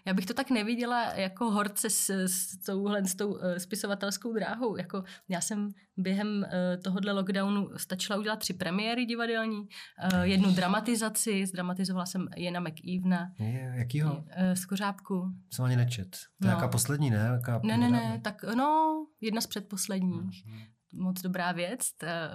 já 0.05 0.13
bych 0.13 0.25
to 0.25 0.33
tak 0.33 0.49
neviděla 0.49 1.03
jako 1.13 1.51
horce 1.51 1.89
s, 1.89 2.09
s 2.09 2.57
touhle 2.65 3.05
s 3.05 3.15
tou 3.15 3.33
uh, 3.33 3.55
spisovatelskou 3.57 4.33
dráhou. 4.33 4.77
Jako 4.77 5.03
já 5.29 5.41
jsem 5.41 5.69
během 5.97 6.27
uh, 6.27 6.81
tohohle 6.83 7.11
lockdownu 7.11 7.69
stačila 7.77 8.19
udělat 8.19 8.39
tři 8.39 8.53
premiéry 8.53 9.05
divadelní, 9.05 9.57
uh, 9.59 10.21
jednu 10.21 10.51
dramatizaci, 10.53 11.45
zdramatizovala 11.45 12.05
jsem 12.05 12.27
Jena 12.37 12.59
McEvena, 12.59 13.31
Je, 13.39 13.73
jakýho? 13.77 14.13
uh, 14.17 14.23
z 14.53 14.65
Kořápku. 14.65 15.31
Jsem 15.53 15.65
ani 15.65 15.75
nečet. 15.75 16.09
To 16.09 16.17
je 16.17 16.29
No. 16.41 16.47
nějaká 16.47 16.67
poslední, 16.67 17.09
ne? 17.09 17.29
Jaká 17.33 17.61
Ne, 17.63 17.77
ne, 17.77 17.89
ne, 17.89 18.19
tak 18.23 18.43
no, 18.55 19.05
jedna 19.21 19.41
z 19.41 19.47
předposledních. 19.47 20.45
Mhm. 20.45 20.59
moc 20.93 21.21
dobrá 21.21 21.51
věc, 21.51 21.79
eh, 22.03 22.29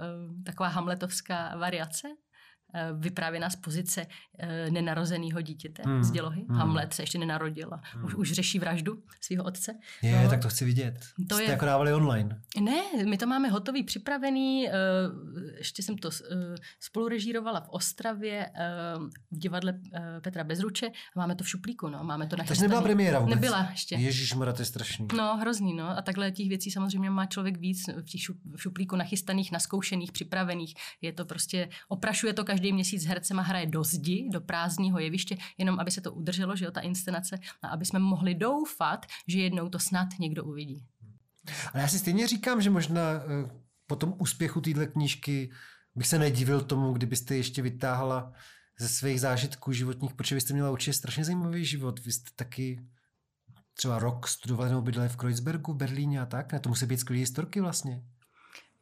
taková 0.45 0.69
hamletovská 0.69 1.55
variace, 1.57 2.07
eh, 2.07 2.24
vyprávěná 2.99 3.49
z 3.49 3.55
pozice 3.55 4.05
eh, 4.39 4.71
nenarozeného 4.71 5.41
dítěte 5.41 5.83
Hmm, 5.85 6.03
z 6.03 6.11
dělohy. 6.11 6.45
hmm. 6.49 6.57
Hamlet 6.57 6.93
se 6.93 7.03
ještě 7.03 7.17
nenarodil 7.17 7.73
a 7.73 7.81
už, 8.05 8.11
Hmm. 8.13 8.21
už 8.21 8.31
řeší 8.31 8.59
vraždu 8.59 9.03
svého 9.21 9.43
otce. 9.43 9.77
Je, 10.01 10.23
No. 10.23 10.29
tak 10.29 10.41
to 10.41 10.49
chci 10.49 10.65
vidět. 10.65 10.99
To 11.29 11.35
jste 11.35 11.43
je- 11.43 11.49
jako 11.51 11.65
dávali 11.65 11.93
online. 11.93 12.41
Ne, 12.61 12.81
my 13.05 13.17
to 13.17 13.27
máme 13.27 13.49
hotový, 13.49 13.83
připravený. 13.83 14.69
eh, 14.69 14.71
Ještě 15.57 15.83
jsem 15.83 15.97
to 15.97 16.09
eh, 16.31 16.55
spolurežírovala 16.79 17.59
v 17.61 17.69
Ostravě 17.69 18.45
eh, 18.55 18.71
v 19.31 19.37
divadle 19.37 19.73
eh, 19.93 20.21
Petra 20.21 20.43
Bezruče. 20.43 20.87
a 20.87 20.91
Máme 21.19 21.35
to 21.35 21.43
v 21.43 21.49
šuplíku, 21.49 21.87
no. 21.89 22.03
Máme 22.03 22.27
to 22.27 22.35
Takže 22.35 22.61
nebyla 22.61 22.81
premiéra 22.81 23.19
vůbec. 23.19 23.35
Nebyla 23.35 23.67
ještě. 23.71 23.95
Ježíš, 23.95 24.29
to 24.31 24.61
je 24.61 24.65
strašný. 24.65 25.07
No, 25.17 25.37
hrozný, 25.37 25.73
no. 25.73 25.89
A 25.97 26.01
takhle 26.01 26.31
těch 26.31 26.49
věcí 26.49 26.71
samozřejmě 26.71 27.09
má 27.09 27.25
člověk 27.25 27.57
víc 27.57 27.87
v 27.87 28.03
těch 28.03 28.21
šuplíku 28.57 28.95
nachystaných, 28.95 29.51
naskoušených, 29.51 30.11
připravených. 30.11 30.73
Je 31.01 31.13
to 31.13 31.25
prostě, 31.25 31.69
oprašuje 31.87 32.33
to 32.33 32.43
každý 32.43 32.64
měsíc 32.71 33.05
hercema, 33.05 33.41
hraje 33.41 33.65
do 33.65 33.83
zdi, 33.83 34.29
do 34.31 34.41
prázdního 34.41 34.99
jeviště, 34.99 35.37
jenom 35.57 35.79
aby 35.79 35.91
se 35.91 36.01
to 36.01 36.13
udrželo, 36.13 36.55
že 36.55 36.65
jo, 36.65 36.71
ta 36.71 36.81
inscenace, 36.81 37.39
a 37.61 37.67
aby 37.67 37.85
jsme 37.85 37.99
mohli 37.99 38.35
doufat, 38.35 39.05
že 39.27 39.39
jednou 39.39 39.69
to 39.69 39.79
snad 39.79 40.07
někdo 40.19 40.43
uvidí. 40.43 40.85
Ale 41.73 41.81
já 41.81 41.87
si 41.87 41.99
stejně 41.99 42.27
říkám, 42.27 42.61
že 42.61 42.69
možná 42.69 43.01
eh, 43.01 43.49
po 43.87 43.95
tom 43.95 44.13
úspěchu 44.17 44.61
téhle 44.61 44.87
knížky 44.87 45.51
bych 45.95 46.07
se 46.07 46.19
nedivil 46.19 46.61
tomu, 46.61 46.93
kdybyste 46.93 47.35
ještě 47.35 47.61
vytáhla 47.61 48.33
ze 48.79 48.89
svých 48.89 49.21
zážitků 49.21 49.71
životních, 49.71 50.13
protože 50.13 50.35
vy 50.35 50.41
jste 50.41 50.53
měla 50.53 50.71
určitě 50.71 50.93
strašně 50.93 51.25
zajímavý 51.25 51.65
život. 51.65 51.99
Vy 51.99 52.11
jste 52.11 52.29
taky 52.35 52.87
třeba 53.73 53.99
rok 53.99 54.27
studovali 54.27 54.69
nebo 54.69 55.07
v 55.07 55.15
Kreuzbergu, 55.15 55.73
v 55.73 55.77
Berlíně 55.77 56.21
a 56.21 56.25
tak. 56.25 56.53
Ne, 56.53 56.59
to 56.59 56.69
musí 56.69 56.85
být 56.85 56.99
skvělý 56.99 57.19
historky 57.19 57.61
vlastně. 57.61 58.03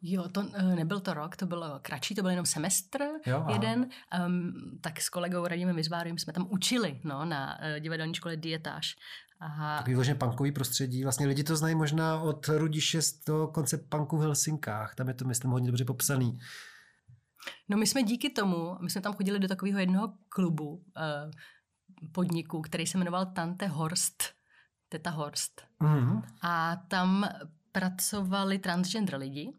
Jo, 0.06 0.30
to 0.30 0.44
eh, 0.54 0.76
nebyl 0.76 1.00
to 1.00 1.14
rok, 1.14 1.36
to 1.36 1.46
bylo 1.46 1.80
kratší, 1.82 2.16
to 2.16 2.22
byl 2.22 2.32
jenom 2.32 2.46
semestr 2.46 3.04
Jo, 3.26 3.38
aha. 3.38 3.52
jeden. 3.52 3.90
Um, 4.26 4.54
tak 4.82 5.02
s 5.02 5.10
kolegou 5.10 5.48
Radimem 5.48 5.76
Vyzvárem 5.76 6.18
jsme 6.18 6.34
tam 6.34 6.48
učili 6.50 7.00
no, 7.04 7.26
na 7.26 7.60
uh, 7.60 7.80
divadelní 7.80 8.14
škole 8.14 8.38
Dietáž. 8.38 8.96
A 9.40 9.78
Takový 9.78 9.96
vlastně 9.96 10.16
punkový 10.16 10.52
prostředí. 10.52 11.04
Vlastně 11.04 11.28
lidi 11.28 11.44
to 11.44 11.56
znají 11.56 11.76
možná 11.76 12.20
od 12.20 12.48
Rudiše 12.48 13.02
z 13.02 13.14
toho 13.14 13.48
koncept 13.48 13.90
punku 13.90 14.18
v 14.18 14.22
Helsinkách. 14.22 14.96
Tam 14.96 15.08
je 15.08 15.14
to, 15.14 15.26
myslím, 15.26 15.52
hodně 15.52 15.68
dobře 15.68 15.86
popsaný. 15.86 16.40
No 17.70 17.78
my 17.78 17.88
jsme 17.88 18.04
díky 18.04 18.30
tomu, 18.30 18.78
my 18.82 18.90
jsme 18.90 19.02
tam 19.02 19.14
chodili 19.14 19.40
do 19.40 19.48
takového 19.48 19.80
jednoho 19.80 20.14
klubu 20.30 20.84
eh, 20.98 21.32
podniku, 22.12 22.62
který 22.62 22.88
se 22.88 22.98
jmenoval 22.98 23.26
Tante 23.26 23.68
Horst, 23.68 24.24
Teta 24.90 25.10
Horst. 25.10 25.62
Mm. 25.80 26.22
A 26.42 26.76
tam 26.76 27.30
pracovali 27.72 28.60
transgender 28.60 29.18
lidi. 29.18 29.54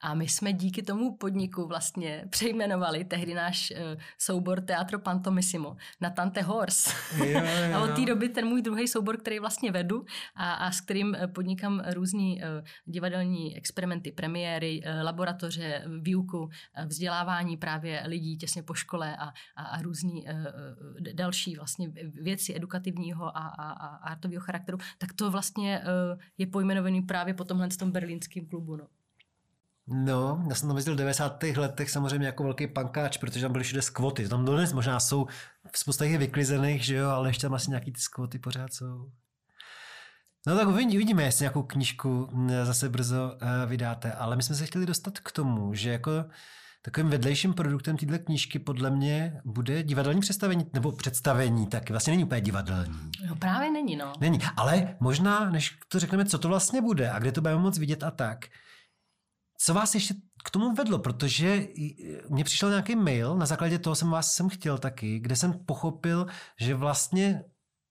A 0.00 0.14
my 0.14 0.28
jsme 0.28 0.52
díky 0.52 0.82
tomu 0.82 1.16
podniku 1.16 1.66
vlastně 1.66 2.24
přejmenovali 2.30 3.04
tehdy 3.04 3.34
náš 3.34 3.70
uh, 3.70 4.00
soubor 4.18 4.60
Teatro 4.60 4.98
Pantomissimo 4.98 5.76
na 6.00 6.10
Tante 6.10 6.42
Horse. 6.42 6.90
Jo, 7.16 7.26
jo, 7.26 7.42
A 7.74 7.80
od 7.80 7.94
té 7.94 8.04
doby 8.04 8.28
ten 8.28 8.46
můj 8.46 8.62
druhý 8.62 8.88
soubor, 8.88 9.16
který 9.16 9.38
vlastně 9.38 9.72
vedu 9.72 10.04
a, 10.34 10.52
a 10.52 10.70
s 10.70 10.80
kterým 10.80 11.14
eh, 11.14 11.26
podnikám 11.26 11.82
různý 11.94 12.42
uh, 12.42 12.66
divadelní 12.84 13.56
experimenty, 13.56 14.12
premiéry, 14.12 14.82
uh, 14.86 15.04
laboratoře, 15.04 15.84
výuku, 16.00 16.38
uh, 16.38 16.50
vzdělávání 16.86 17.56
právě 17.56 18.02
lidí 18.06 18.36
těsně 18.36 18.62
po 18.62 18.74
škole 18.74 19.16
a, 19.16 19.32
a, 19.56 19.64
a 19.64 19.82
různý 19.82 20.26
další 21.12 21.56
vlastně 21.56 21.88
věci 22.22 22.56
edukativního 22.56 23.36
a, 23.36 23.40
a, 23.40 23.70
a 23.70 23.86
artového 23.96 24.40
charakteru, 24.40 24.78
tak 24.98 25.12
to 25.12 25.30
vlastně 25.30 25.80
uh, 25.80 26.20
je 26.38 26.46
pojmenovaný 26.46 27.02
právě 27.02 27.34
po 27.34 27.44
tomhle 27.44 27.68
tom 27.68 27.92
berlínském 27.92 28.46
klubu. 28.46 28.76
No. 28.76 28.86
No, 29.86 30.44
já 30.48 30.54
jsem 30.54 30.68
tam 30.68 30.76
jezdil 30.76 30.94
v 30.94 30.98
90. 30.98 31.42
letech 31.42 31.90
samozřejmě 31.90 32.26
jako 32.26 32.42
velký 32.44 32.66
pankáč, 32.66 33.16
protože 33.16 33.42
tam 33.42 33.52
byly 33.52 33.64
všude 33.64 33.82
skvoty. 33.82 34.28
Tam 34.28 34.44
dodnes 34.44 34.72
možná 34.72 35.00
jsou 35.00 35.26
spousta 35.76 36.04
jich 36.04 36.12
je 36.12 36.18
vyklizených, 36.18 36.84
že 36.84 36.94
jo, 36.96 37.08
ale 37.08 37.28
ještě 37.28 37.42
tam 37.42 37.54
asi 37.54 37.70
nějaký 37.70 37.92
ty 37.92 38.00
skvoty 38.00 38.38
pořád 38.38 38.72
jsou. 38.72 39.10
No 40.46 40.56
tak 40.56 40.68
uvidí- 40.68 40.96
uvidíme, 40.96 41.22
jestli 41.22 41.42
nějakou 41.42 41.62
knížku 41.62 42.28
mm, 42.32 42.50
zase 42.64 42.88
brzo 42.88 43.32
uh, 43.42 43.70
vydáte, 43.70 44.12
ale 44.12 44.36
my 44.36 44.42
jsme 44.42 44.54
se 44.56 44.66
chtěli 44.66 44.86
dostat 44.86 45.18
k 45.18 45.32
tomu, 45.32 45.74
že 45.74 45.90
jako 45.90 46.10
takovým 46.82 47.10
vedlejším 47.10 47.54
produktem 47.54 47.96
téhle 47.96 48.18
knížky 48.18 48.58
podle 48.58 48.90
mě 48.90 49.40
bude 49.44 49.82
divadelní 49.82 50.20
představení, 50.20 50.66
nebo 50.72 50.92
představení 50.92 51.66
taky, 51.66 51.92
vlastně 51.92 52.10
není 52.10 52.24
úplně 52.24 52.40
divadelní. 52.40 53.10
no 53.28 53.36
právě 53.36 53.70
není, 53.70 53.96
no. 53.96 54.12
Není, 54.20 54.38
ale 54.56 54.96
možná, 55.00 55.50
než 55.50 55.78
to 55.88 55.98
řekneme, 56.00 56.24
co 56.24 56.38
to 56.38 56.48
vlastně 56.48 56.80
bude 56.82 57.10
a 57.10 57.18
kde 57.18 57.32
to 57.32 57.40
budeme 57.40 57.60
moc 57.60 57.78
vidět 57.78 58.02
a 58.02 58.10
tak, 58.10 58.46
co 59.64 59.74
vás 59.74 59.94
ještě 59.94 60.14
k 60.44 60.50
tomu 60.50 60.74
vedlo, 60.74 60.98
protože 60.98 61.68
mně 62.28 62.44
přišel 62.44 62.70
nějaký 62.70 62.96
mail, 62.96 63.36
na 63.36 63.46
základě 63.46 63.78
toho 63.78 63.96
jsem 63.96 64.10
vás 64.10 64.34
jsem 64.34 64.48
chtěl 64.48 64.78
taky, 64.78 65.18
kde 65.18 65.36
jsem 65.36 65.52
pochopil, 65.66 66.26
že 66.60 66.74
vlastně 66.74 67.44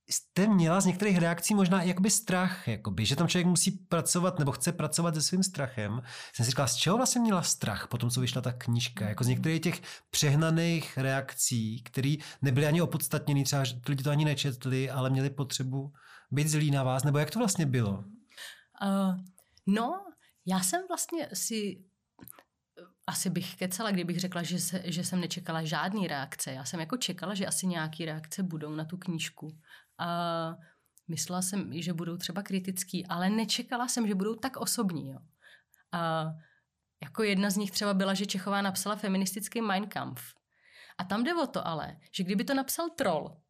jste 0.09 0.47
měla 0.47 0.81
z 0.81 0.85
některých 0.85 1.17
reakcí 1.17 1.55
možná 1.55 1.83
jakoby 1.83 2.09
strach, 2.09 2.67
jakoby, 2.67 3.05
že 3.05 3.15
tam 3.15 3.27
člověk 3.27 3.47
musí 3.47 3.71
pracovat 3.71 4.39
nebo 4.39 4.51
chce 4.51 4.71
pracovat 4.71 5.15
se 5.15 5.21
svým 5.21 5.43
strachem. 5.43 6.01
Jsem 6.35 6.45
si 6.45 6.49
říkala, 6.49 6.67
z 6.67 6.75
čeho 6.75 6.97
vlastně 6.97 7.21
měla 7.21 7.41
strach 7.41 7.87
po 7.87 7.97
tom, 7.97 8.09
co 8.09 8.21
vyšla 8.21 8.41
ta 8.41 8.51
knížka? 8.51 9.09
Jako 9.09 9.23
z 9.23 9.27
některých 9.27 9.61
těch 9.61 9.81
přehnaných 10.09 10.97
reakcí, 10.97 11.83
které 11.83 12.15
nebyly 12.41 12.67
ani 12.67 12.81
opodstatněné, 12.81 13.43
třeba 13.43 13.63
že 13.63 13.75
lidi 13.89 14.03
to 14.03 14.11
ani 14.11 14.25
nečetli, 14.25 14.89
ale 14.89 15.09
měli 15.09 15.29
potřebu 15.29 15.93
být 16.31 16.47
zlí 16.47 16.71
na 16.71 16.83
vás, 16.83 17.03
nebo 17.03 17.17
jak 17.17 17.31
to 17.31 17.39
vlastně 17.39 17.65
bylo? 17.65 18.03
Uh, 18.83 19.15
no, 19.67 20.10
já 20.45 20.59
jsem 20.59 20.81
vlastně 20.87 21.29
si 21.33 21.83
asi 23.07 23.29
bych 23.29 23.55
kecala, 23.55 23.91
kdybych 23.91 24.19
řekla, 24.19 24.43
že, 24.43 24.59
se, 24.59 24.81
že 24.85 25.03
jsem 25.03 25.21
nečekala 25.21 25.63
žádný 25.63 26.07
reakce. 26.07 26.51
Já 26.51 26.65
jsem 26.65 26.79
jako 26.79 26.97
čekala, 26.97 27.33
že 27.33 27.47
asi 27.47 27.67
nějaký 27.67 28.05
reakce 28.05 28.43
budou 28.43 28.75
na 28.75 28.85
tu 28.85 28.97
knížku. 28.97 29.57
A 29.97 30.57
myslela 31.07 31.41
jsem, 31.41 31.81
že 31.81 31.93
budou 31.93 32.17
třeba 32.17 32.43
kritický, 32.43 33.05
ale 33.05 33.29
nečekala 33.29 33.87
jsem, 33.87 34.07
že 34.07 34.15
budou 34.15 34.35
tak 34.35 34.57
osobní. 34.57 35.09
Jo. 35.09 35.19
A 35.91 36.25
jako 37.03 37.23
jedna 37.23 37.49
z 37.49 37.57
nich 37.57 37.71
třeba 37.71 37.93
byla, 37.93 38.13
že 38.13 38.25
Čechová 38.25 38.61
napsala 38.61 38.95
feministický 38.95 39.61
Mein 39.61 39.87
Kampf. 39.87 40.23
A 40.97 41.03
tam 41.03 41.23
jde 41.23 41.35
o 41.35 41.47
to 41.47 41.67
ale, 41.67 41.97
že 42.11 42.23
kdyby 42.23 42.43
to 42.43 42.53
napsal 42.53 42.89
troll, 42.89 43.41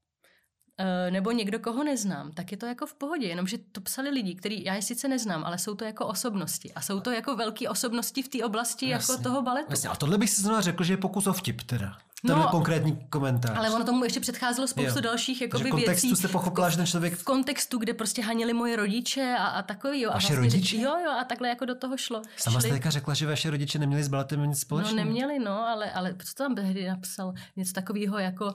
nebo 1.10 1.32
někdo, 1.32 1.60
koho 1.60 1.84
neznám, 1.84 2.32
tak 2.32 2.52
je 2.52 2.58
to 2.58 2.66
jako 2.66 2.86
v 2.86 2.94
pohodě, 2.94 3.28
jenomže 3.28 3.58
to 3.72 3.82
psali 3.82 4.10
lidi, 4.10 4.36
který 4.36 4.64
já 4.64 4.74
je 4.74 4.82
sice 4.82 5.08
neznám, 5.08 5.44
ale 5.44 5.58
jsou 5.58 5.76
to 5.76 5.86
jako 5.86 6.08
osobnosti. 6.08 6.74
A 6.74 6.82
jsou 6.82 7.00
to 7.00 7.12
jako 7.12 7.36
velké 7.36 7.70
osobnosti 7.70 8.24
v 8.24 8.28
té 8.28 8.46
oblasti 8.46 8.90
jako 8.90 9.02
Jasně. 9.02 9.14
jako 9.14 9.24
toho 9.24 9.42
baletu. 9.42 9.68
Jasně. 9.70 9.90
A 9.90 9.96
tohle 9.96 10.18
bych 10.18 10.30
si 10.30 10.42
znovu 10.42 10.62
řekl, 10.62 10.84
že 10.84 10.94
je 10.94 10.98
pokus 10.98 11.28
o 11.28 11.34
vtip 11.34 11.62
teda. 11.62 11.98
Tenhle 12.28 12.46
no, 12.46 12.52
konkrétní 12.52 13.08
komentář. 13.10 13.58
Ale 13.58 13.70
ono 13.70 13.86
tomu 13.86 14.04
ještě 14.04 14.20
předcházelo 14.20 14.68
spoustu 14.68 14.98
jo. 14.98 15.02
dalších 15.02 15.42
jakoby, 15.42 15.64
v 15.64 15.70
kontextu 15.70 16.08
věcí. 16.08 16.20
jste 16.20 16.28
pochopila, 16.28 16.70
že 16.70 16.78
ten 16.78 16.86
člověk... 16.86 17.14
V 17.14 17.24
kontextu, 17.24 17.78
kde 17.78 17.94
prostě 17.94 18.22
hanili 18.22 18.54
moje 18.54 18.76
rodiče 18.76 19.36
a, 19.40 19.46
a 19.46 19.62
takový. 19.62 20.02
Jo. 20.02 20.12
Vaše 20.14 20.34
a 20.34 20.36
vlastně, 20.36 20.36
rodiče? 20.36 20.78
Jo, 20.78 20.96
jo, 21.06 21.12
a 21.22 21.24
takhle 21.24 21.50
jako 21.50 21.66
do 21.66 21.76
toho 21.76 21.98
šlo. 21.98 22.22
Sama 22.38 22.62
jste 22.62 22.92
řekla, 22.92 23.14
že 23.14 23.28
vaše 23.28 23.50
rodiče 23.50 23.80
neměli 23.80 24.04
s 24.04 24.08
baletem 24.08 24.50
nic 24.50 24.60
společného. 24.60 24.98
No 24.98 25.04
neměli, 25.04 25.40
no, 25.40 25.68
ale, 25.68 25.92
ale 25.92 26.16
co 26.26 26.34
tam 26.34 26.56
tehdy 26.56 26.88
napsal? 26.88 27.34
Něco 27.56 27.74
takového 27.74 28.20
jako... 28.20 28.46
Uh, 28.46 28.52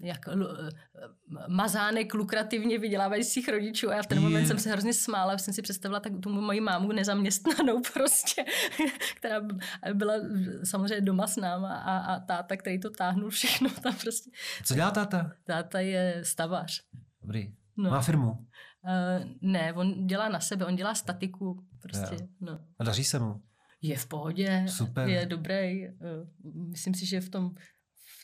jak 0.00 0.28
l- 0.28 0.70
mazánek 1.48 2.14
lukrativně 2.14 2.78
vydělávajících 2.78 3.48
rodičů 3.48 3.90
a 3.90 3.94
já 3.94 4.02
v 4.02 4.06
ten 4.06 4.20
moment 4.22 4.46
jsem 4.46 4.58
se 4.58 4.70
hrozně 4.70 4.94
smála, 4.94 5.38
jsem 5.38 5.54
si 5.54 5.62
představila 5.62 6.00
tak 6.00 6.12
tu 6.22 6.30
moji 6.30 6.60
mámu 6.60 6.92
nezaměstnanou 6.92 7.80
prostě, 7.92 8.44
která 9.16 9.40
byla 9.94 10.14
samozřejmě 10.64 11.00
doma 11.00 11.26
s 11.26 11.36
náma 11.36 11.74
a, 11.76 11.98
a 11.98 12.20
táta, 12.20 12.56
který 12.56 12.80
to 12.80 12.90
táhnul 12.90 13.30
všechno 13.30 13.70
tam 13.70 13.94
prostě. 14.02 14.30
Co 14.64 14.74
dělá 14.74 14.90
táta? 14.90 15.32
Táta 15.44 15.80
je 15.80 16.20
stavař. 16.24 16.82
Dobrý. 17.22 17.54
No. 17.76 17.90
Má 17.90 18.00
firmu? 18.00 18.30
Uh, 18.30 19.28
ne, 19.40 19.72
on 19.72 20.06
dělá 20.06 20.28
na 20.28 20.40
sebe, 20.40 20.66
on 20.66 20.76
dělá 20.76 20.94
statiku 20.94 21.64
prostě. 21.82 22.16
No. 22.40 22.60
A 22.78 22.84
daří 22.84 23.04
se 23.04 23.18
mu? 23.18 23.42
Je 23.82 23.96
v 23.96 24.06
pohodě, 24.06 24.64
Super. 24.68 25.08
je 25.08 25.26
dobrý. 25.26 25.88
Uh, 25.88 25.94
myslím 26.68 26.94
si, 26.94 27.06
že 27.06 27.20
v 27.20 27.28
tom 27.28 27.50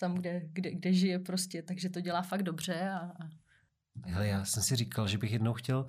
tam, 0.00 0.14
kde, 0.14 0.42
kde, 0.52 0.70
kde 0.70 0.92
žije 0.92 1.18
prostě, 1.18 1.62
takže 1.62 1.90
to 1.90 2.00
dělá 2.00 2.22
fakt 2.22 2.42
dobře. 2.42 2.90
A, 2.90 2.98
a... 2.98 3.30
Hele, 4.06 4.28
já 4.28 4.44
jsem 4.44 4.62
si 4.62 4.76
říkal, 4.76 5.08
že 5.08 5.18
bych 5.18 5.32
jednou 5.32 5.52
chtěl 5.52 5.86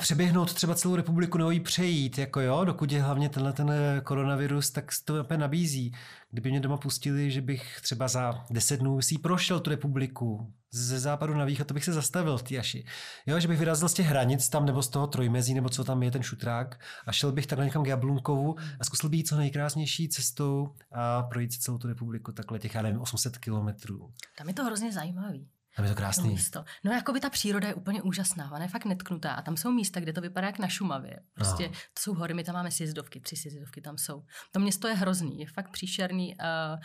přeběhnout 0.00 0.54
třeba 0.54 0.74
celou 0.74 0.96
republiku 0.96 1.38
nebo 1.38 1.50
jí 1.50 1.60
přejít, 1.60 2.18
jako 2.18 2.40
jo, 2.40 2.64
dokud 2.64 2.92
je 2.92 3.02
hlavně 3.02 3.28
tenhle 3.28 3.52
ten 3.52 3.72
koronavirus, 4.04 4.70
tak 4.70 4.90
to 5.04 5.20
opět 5.20 5.38
nabízí. 5.38 5.94
Kdyby 6.30 6.50
mě 6.50 6.60
doma 6.60 6.76
pustili, 6.76 7.30
že 7.30 7.40
bych 7.40 7.80
třeba 7.82 8.08
za 8.08 8.44
deset 8.50 8.76
dnů 8.76 9.02
si 9.02 9.18
prošel 9.18 9.60
tu 9.60 9.70
republiku, 9.70 10.52
ze 10.70 11.00
západu 11.00 11.34
na 11.34 11.44
východ, 11.44 11.66
to 11.66 11.74
bych 11.74 11.84
se 11.84 11.92
zastavil 11.92 12.38
v 12.38 12.58
Aši. 12.58 12.84
Jo, 13.26 13.40
že 13.40 13.48
bych 13.48 13.58
vyrazil 13.58 13.88
z 13.88 13.94
těch 13.94 14.06
hranic 14.06 14.48
tam 14.48 14.66
nebo 14.66 14.82
z 14.82 14.88
toho 14.88 15.06
trojmezí, 15.06 15.54
nebo 15.54 15.68
co 15.68 15.84
tam 15.84 16.02
je 16.02 16.10
ten 16.10 16.22
šutrák 16.22 16.80
a 17.06 17.12
šel 17.12 17.32
bych 17.32 17.46
takhle 17.46 17.64
někam 17.64 17.84
k 17.84 17.86
Jablunkovu 17.86 18.56
a 18.80 18.84
zkusil 18.84 19.10
být 19.10 19.28
co 19.28 19.36
nejkrásnější 19.36 20.08
cestou 20.08 20.74
a 20.92 21.22
projít 21.22 21.52
celou 21.52 21.78
tu 21.78 21.88
republiku 21.88 22.32
takhle 22.32 22.58
těch, 22.58 22.74
já 22.74 22.82
nevím, 22.82 23.00
800 23.00 23.38
kilometrů. 23.38 24.12
Tam 24.38 24.48
je 24.48 24.54
to 24.54 24.64
hrozně 24.64 24.92
zajímavý. 24.92 25.48
Tam 25.76 25.84
je 25.84 25.90
to 25.90 25.96
krásný. 25.96 26.28
místo. 26.28 26.64
No 26.84 26.92
jako 26.92 27.12
by 27.12 27.20
ta 27.20 27.30
příroda 27.30 27.68
je 27.68 27.74
úplně 27.74 28.02
úžasná, 28.02 28.52
ona 28.52 28.62
je 28.62 28.68
fakt 28.68 28.84
netknutá 28.84 29.32
a 29.32 29.42
tam 29.42 29.56
jsou 29.56 29.70
místa, 29.70 30.00
kde 30.00 30.12
to 30.12 30.20
vypadá 30.20 30.46
jak 30.46 30.58
na 30.58 30.68
Šumavě. 30.68 31.20
Prostě 31.34 31.68
no. 31.68 31.74
to 31.74 32.00
jsou 32.00 32.14
hory, 32.14 32.34
my 32.34 32.44
tam 32.44 32.54
máme 32.54 32.70
sjezdovky, 32.70 33.20
tři 33.20 33.36
sjezdovky 33.36 33.80
tam 33.80 33.98
jsou. 33.98 34.24
To 34.50 34.60
město 34.60 34.88
je 34.88 34.94
hrozný, 34.94 35.38
je 35.38 35.46
fakt 35.46 35.70
příšerný. 35.70 36.40
A, 36.40 36.78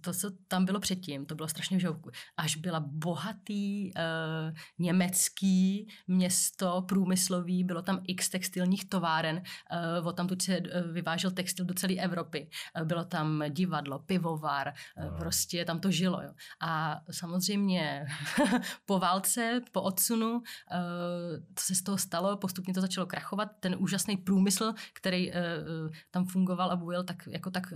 to, 0.00 0.12
co 0.12 0.30
tam 0.48 0.64
bylo 0.64 0.80
předtím, 0.80 1.26
to 1.26 1.34
bylo 1.34 1.48
strašně 1.48 1.80
žouku. 1.80 2.10
Až 2.36 2.56
byla 2.56 2.80
bohatý 2.80 3.92
uh, 3.94 4.56
německý 4.78 5.88
město, 6.06 6.82
průmyslový, 6.88 7.64
bylo 7.64 7.82
tam 7.82 8.00
x 8.08 8.28
textilních 8.28 8.88
továren, 8.88 9.42
uh, 10.00 10.06
od 10.06 10.12
tam 10.16 10.28
tu 10.28 10.36
se 10.40 10.60
vyvážel 10.92 11.30
textil 11.30 11.64
do 11.64 11.74
celé 11.74 11.94
Evropy. 11.94 12.50
Uh, 12.80 12.86
bylo 12.86 13.04
tam 13.04 13.44
divadlo, 13.48 13.98
pivovar, 13.98 14.72
no. 15.04 15.18
prostě 15.18 15.64
tam 15.64 15.80
to 15.80 15.90
žilo. 15.90 16.22
Jo. 16.22 16.30
A 16.60 17.00
samozřejmě 17.10 17.81
po 18.86 18.98
válce, 18.98 19.60
po 19.72 19.82
odsunu, 19.82 20.42
eh, 20.72 20.78
co 21.54 21.64
se 21.66 21.74
z 21.74 21.82
toho 21.82 21.98
stalo, 21.98 22.36
postupně 22.36 22.74
to 22.74 22.80
začalo 22.80 23.06
krachovat. 23.06 23.48
Ten 23.60 23.76
úžasný 23.78 24.16
průmysl, 24.16 24.74
který 24.92 25.32
eh, 25.32 25.36
eh, 25.36 25.90
tam 26.10 26.26
fungoval 26.26 26.70
a 26.70 26.76
bujel, 26.76 27.04
tak 27.04 27.26
jako 27.26 27.50
tak 27.50 27.72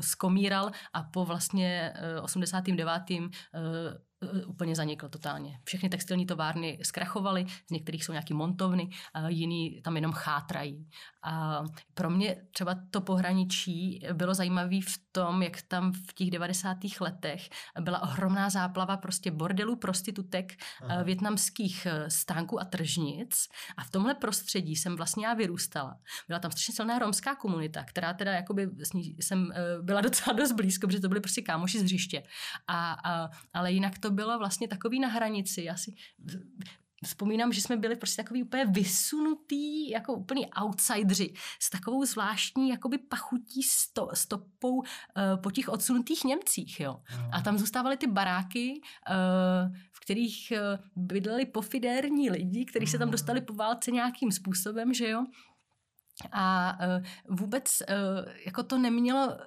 skomíral 0.00 0.70
a 0.92 1.02
po 1.02 1.24
vlastně 1.24 1.92
89 2.22 3.30
Eh, 3.54 4.09
úplně 4.46 4.76
zanikl 4.76 5.08
totálně. 5.08 5.60
Všechny 5.64 5.88
textilní 5.88 6.26
továrny 6.26 6.78
zkrachovaly, 6.82 7.46
z 7.66 7.70
některých 7.70 8.04
jsou 8.04 8.12
nějaký 8.12 8.34
montovny, 8.34 8.90
a 9.14 9.28
jiný 9.28 9.80
tam 9.82 9.96
jenom 9.96 10.12
chátrají. 10.12 10.88
A 11.22 11.64
pro 11.94 12.10
mě 12.10 12.36
třeba 12.52 12.76
to 12.90 13.00
pohraničí 13.00 14.02
bylo 14.12 14.34
zajímavé 14.34 14.80
v 14.80 15.00
tom, 15.12 15.42
jak 15.42 15.62
tam 15.62 15.92
v 15.92 16.14
těch 16.14 16.30
90. 16.30 16.76
letech 17.00 17.48
byla 17.80 18.02
ohromná 18.02 18.50
záplava 18.50 18.96
prostě 18.96 19.30
bordelů, 19.30 19.76
prostitutek, 19.76 20.52
Aha. 20.82 21.02
větnamských 21.02 21.86
eh, 21.86 22.10
stánků 22.10 22.60
a 22.60 22.64
tržnic. 22.64 23.48
A 23.76 23.84
v 23.84 23.90
tomhle 23.90 24.14
prostředí 24.14 24.76
jsem 24.76 24.96
vlastně 24.96 25.26
já 25.26 25.34
vyrůstala. 25.34 25.96
Byla 26.28 26.38
tam 26.38 26.50
strašně 26.50 26.74
silná 26.74 26.98
romská 26.98 27.34
komunita, 27.34 27.84
která 27.84 28.14
teda 28.14 28.32
jakoby 28.32 28.68
s 28.78 28.92
ní 28.92 29.16
jsem 29.20 29.52
eh, 29.52 29.82
byla 29.82 30.00
docela 30.00 30.36
dost 30.36 30.52
blízko, 30.52 30.86
protože 30.86 31.00
to 31.00 31.08
byly 31.08 31.20
prostě 31.20 31.42
kámoši 31.42 31.78
z 31.78 31.82
hřiště. 31.82 32.22
A, 32.68 32.92
a, 32.92 33.30
ale 33.52 33.72
jinak 33.72 33.98
to 33.98 34.09
bylo 34.10 34.38
vlastně 34.38 34.68
takový 34.68 35.00
na 35.00 35.08
hranici. 35.08 35.62
Já 35.62 35.76
si 35.76 35.94
vzpomínám, 37.04 37.52
že 37.52 37.60
jsme 37.60 37.76
byli 37.76 37.96
prostě 37.96 38.22
takový 38.22 38.42
úplně 38.42 38.64
vysunutý, 38.64 39.90
jako 39.90 40.12
úplný 40.14 40.46
outsidři 40.62 41.32
s 41.60 41.70
takovou 41.70 42.04
zvláštní 42.04 42.68
jakoby 42.68 42.98
pachutí 42.98 43.62
sto, 43.62 44.08
stopou 44.14 44.76
uh, 44.76 44.84
po 45.42 45.50
těch 45.50 45.68
odsunutých 45.68 46.24
Němcích, 46.24 46.80
jo. 46.80 47.02
A 47.32 47.40
tam 47.40 47.58
zůstávaly 47.58 47.96
ty 47.96 48.06
baráky, 48.06 48.80
uh, 49.10 49.76
v 49.92 50.00
kterých 50.00 50.52
uh, 50.52 50.84
bydleli 50.96 51.46
pofidérní 51.46 52.30
lidi, 52.30 52.64
kteří 52.64 52.86
se 52.86 52.98
tam 52.98 53.10
dostali 53.10 53.40
po 53.40 53.54
válce 53.54 53.90
nějakým 53.90 54.32
způsobem, 54.32 54.94
že 54.94 55.08
jo. 55.08 55.26
A 56.32 56.78
uh, 57.28 57.36
vůbec 57.36 57.82
uh, 57.88 58.32
jako 58.46 58.62
to 58.62 58.78
nemělo, 58.78 59.38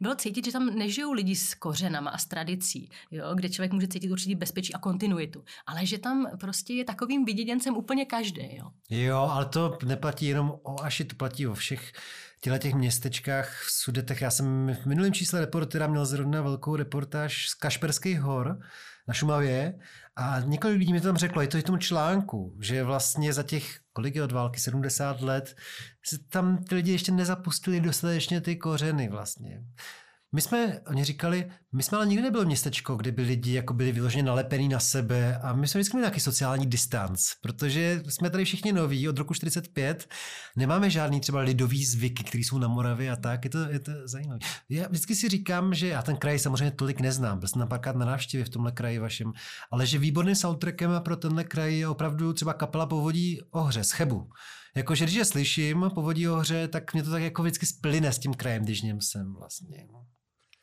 bylo 0.00 0.14
cítit, 0.14 0.44
že 0.44 0.52
tam 0.52 0.66
nežijou 0.66 1.12
lidi 1.12 1.36
s 1.36 1.54
kořenama 1.54 2.10
a 2.10 2.18
s 2.18 2.26
tradicí, 2.26 2.90
jo, 3.10 3.34
kde 3.34 3.48
člověk 3.48 3.72
může 3.72 3.88
cítit 3.88 4.10
určitý 4.10 4.34
bezpečí 4.34 4.74
a 4.74 4.78
kontinuitu, 4.78 5.44
ale 5.66 5.86
že 5.86 5.98
tam 5.98 6.30
prostě 6.40 6.74
je 6.74 6.84
takovým 6.84 7.24
viděděncem 7.24 7.76
úplně 7.76 8.04
každý. 8.04 8.56
Jo. 8.56 8.70
jo, 8.90 9.16
ale 9.16 9.44
to 9.44 9.78
neplatí 9.84 10.26
jenom 10.26 10.54
o 10.62 10.82
Aši, 10.82 11.04
to 11.04 11.16
platí 11.16 11.46
o 11.46 11.54
všech 11.54 11.92
těchto 12.40 12.58
těch 12.58 12.74
městečkách 12.74 13.62
v 13.66 13.70
Sudetech. 13.70 14.22
Já 14.22 14.30
jsem 14.30 14.76
v 14.82 14.86
minulém 14.86 15.12
čísle 15.12 15.40
reportera 15.40 15.86
měl 15.86 16.06
zrovna 16.06 16.42
velkou 16.42 16.76
reportáž 16.76 17.48
z 17.48 17.54
Kašperských 17.54 18.20
hor 18.20 18.60
na 19.08 19.14
Šumavě 19.14 19.74
a 20.16 20.40
několik 20.40 20.78
lidí 20.78 20.92
mi 20.92 21.00
to 21.00 21.08
tam 21.08 21.16
řeklo, 21.16 21.42
je 21.42 21.48
to 21.48 21.58
i 21.58 21.62
tomu 21.62 21.78
článku, 21.78 22.56
že 22.60 22.84
vlastně 22.84 23.32
za 23.32 23.42
těch, 23.42 23.80
kolik 23.92 24.14
je 24.14 24.22
od 24.22 24.32
války, 24.32 24.60
70 24.60 25.20
let, 25.20 25.56
se 26.04 26.18
tam 26.28 26.64
ty 26.64 26.74
lidi 26.74 26.92
ještě 26.92 27.12
nezapustili 27.12 27.80
dostatečně 27.80 28.40
ty 28.40 28.56
kořeny 28.56 29.08
vlastně. 29.08 29.64
My 30.34 30.40
jsme, 30.40 30.80
oni 30.80 31.04
říkali, 31.04 31.50
my 31.72 31.82
jsme 31.82 31.98
ale 31.98 32.06
nikdy 32.06 32.22
nebylo 32.22 32.44
městečko, 32.44 32.96
kde 32.96 33.12
by 33.12 33.22
lidi 33.22 33.52
jako 33.52 33.74
byli 33.74 33.92
vyloženě 33.92 34.22
nalepený 34.22 34.68
na 34.68 34.80
sebe 34.80 35.38
a 35.38 35.52
my 35.52 35.68
jsme 35.68 35.78
vždycky 35.78 35.96
měli 35.96 36.04
nějaký 36.04 36.20
sociální 36.20 36.66
distanc, 36.66 37.30
protože 37.42 38.02
jsme 38.08 38.30
tady 38.30 38.44
všichni 38.44 38.72
noví 38.72 39.08
od 39.08 39.18
roku 39.18 39.34
45, 39.34 40.08
nemáme 40.56 40.90
žádný 40.90 41.20
třeba 41.20 41.40
lidový 41.40 41.84
zvyky, 41.84 42.24
které 42.24 42.44
jsou 42.44 42.58
na 42.58 42.68
Moravě 42.68 43.10
a 43.10 43.16
tak, 43.16 43.44
je 43.44 43.50
to, 43.50 43.58
je 43.58 43.78
to 43.78 43.92
zajímavé. 44.04 44.38
Já 44.68 44.88
vždycky 44.88 45.14
si 45.14 45.28
říkám, 45.28 45.74
že 45.74 45.88
já 45.88 46.02
ten 46.02 46.16
kraj 46.16 46.38
samozřejmě 46.38 46.70
tolik 46.70 47.00
neznám, 47.00 47.38
byl 47.38 47.48
jsem 47.48 47.60
například 47.60 47.96
na 47.96 48.06
návštěvě 48.06 48.44
v 48.44 48.48
tomhle 48.50 48.72
kraji 48.72 48.98
vašem, 48.98 49.32
ale 49.70 49.86
že 49.86 49.98
výborným 49.98 50.34
soundtrackem 50.34 50.90
pro 51.04 51.16
tenhle 51.16 51.44
kraj 51.44 51.78
je 51.78 51.88
opravdu 51.88 52.32
třeba 52.32 52.52
kapela 52.52 52.86
Povodí 52.86 53.40
Ohře 53.50 53.84
z 53.84 53.90
Chebu. 53.90 54.28
Jakože 54.76 55.04
když 55.04 55.16
je 55.16 55.24
slyším 55.24 55.90
Povodí 55.94 56.28
Ohře, 56.28 56.68
tak 56.68 56.94
mě 56.94 57.02
to 57.02 57.10
tak 57.10 57.22
jako 57.22 57.42
vždycky 57.42 57.66
splyne 57.66 58.12
s 58.12 58.18
tím 58.18 58.34
krajem, 58.34 58.64
když 58.64 58.82
něm 58.82 59.00
jsem 59.00 59.34
vlastně. 59.34 59.86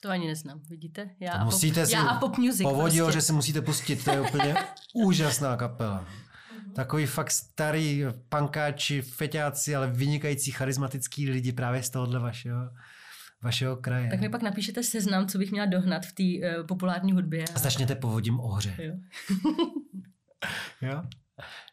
To 0.06 0.12
ani 0.12 0.28
neznám, 0.28 0.62
vidíte? 0.70 1.10
Já, 1.20 1.32
To 1.32 1.38
a, 1.38 1.44
musíte 1.44 1.82
pop, 1.82 1.88
si 1.90 1.94
já 1.94 2.02
a 2.02 2.20
pop 2.20 2.38
music 2.38 2.62
Povodil, 2.62 3.06
prostě. 3.06 3.18
že 3.20 3.22
si 3.22 3.34
musíte 3.34 3.62
pustit, 3.62 4.04
to 4.04 4.12
je 4.12 4.22
úplně 4.22 4.56
úžasná 4.94 5.58
kapela. 5.58 6.06
Takový 6.76 7.06
fakt 7.06 7.32
starý 7.32 8.04
pankáči, 8.30 9.02
feťáci, 9.02 9.76
ale 9.76 9.88
vynikající 9.92 10.52
charismatický 10.52 11.30
lidi 11.30 11.52
právě 11.52 11.84
z 11.84 11.90
tohohle 11.90 12.20
vašeho, 12.20 12.70
vašeho 13.44 13.76
kraje. 13.78 14.10
Tak 14.10 14.20
mi 14.20 14.30
pak 14.30 14.42
napíšete 14.42 14.84
seznam, 14.84 15.28
co 15.28 15.38
bych 15.38 15.52
měla 15.52 15.66
dohnat 15.66 16.06
v 16.06 16.14
té 16.14 16.58
uh, 16.60 16.68
populární 16.68 17.12
hudbě. 17.12 17.46
A 17.56 17.60
začněte 17.60 17.96
povodím 17.96 18.40
ohře. 18.40 18.76
Jo. 18.78 18.94
Jo? 20.82 21.04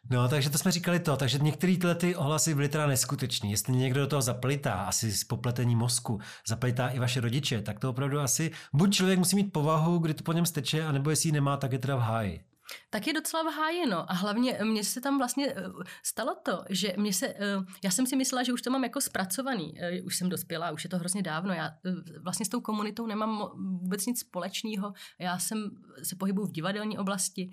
No, 0.09 0.29
takže 0.29 0.49
to 0.49 0.57
jsme 0.57 0.71
říkali 0.71 0.99
to, 0.99 1.17
takže 1.17 1.37
některé 1.37 1.77
tyhle 1.77 1.95
ty 1.95 2.15
ohlasy 2.15 2.55
byly 2.55 2.69
teda 2.69 2.87
neskutečný. 2.87 3.51
Jestli 3.51 3.73
někdo 3.73 4.01
do 4.01 4.07
toho 4.07 4.21
zaplitá, 4.21 4.73
asi 4.73 5.11
z 5.11 5.23
popletení 5.23 5.75
mozku, 5.75 6.19
zaplitá 6.47 6.87
i 6.87 6.99
vaše 6.99 7.21
rodiče, 7.21 7.61
tak 7.61 7.79
to 7.79 7.89
opravdu 7.89 8.19
asi, 8.19 8.51
buď 8.73 8.93
člověk 8.95 9.19
musí 9.19 9.35
mít 9.35 9.53
povahu, 9.53 9.97
kdy 9.97 10.13
to 10.13 10.23
po 10.23 10.33
něm 10.33 10.45
steče, 10.45 10.85
anebo 10.85 11.09
jestli 11.09 11.27
ji 11.27 11.33
nemá, 11.33 11.57
tak 11.57 11.71
je 11.71 11.79
teda 11.79 11.95
v 11.95 11.99
háji. 11.99 12.52
Tak 12.89 13.07
je 13.07 13.13
docela 13.13 13.43
v 13.43 13.53
háji, 13.55 13.85
no. 13.85 14.11
A 14.11 14.13
hlavně 14.13 14.59
mně 14.63 14.83
se 14.83 15.01
tam 15.01 15.17
vlastně 15.17 15.47
eh, 15.57 15.63
stalo 16.03 16.35
to, 16.45 16.63
že 16.69 16.93
mě 16.97 17.13
se, 17.13 17.27
eh, 17.27 17.37
já 17.83 17.91
jsem 17.91 18.07
si 18.07 18.15
myslela, 18.15 18.43
že 18.43 18.53
už 18.53 18.61
to 18.61 18.71
mám 18.71 18.83
jako 18.83 19.01
zpracovaný. 19.01 19.73
Eh, 19.81 20.01
Už 20.01 20.17
jsem 20.17 20.29
dospěla, 20.29 20.71
už 20.71 20.83
je 20.83 20.89
to 20.89 20.97
hrozně 20.97 21.21
dávno. 21.21 21.53
Já 21.53 21.67
eh, 21.67 22.19
vlastně 22.19 22.45
s 22.45 22.49
tou 22.49 22.61
komunitou 22.61 23.07
nemám 23.07 23.51
vůbec 23.81 24.05
nic 24.05 24.19
společného. 24.19 24.93
Já 25.19 25.39
jsem 25.39 25.69
se 26.03 26.15
pohybuju 26.15 26.47
v 26.47 26.51
divadelní 26.51 26.97
oblasti, 26.97 27.49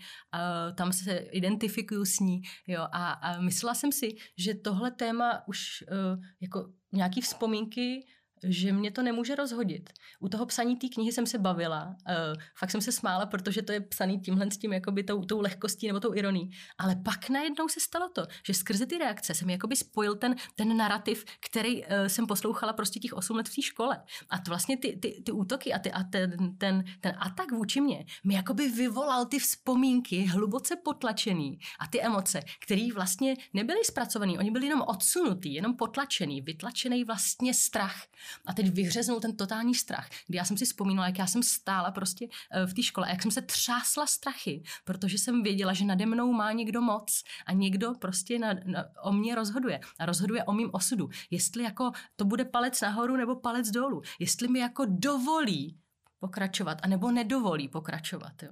tam 0.75 0.93
se 0.93 1.17
identifikuju 1.17 2.05
s 2.05 2.19
ní. 2.19 2.43
Jo, 2.67 2.87
a, 2.93 3.13
a 3.13 3.41
myslela 3.41 3.75
jsem 3.75 3.93
si, 3.93 4.09
že 4.39 4.55
tohle 4.55 4.91
téma 4.91 5.43
už 5.49 5.85
eh, 5.89 6.17
jako 6.41 6.73
nějaký 6.93 7.21
vzpomínky 7.21 8.07
že 8.45 8.73
mě 8.73 8.91
to 8.91 9.03
nemůže 9.03 9.35
rozhodit. 9.35 9.91
U 10.21 10.29
toho 10.29 10.47
psaní 10.47 10.77
té 10.77 10.89
knihy 10.89 11.13
jsem 11.13 11.27
se 11.27 11.39
bavila, 11.39 11.87
uh, 11.87 12.43
fakt 12.59 12.71
jsem 12.71 12.81
se 12.81 12.93
smála, 12.93 13.27
protože 13.27 13.63
to 13.63 13.73
je 13.73 13.81
psaný 13.81 14.21
tímhle 14.21 14.51
s 14.51 14.59
tím, 14.59 14.73
jakoby 14.73 15.05
tou, 15.05 15.25
tou 15.25 15.41
lehkostí 15.41 15.87
nebo 15.87 16.01
tou 16.01 16.15
ironií. 16.15 16.51
Ale 16.79 16.97
pak 16.97 17.31
najednou 17.31 17.69
se 17.69 17.81
stalo 17.81 18.09
to, 18.09 18.27
že 18.47 18.55
skrze 18.55 18.87
ty 18.87 18.99
reakce 18.99 19.35
jsem 19.35 19.51
jakoby 19.51 19.77
spojil 19.77 20.15
ten, 20.15 20.35
ten 20.55 20.77
narrativ, 20.77 21.25
který 21.51 21.85
uh, 21.85 21.89
jsem 22.07 22.27
poslouchala 22.27 22.73
prostě 22.73 23.01
těch 23.01 23.13
8 23.13 23.37
let 23.37 23.49
v 23.49 23.55
té 23.55 23.63
škole. 23.63 24.03
A 24.31 24.39
to 24.39 24.51
vlastně 24.51 24.77
ty, 24.77 24.97
ty, 24.97 25.23
ty 25.25 25.33
útoky 25.33 25.73
a, 25.73 25.79
ty, 25.79 25.93
a 25.93 26.03
ten, 26.05 26.57
ten, 26.59 26.85
ten 27.01 27.15
atak 27.19 27.53
vůči 27.53 27.81
mě 27.81 28.05
mi 28.25 28.35
jakoby 28.35 28.69
vyvolal 28.69 29.27
ty 29.27 29.39
vzpomínky 29.39 30.25
hluboce 30.25 30.77
potlačený 30.77 31.59
a 31.81 31.87
ty 31.87 32.03
emoce, 32.03 32.41
které 32.65 32.89
vlastně 32.95 33.35
nebyly 33.53 33.85
zpracované, 33.85 34.33
oni 34.39 34.51
byli 34.51 34.67
jenom 34.67 34.83
odsunutý, 34.87 35.55
jenom 35.55 35.77
potlačený, 35.77 36.41
vytlačený 36.41 37.05
vlastně 37.05 37.55
strach. 37.55 38.07
A 38.47 38.55
teď 38.55 38.69
vyhřeznul 38.71 39.21
ten 39.21 39.37
totální 39.37 39.75
strach, 39.75 40.09
kdy 40.27 40.39
já 40.39 40.45
jsem 40.45 40.57
si 40.57 40.65
vzpomínala, 40.65 41.07
jak 41.07 41.19
já 41.19 41.27
jsem 41.27 41.43
stála 41.43 41.91
prostě 41.91 42.29
eh, 42.53 42.67
v 42.67 42.75
té 42.75 42.83
škole 42.83 43.11
jak 43.11 43.23
jsem 43.23 43.31
se 43.31 43.43
třásla 43.43 44.07
strachy, 44.07 44.63
protože 44.85 45.19
jsem 45.19 45.43
věděla, 45.43 45.73
že 45.73 45.85
nade 45.85 46.07
mnou 46.07 46.33
má 46.33 46.53
někdo 46.53 46.81
moc 46.81 47.23
a 47.47 47.53
někdo 47.53 47.95
prostě 47.95 48.39
na, 48.39 48.55
na, 48.65 48.85
o 49.03 49.13
mě 49.13 49.35
rozhoduje 49.35 49.81
a 49.99 50.07
rozhoduje 50.07 50.45
o 50.45 50.53
mým 50.53 50.71
osudu. 50.73 51.09
Jestli 51.31 51.63
jako 51.63 51.93
to 52.17 52.25
bude 52.25 52.45
palec 52.45 52.81
nahoru 52.81 53.17
nebo 53.17 53.37
palec 53.37 53.71
dolů. 53.71 54.03
Jestli 54.19 54.49
mi 54.49 54.59
jako 54.59 54.85
dovolí 54.89 55.79
pokračovat, 56.21 56.79
anebo 56.83 57.11
nedovolí 57.11 57.69
pokračovat. 57.69 58.43
Jo. 58.43 58.51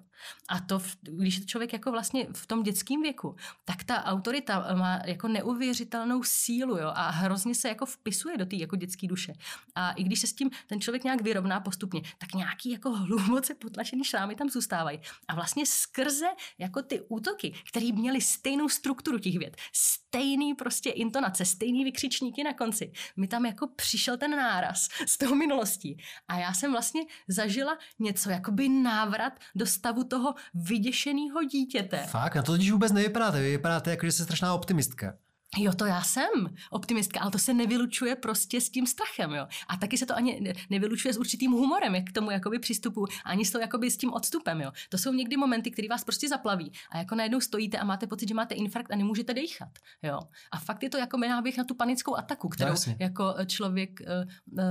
A 0.48 0.60
to, 0.60 0.80
když 1.02 1.38
je 1.38 1.44
člověk 1.44 1.72
jako 1.72 1.92
vlastně 1.92 2.26
v 2.34 2.46
tom 2.46 2.62
dětském 2.62 3.02
věku, 3.02 3.36
tak 3.64 3.84
ta 3.84 4.04
autorita 4.04 4.74
má 4.74 5.00
jako 5.06 5.28
neuvěřitelnou 5.28 6.22
sílu 6.22 6.78
jo, 6.78 6.92
a 6.94 7.10
hrozně 7.10 7.54
se 7.54 7.68
jako 7.68 7.86
vpisuje 7.86 8.38
do 8.38 8.46
té 8.46 8.56
jako 8.56 8.76
dětské 8.76 9.06
duše. 9.06 9.32
A 9.74 9.90
i 9.90 10.04
když 10.04 10.20
se 10.20 10.26
s 10.26 10.32
tím 10.32 10.50
ten 10.66 10.80
člověk 10.80 11.04
nějak 11.04 11.20
vyrovná 11.20 11.60
postupně, 11.60 12.02
tak 12.18 12.34
nějaký 12.34 12.70
jako 12.70 12.90
hluboce 12.90 13.54
potlačený 13.54 14.04
šrámy 14.04 14.34
tam 14.34 14.48
zůstávají. 14.48 15.00
A 15.28 15.34
vlastně 15.34 15.66
skrze 15.66 16.26
jako 16.58 16.82
ty 16.82 17.00
útoky, 17.08 17.54
které 17.68 17.92
měly 17.92 18.20
stejnou 18.20 18.68
strukturu 18.68 19.18
těch 19.18 19.38
věd, 19.38 19.56
stejný 19.72 20.54
prostě 20.54 20.90
intonace, 20.90 21.44
stejný 21.44 21.84
vykřičníky 21.84 22.44
na 22.44 22.54
konci, 22.54 22.92
mi 23.16 23.28
tam 23.28 23.46
jako 23.46 23.66
přišel 23.66 24.16
ten 24.16 24.30
náraz 24.30 24.88
z 25.06 25.18
toho 25.18 25.34
minulostí. 25.34 25.96
A 26.28 26.38
já 26.38 26.52
jsem 26.52 26.72
vlastně 26.72 27.02
zažila 27.58 27.78
něco, 27.98 28.30
jakoby 28.30 28.68
návrat 28.68 29.32
do 29.54 29.66
stavu 29.66 30.04
toho 30.04 30.34
vyděšeného 30.54 31.44
dítěte. 31.44 31.98
Fakt, 31.98 32.34
na 32.34 32.42
to 32.42 32.52
totiž 32.52 32.70
vůbec 32.70 32.92
nevypadáte. 32.92 33.40
Vy 33.40 33.50
vypadáte 33.50 33.90
jako, 33.90 34.06
že 34.06 34.12
jste 34.12 34.24
strašná 34.24 34.54
optimistka. 34.54 35.14
Jo, 35.58 35.72
to 35.72 35.84
já 35.84 36.02
jsem 36.02 36.28
optimistka, 36.70 37.20
ale 37.20 37.30
to 37.30 37.38
se 37.38 37.54
nevylučuje 37.54 38.16
prostě 38.16 38.60
s 38.60 38.70
tím 38.70 38.86
strachem, 38.86 39.30
jo. 39.32 39.46
A 39.68 39.76
taky 39.76 39.98
se 39.98 40.06
to 40.06 40.16
ani 40.16 40.40
ne- 40.40 40.52
nevylučuje 40.70 41.14
s 41.14 41.16
určitým 41.16 41.52
humorem, 41.52 41.94
jak 41.94 42.04
k 42.04 42.12
tomu 42.12 42.30
jakoby 42.30 42.58
přistupu, 42.58 43.06
ani 43.24 43.44
s, 43.44 43.50
to, 43.50 43.58
jakoby 43.58 43.90
s 43.90 43.96
tím 43.96 44.12
odstupem, 44.12 44.60
jo. 44.60 44.72
To 44.88 44.98
jsou 44.98 45.12
někdy 45.12 45.36
momenty, 45.36 45.70
které 45.70 45.88
vás 45.88 46.04
prostě 46.04 46.28
zaplaví 46.28 46.72
a 46.90 46.98
jako 46.98 47.14
najednou 47.14 47.40
stojíte 47.40 47.78
a 47.78 47.84
máte 47.84 48.06
pocit, 48.06 48.28
že 48.28 48.34
máte 48.34 48.54
infarkt 48.54 48.92
a 48.92 48.96
nemůžete 48.96 49.34
dechat, 49.34 49.68
jo. 50.02 50.20
A 50.52 50.58
fakt 50.58 50.82
je 50.82 50.90
to 50.90 50.98
jako 50.98 51.16
náběh 51.16 51.56
na 51.58 51.64
tu 51.64 51.74
panickou 51.74 52.16
ataku, 52.16 52.48
kterou 52.48 52.70
jasně. 52.70 52.96
jako 53.00 53.34
eh, 53.38 53.46
člověk 53.46 54.00
uh, 54.00 54.62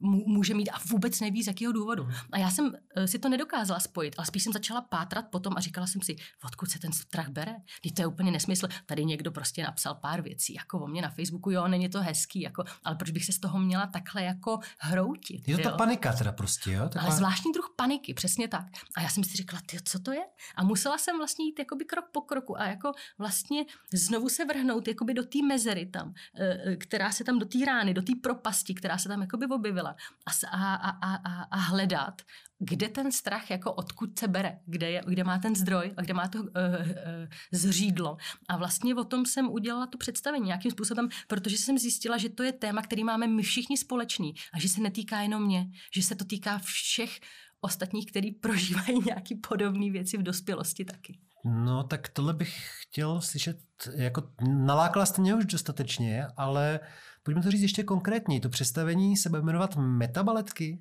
uh, 0.00 0.26
může 0.26 0.54
mít 0.54 0.70
a 0.70 0.78
vůbec 0.90 1.20
neví 1.20 1.42
z 1.42 1.46
jakého 1.46 1.72
důvodu. 1.72 2.08
A 2.32 2.38
já 2.38 2.50
jsem 2.50 2.66
uh, 2.66 3.04
si 3.04 3.18
to 3.18 3.28
nedokázala 3.28 3.80
spojit, 3.80 4.14
ale 4.18 4.26
spíš 4.26 4.42
jsem 4.42 4.52
začala 4.52 4.80
pátrat 4.80 5.24
potom 5.30 5.54
a 5.56 5.60
říkala 5.60 5.86
jsem 5.86 6.02
si, 6.02 6.16
odkud 6.44 6.70
se 6.70 6.78
ten 6.78 6.92
strach 6.92 7.28
bere? 7.28 7.56
Teď 7.82 7.94
to 7.94 8.02
je 8.02 8.06
úplně 8.06 8.30
nesmysl. 8.30 8.68
Tady 8.86 9.04
někdo 9.04 9.32
prostě 9.32 9.62
napsal 9.62 9.94
pár 9.94 10.22
věcí, 10.22 10.35
jako 10.50 10.78
o 10.78 10.86
mě 10.86 11.02
na 11.02 11.10
Facebooku, 11.10 11.50
jo, 11.50 11.68
není 11.68 11.88
to 11.88 12.00
hezký, 12.00 12.40
jako, 12.40 12.64
ale 12.84 12.96
proč 12.96 13.10
bych 13.10 13.24
se 13.24 13.32
z 13.32 13.38
toho 13.38 13.58
měla 13.58 13.86
takhle 13.86 14.22
jako 14.22 14.58
hroutit? 14.78 15.48
Je 15.48 15.56
to 15.56 15.70
ta 15.70 15.76
panika 15.76 16.12
teda 16.12 16.32
prostě, 16.32 16.72
jo? 16.72 16.82
Taková... 16.82 17.04
Ale 17.04 17.16
zvláštní 17.16 17.52
druh 17.52 17.72
paniky, 17.76 18.14
přesně 18.14 18.48
tak. 18.48 18.66
A 18.96 19.00
já 19.02 19.08
jsem 19.08 19.24
si 19.24 19.36
říkala, 19.36 19.62
ty, 19.66 19.78
co 19.84 19.98
to 19.98 20.12
je? 20.12 20.22
A 20.56 20.64
musela 20.64 20.98
jsem 20.98 21.18
vlastně 21.18 21.44
jít 21.44 21.58
jakoby 21.58 21.84
krok 21.84 22.04
po 22.12 22.20
kroku 22.20 22.60
a 22.60 22.66
jako 22.66 22.92
vlastně 23.18 23.64
znovu 23.92 24.28
se 24.28 24.44
vrhnout 24.44 24.88
jakoby 24.88 25.14
do 25.14 25.22
té 25.22 25.38
mezery 25.42 25.86
tam, 25.86 26.14
eh, 26.34 26.58
eh, 26.64 26.76
která 26.76 27.12
se 27.12 27.24
tam 27.24 27.38
do 27.38 27.46
té 27.46 27.58
rány, 27.66 27.94
do 27.94 28.02
té 28.02 28.12
propasti, 28.22 28.74
která 28.74 28.98
se 28.98 29.08
tam 29.08 29.20
jakoby 29.20 29.46
objevila 29.46 29.96
a, 30.26 30.74
a, 30.74 30.74
a, 30.74 31.14
a, 31.14 31.42
a 31.42 31.56
hledat, 31.56 32.22
kde 32.58 32.88
ten 32.88 33.12
strach 33.12 33.50
jako 33.50 33.72
odkud 33.72 34.18
se 34.18 34.28
bere, 34.28 34.58
kde, 34.66 34.90
je, 34.90 35.02
kde 35.06 35.24
má 35.24 35.38
ten 35.38 35.56
zdroj 35.56 35.94
a 35.96 36.02
kde 36.02 36.14
má 36.14 36.28
to 36.28 36.38
uh, 36.38 36.46
uh, 36.46 36.48
zřídlo. 37.52 38.16
A 38.48 38.56
vlastně 38.56 38.94
o 38.94 39.04
tom 39.04 39.26
jsem 39.26 39.50
udělala 39.50 39.86
to 39.86 39.98
představení 39.98 40.46
nějakým 40.46 40.70
způsobem, 40.70 41.08
protože 41.28 41.58
jsem 41.58 41.78
zjistila, 41.78 42.16
že 42.16 42.28
to 42.28 42.42
je 42.42 42.52
téma, 42.52 42.82
který 42.82 43.04
máme 43.04 43.26
my 43.26 43.42
všichni 43.42 43.76
společný 43.76 44.34
a 44.52 44.58
že 44.58 44.68
se 44.68 44.80
netýká 44.80 45.20
jenom 45.20 45.46
mě, 45.46 45.66
že 45.94 46.02
se 46.02 46.14
to 46.14 46.24
týká 46.24 46.58
všech 46.58 47.20
ostatních, 47.60 48.06
který 48.06 48.32
prožívají 48.32 48.98
nějaký 49.06 49.34
podobné 49.34 49.90
věci 49.90 50.18
v 50.18 50.22
dospělosti 50.22 50.84
taky. 50.84 51.18
No, 51.44 51.84
tak 51.84 52.08
tohle 52.08 52.34
bych 52.34 52.70
chtěl 52.82 53.20
slyšet, 53.20 53.58
jako 53.94 54.22
nalákala 54.48 55.06
jste 55.06 55.22
mě 55.22 55.34
už 55.34 55.44
dostatečně, 55.44 56.26
ale 56.36 56.80
pojďme 57.22 57.42
to 57.42 57.50
říct 57.50 57.62
ještě 57.62 57.82
konkrétně. 57.82 58.40
To 58.40 58.48
představení 58.48 59.16
se 59.16 59.28
bude 59.28 59.42
jmenovat 59.42 59.76
metabaletky. 59.76 60.78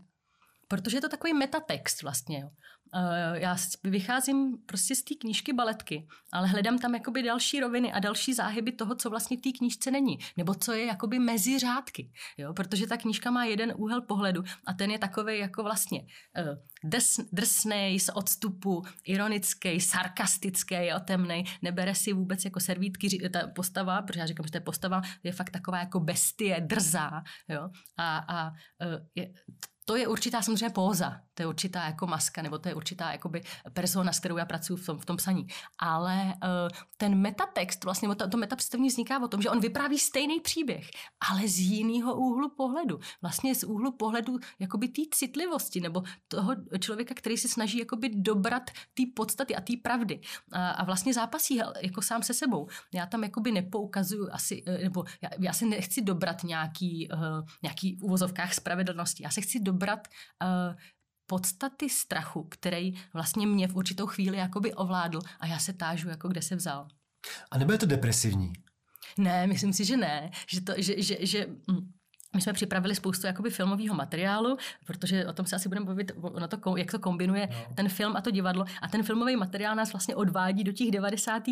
Protože 0.68 0.98
je 0.98 1.02
to 1.02 1.10
takový 1.10 1.34
metatext 1.34 2.02
vlastně. 2.02 2.40
Jo. 2.40 2.50
Uh, 2.96 3.38
já 3.38 3.56
vycházím 3.84 4.58
prostě 4.66 4.96
z 4.96 5.04
té 5.04 5.16
knížky 5.16 5.54
baletky, 5.54 6.08
ale 6.32 6.48
hledám 6.48 6.80
tam 6.80 6.94
jakoby 6.94 7.24
další 7.24 7.60
roviny 7.60 7.94
a 7.94 8.00
další 8.00 8.34
záhyby 8.34 8.72
toho, 8.72 8.96
co 8.96 9.10
vlastně 9.10 9.38
v 9.38 9.42
té 9.42 9.52
knížce 9.52 9.92
není, 9.92 10.18
nebo 10.38 10.54
co 10.54 10.74
je 10.74 10.86
jakoby 10.86 11.20
mezi 11.20 11.60
řádky. 11.60 12.12
Jo? 12.38 12.54
Protože 12.54 12.88
ta 12.88 12.98
knížka 12.98 13.32
má 13.32 13.46
jeden 13.46 13.74
úhel 13.78 14.02
pohledu 14.02 14.44
a 14.66 14.74
ten 14.74 14.92
je 14.92 15.00
takový 15.00 15.40
jako 15.40 15.64
vlastně 15.64 16.02
uh, 16.02 16.58
des, 16.84 17.20
drsnej, 17.32 18.00
z 18.00 18.10
odstupu, 18.10 18.84
ironický, 19.06 19.80
sarkastický, 19.82 20.76
jo, 20.86 21.00
temnej, 21.00 21.44
nebere 21.62 21.96
si 21.96 22.14
vůbec 22.14 22.46
jako 22.46 22.60
servítky, 22.60 23.30
ta 23.30 23.48
postava, 23.48 24.02
protože 24.02 24.20
já 24.20 24.26
říkám, 24.26 24.46
že 24.46 24.52
ta 24.52 24.60
postava 24.60 25.02
je 25.24 25.32
fakt 25.32 25.50
taková 25.50 25.80
jako 25.80 26.00
bestie, 26.00 26.62
drzá, 26.62 27.24
jo, 27.50 27.70
a, 27.98 28.18
a 28.18 28.50
uh, 28.50 29.06
je, 29.16 29.34
to 29.86 29.96
je 29.96 30.08
určitá 30.08 30.42
samozřejmě 30.42 30.70
póza, 30.70 31.22
to 31.34 31.44
je 31.44 31.48
určitá 31.48 31.86
jako 31.86 32.08
maska, 32.08 32.42
nebo 32.42 32.58
to 32.58 32.70
je 32.70 32.76
určitá 32.76 33.12
jakoby 33.12 33.44
persona, 33.74 34.14
s 34.14 34.20
kterou 34.20 34.38
já 34.38 34.46
pracuji 34.46 34.76
v 34.76 34.86
tom, 34.86 35.00
v 35.00 35.06
tom 35.06 35.18
psaní. 35.18 35.48
Ale 35.80 36.24
uh, 36.26 36.32
ten 36.98 37.16
metatext, 37.16 37.84
vlastně 37.84 38.16
to, 38.16 38.30
to 38.30 38.38
metapředstavení 38.38 38.90
vzniká 38.90 39.24
o 39.24 39.28
tom, 39.28 39.42
že 39.42 39.50
on 39.50 39.60
vypráví 39.60 40.00
stejný 40.00 40.40
příběh, 40.40 40.90
ale 41.30 41.48
z 41.48 41.60
jiného 41.60 42.16
úhlu 42.16 42.50
pohledu. 42.50 43.00
Vlastně 43.22 43.56
z 43.56 43.64
úhlu 43.64 43.92
pohledu 43.92 44.38
jakoby 44.60 44.88
té 44.88 45.02
citlivosti, 45.12 45.82
nebo 45.82 46.04
toho 46.28 46.56
člověka, 46.80 47.16
který 47.16 47.38
se 47.38 47.48
snaží 47.48 47.78
jakoby 47.78 48.10
dobrat 48.10 48.72
té 48.94 49.04
podstaty 49.16 49.56
a 49.56 49.62
té 49.62 49.74
pravdy. 49.84 50.22
A, 50.52 50.70
a 50.70 50.84
vlastně 50.84 51.14
zápasí 51.14 51.62
jako 51.82 52.02
sám 52.02 52.24
se 52.24 52.34
sebou. 52.34 52.68
Já 52.94 53.06
tam 53.06 53.24
jakoby 53.24 53.52
nepoukazuju 53.52 54.30
asi, 54.32 54.64
eh, 54.68 54.78
nebo 54.78 55.04
já, 55.22 55.30
já 55.40 55.54
se 55.54 55.66
nechci 55.66 56.02
dobrat 56.02 56.44
nějaký, 56.44 57.10
uh, 57.14 57.48
nějaký 57.64 57.96
v 57.96 58.04
uvozovkách 58.04 58.54
spravedlnosti. 58.54 59.24
Já 59.24 59.30
se 59.30 59.42
chci 59.42 59.60
dobrat 59.60 59.75
uh, 59.78 60.76
podstaty 61.26 61.90
strachu, 61.90 62.44
který 62.44 62.94
vlastně 63.14 63.48
mě 63.48 63.68
v 63.68 63.76
určitou 63.76 64.08
chvíli 64.08 64.38
jakoby 64.38 64.74
ovládl 64.74 65.20
a 65.40 65.48
já 65.48 65.60
se 65.60 65.74
tážu, 65.74 66.10
jako 66.10 66.28
kde 66.28 66.42
se 66.42 66.56
vzal. 66.56 66.88
A 67.52 67.58
nebo 67.58 67.72
je 67.72 67.78
to 67.78 67.86
depresivní? 67.86 68.54
Ne, 69.18 69.48
myslím 69.48 69.74
si, 69.74 69.86
že 69.86 69.98
ne. 69.98 70.32
Že 70.48 70.62
to, 70.62 70.74
že, 70.78 71.02
že, 71.02 71.18
že, 71.26 71.48
mm, 71.68 71.92
my 72.36 72.42
jsme 72.42 72.54
připravili 72.54 72.96
spoustu 72.96 73.28
jakoby 73.28 73.50
filmového 73.50 73.96
materiálu, 73.96 74.58
protože 74.86 75.26
o 75.26 75.34
tom 75.34 75.46
se 75.46 75.56
asi 75.56 75.70
budeme 75.70 75.86
bavit, 75.86 76.12
na 76.40 76.48
to, 76.48 76.78
jak 76.78 76.92
to 76.92 77.00
kombinuje 77.00 77.48
no. 77.52 77.76
ten 77.76 77.90
film 77.90 78.16
a 78.16 78.22
to 78.22 78.32
divadlo. 78.32 78.66
A 78.82 78.88
ten 78.88 79.04
filmový 79.04 79.36
materiál 79.36 79.76
nás 79.76 79.94
vlastně 79.94 80.16
odvádí 80.16 80.64
do 80.64 80.72
těch 80.72 80.92
90. 80.92 81.44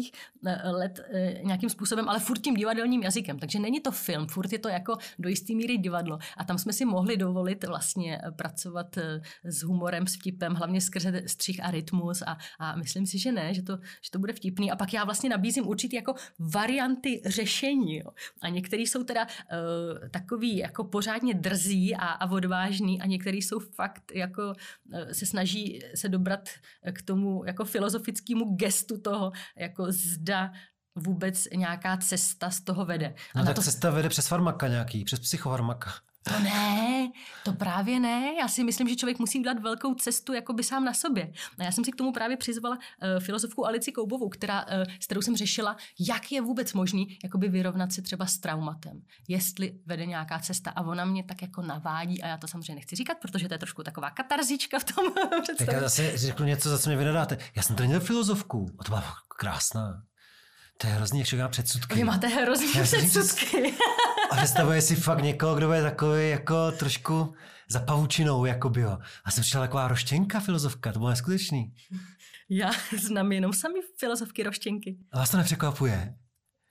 Eh, 0.46 0.70
let 0.70 1.00
eh, 1.12 1.40
nějakým 1.44 1.70
způsobem, 1.70 2.10
ale 2.10 2.20
furt 2.20 2.40
tím 2.40 2.56
divadelním 2.56 3.04
jazykem. 3.04 3.40
Takže 3.40 3.60
není 3.60 3.80
to 3.80 3.92
film, 3.92 4.28
furt 4.28 4.52
je 4.52 4.60
to 4.60 4.70
jako 4.70 4.98
do 5.20 5.30
jistý 5.30 5.56
míry 5.56 5.78
divadlo. 5.78 6.20
A 6.38 6.44
tam 6.44 6.58
jsme 6.58 6.74
si 6.74 6.86
mohli 6.86 7.18
dovolit 7.18 7.64
vlastně 7.64 8.22
eh, 8.24 8.32
pracovat 8.32 8.98
s 9.44 9.64
humorem, 9.64 10.08
s 10.08 10.16
vtipem, 10.16 10.54
hlavně 10.54 10.82
skrze 10.82 11.22
střih 11.26 11.64
a 11.64 11.72
rytmus. 11.72 12.22
A, 12.22 12.38
a 12.60 12.76
myslím 12.76 13.06
si, 13.06 13.20
že 13.20 13.32
ne, 13.32 13.54
že 13.54 13.62
to, 13.62 13.78
že 14.02 14.12
to 14.12 14.20
bude 14.20 14.34
vtipný. 14.34 14.72
A 14.72 14.76
pak 14.76 14.94
já 14.94 15.04
vlastně 15.04 15.30
nabízím 15.30 15.68
určitý 15.68 15.96
jako 15.96 16.16
varianty 16.40 17.22
řešení. 17.26 17.98
Jo. 17.98 18.10
A 18.42 18.50
některý 18.50 18.88
jsou 18.88 19.04
teda 19.04 19.24
uh, 19.24 20.10
takový 20.10 20.58
jako 20.74 20.84
pořádně 20.84 21.34
drzí 21.34 21.96
a, 21.96 22.06
a 22.06 22.32
odvážný 22.32 23.02
a 23.02 23.06
některý 23.06 23.42
jsou 23.42 23.60
fakt 23.60 24.12
jako 24.14 24.54
e, 24.94 25.14
se 25.14 25.26
snaží 25.26 25.80
se 25.96 26.10
dobrat 26.10 26.50
k 26.94 27.02
tomu 27.02 27.44
jako 27.46 27.66
filozofickému 27.66 28.56
gestu 28.56 28.98
toho, 28.98 29.32
jako 29.56 29.86
zda 29.90 30.52
vůbec 30.96 31.48
nějaká 31.56 31.98
cesta 31.98 32.50
z 32.50 32.62
toho 32.62 32.86
vede. 32.86 33.16
No 33.36 33.42
a 33.42 33.46
tak 33.46 33.56
to... 33.56 33.62
cesta 33.62 33.90
vede 33.90 34.10
přes 34.10 34.28
farmaka 34.28 34.68
nějaký, 34.68 35.04
přes 35.04 35.20
psychofarmaka. 35.20 35.92
To 36.24 36.40
ne, 36.40 37.12
to 37.44 37.54
právě 37.54 38.00
ne. 38.00 38.34
Já 38.40 38.48
si 38.48 38.64
myslím, 38.64 38.88
že 38.90 38.96
člověk 38.96 39.20
musí 39.20 39.40
udělat 39.40 39.60
velkou 39.60 39.94
cestu 39.94 40.34
jakoby 40.34 40.64
sám 40.64 40.86
na 40.86 40.94
sobě. 40.94 41.32
A 41.60 41.64
já 41.64 41.72
jsem 41.72 41.86
si 41.86 41.92
k 41.92 41.96
tomu 41.96 42.12
právě 42.12 42.38
přizvala 42.38 42.76
uh, 42.78 43.24
filozofku 43.24 43.66
Alici 43.66 43.92
Koubovou, 43.92 44.30
která, 44.30 44.66
uh, 44.66 44.84
s 45.00 45.06
kterou 45.06 45.22
jsem 45.22 45.38
řešila, 45.38 45.78
jak 46.00 46.32
je 46.32 46.42
vůbec 46.42 46.74
možný 46.74 47.18
jakoby 47.24 47.50
vyrovnat 47.50 47.92
se 47.92 48.02
třeba 48.02 48.26
s 48.26 48.38
traumatem. 48.38 49.02
Jestli 49.28 49.80
vede 49.86 50.06
nějaká 50.06 50.40
cesta. 50.40 50.72
A 50.76 50.82
ona 50.82 51.06
mě 51.06 51.24
tak 51.24 51.42
jako 51.42 51.62
navádí, 51.62 52.24
a 52.24 52.28
já 52.28 52.38
to 52.38 52.48
samozřejmě 52.48 52.76
nechci 52.76 52.96
říkat, 52.96 53.18
protože 53.22 53.48
to 53.48 53.54
je 53.54 53.60
trošku 53.60 53.84
taková 53.84 54.10
katarzička 54.10 54.80
v 54.80 54.84
tom 54.84 55.06
Tak 55.58 55.68
já 55.68 55.80
zase 55.80 56.18
řeknu 56.18 56.46
něco, 56.46 56.70
za 56.70 56.80
co 56.80 56.90
mě 56.90 56.98
vynadáte. 56.98 57.38
Já 57.56 57.64
jsem 57.64 57.76
to 57.76 57.84
měl 57.84 58.00
filozofku 58.00 58.70
a 58.80 58.84
to 58.84 58.90
byla 58.90 59.04
krásná. 59.38 60.04
To 60.78 60.88
je 60.88 60.94
hrozně 60.94 61.24
všechno 61.24 61.50
předsudky. 61.50 61.96
Vy 61.96 62.04
máte 62.04 62.28
hrozně 62.28 62.84
předsudky. 62.84 63.74
A 64.32 64.36
představuje 64.36 64.82
si 64.82 64.96
fakt 64.96 65.24
někoho, 65.24 65.56
kdo 65.56 65.74
je 65.74 65.82
takový 65.82 66.30
jako 66.30 66.72
trošku 66.72 67.34
za 67.70 67.80
pavučinou, 67.80 68.46
jako 68.46 68.70
by 68.70 68.82
jo. 68.82 68.98
A 69.26 69.32
jsem 69.32 69.42
přišla 69.42 69.62
taková 69.62 69.88
roštěnka 69.88 70.40
filozofka, 70.40 70.92
to 70.92 71.00
bylo 71.00 71.10
neskutečný. 71.10 71.74
Já 72.50 72.72
znám 72.98 73.32
jenom 73.32 73.54
sami 73.54 73.80
filozofky 74.00 74.44
roštěnky. 74.44 74.98
A 75.12 75.18
vás 75.18 75.30
to 75.30 75.38
nepřekvapuje? 75.38 76.16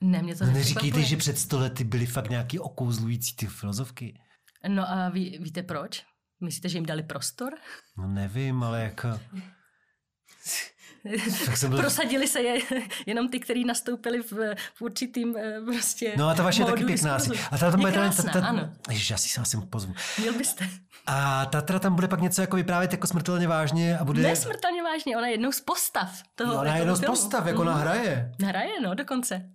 Ne, 0.01 0.21
mě 0.21 0.35
to 0.35 0.45
no, 0.45 0.51
Neříkejte, 0.51 1.01
že 1.01 1.17
před 1.17 1.37
stolety 1.37 1.83
byly 1.83 2.05
fakt 2.05 2.29
nějaký 2.29 2.59
okouzlující 2.59 3.35
ty 3.35 3.47
filozofky. 3.47 4.19
No 4.67 4.89
a 4.89 5.09
ví, 5.09 5.37
víte 5.41 5.63
proč? 5.63 6.03
Myslíte, 6.41 6.69
že 6.69 6.77
jim 6.77 6.85
dali 6.85 7.03
prostor? 7.03 7.53
No 7.97 8.07
nevím, 8.07 8.63
ale 8.63 8.83
jako... 8.83 9.07
byl... 11.67 11.77
Prosadili 11.77 12.27
se 12.27 12.41
je 12.41 12.59
jenom 13.05 13.29
ty, 13.29 13.39
kteří 13.39 13.65
nastoupili 13.65 14.21
v, 14.21 14.55
v 14.75 14.81
určitým 14.81 15.37
eh, 15.37 15.61
prostě 15.65 16.13
No 16.17 16.27
a 16.27 16.33
ta 16.33 16.43
vaše 16.43 16.61
je 16.61 16.65
taky 16.65 16.85
pěkná. 16.85 17.17
A 17.51 17.57
ta 17.57 17.71
tam 17.71 17.79
bude 17.79 17.91
krásná, 17.91 18.33
ta, 18.33 18.41
ta, 18.41 18.47
ano. 18.47 18.69
Ježiš, 18.89 19.09
já 19.09 19.17
si 19.17 19.29
se 19.29 19.41
asi 19.41 19.57
pozvu. 19.69 19.93
Měl 20.19 20.33
byste. 20.33 20.69
A 21.05 21.45
Tatra 21.45 21.79
tam 21.79 21.95
bude 21.95 22.07
pak 22.07 22.21
něco 22.21 22.41
jako 22.41 22.55
vyprávět 22.55 22.91
jako 22.91 23.07
smrtelně 23.07 23.47
vážně 23.47 23.97
a 23.97 24.03
bude... 24.03 24.21
Ne 24.21 24.35
smrtelně 24.35 24.83
vážně, 24.83 25.17
ona 25.17 25.27
je 25.27 25.33
jednou 25.33 25.51
z 25.51 25.61
postav 25.61 26.09
toho. 26.35 26.53
No, 26.53 26.59
ona 26.59 26.75
je 26.75 26.81
jednou 26.81 26.95
z 26.95 27.05
postav, 27.05 27.45
jako 27.45 27.61
mm. 27.61 27.67
ona 27.67 27.77
hraje. 27.77 28.31
Hraje, 28.43 28.81
no, 28.83 28.95
dokonce. 28.95 29.49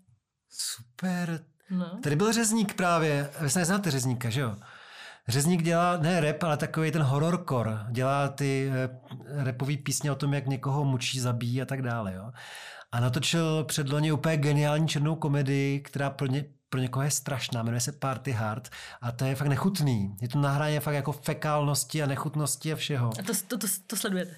Super. 0.51 1.45
No. 1.71 1.99
Tady 2.03 2.17
byl 2.17 2.33
řezník 2.33 2.75
právě, 2.75 3.31
vy 3.41 3.51
se 3.51 3.59
neznáte 3.59 3.91
řezníka, 3.91 4.31
že 4.31 4.41
jo? 4.41 4.57
Řezník 5.29 5.63
dělá 5.63 5.97
ne 5.97 6.21
rap, 6.21 6.43
ale 6.43 6.57
takový 6.57 6.91
ten 6.91 7.03
horrorcore. 7.03 7.79
Dělá 7.91 8.29
ty 8.29 8.71
eh, 8.73 8.89
repový 9.45 9.77
písně 9.77 10.13
o 10.13 10.15
tom, 10.15 10.35
jak 10.35 10.47
někoho 10.47 10.85
mučí, 10.85 11.21
zabíjí 11.21 11.63
a 11.63 11.65
tak 11.65 11.83
dále. 11.83 12.15
Jo? 12.15 12.31
A 12.93 13.01
natočil 13.01 13.65
předloni 13.65 14.13
úplně 14.13 14.37
geniální 14.37 14.89
černou 14.89 15.17
komedii, 15.17 15.81
která 15.81 16.11
pro, 16.11 16.27
ně, 16.27 16.45
pro 16.71 16.81
někoho 16.81 17.03
je 17.03 17.11
strašná, 17.11 17.63
jmenuje 17.63 17.81
se 17.81 17.93
Party 17.93 18.33
Hard 18.33 18.69
a 19.01 19.13
to 19.13 19.25
je 19.25 19.35
fakt 19.35 19.49
nechutný. 19.49 20.17
Je 20.21 20.29
to 20.29 20.39
nahrání 20.39 20.81
fakt 20.81 20.95
jako 20.95 21.13
fekálnosti 21.13 22.03
a 22.03 22.07
nechutnosti 22.07 22.73
a 22.73 22.77
všeho. 22.77 23.11
A 23.19 23.23
to, 23.23 23.33
to, 23.49 23.59
to, 23.59 23.67
to 23.87 23.97
sledujete? 23.97 24.35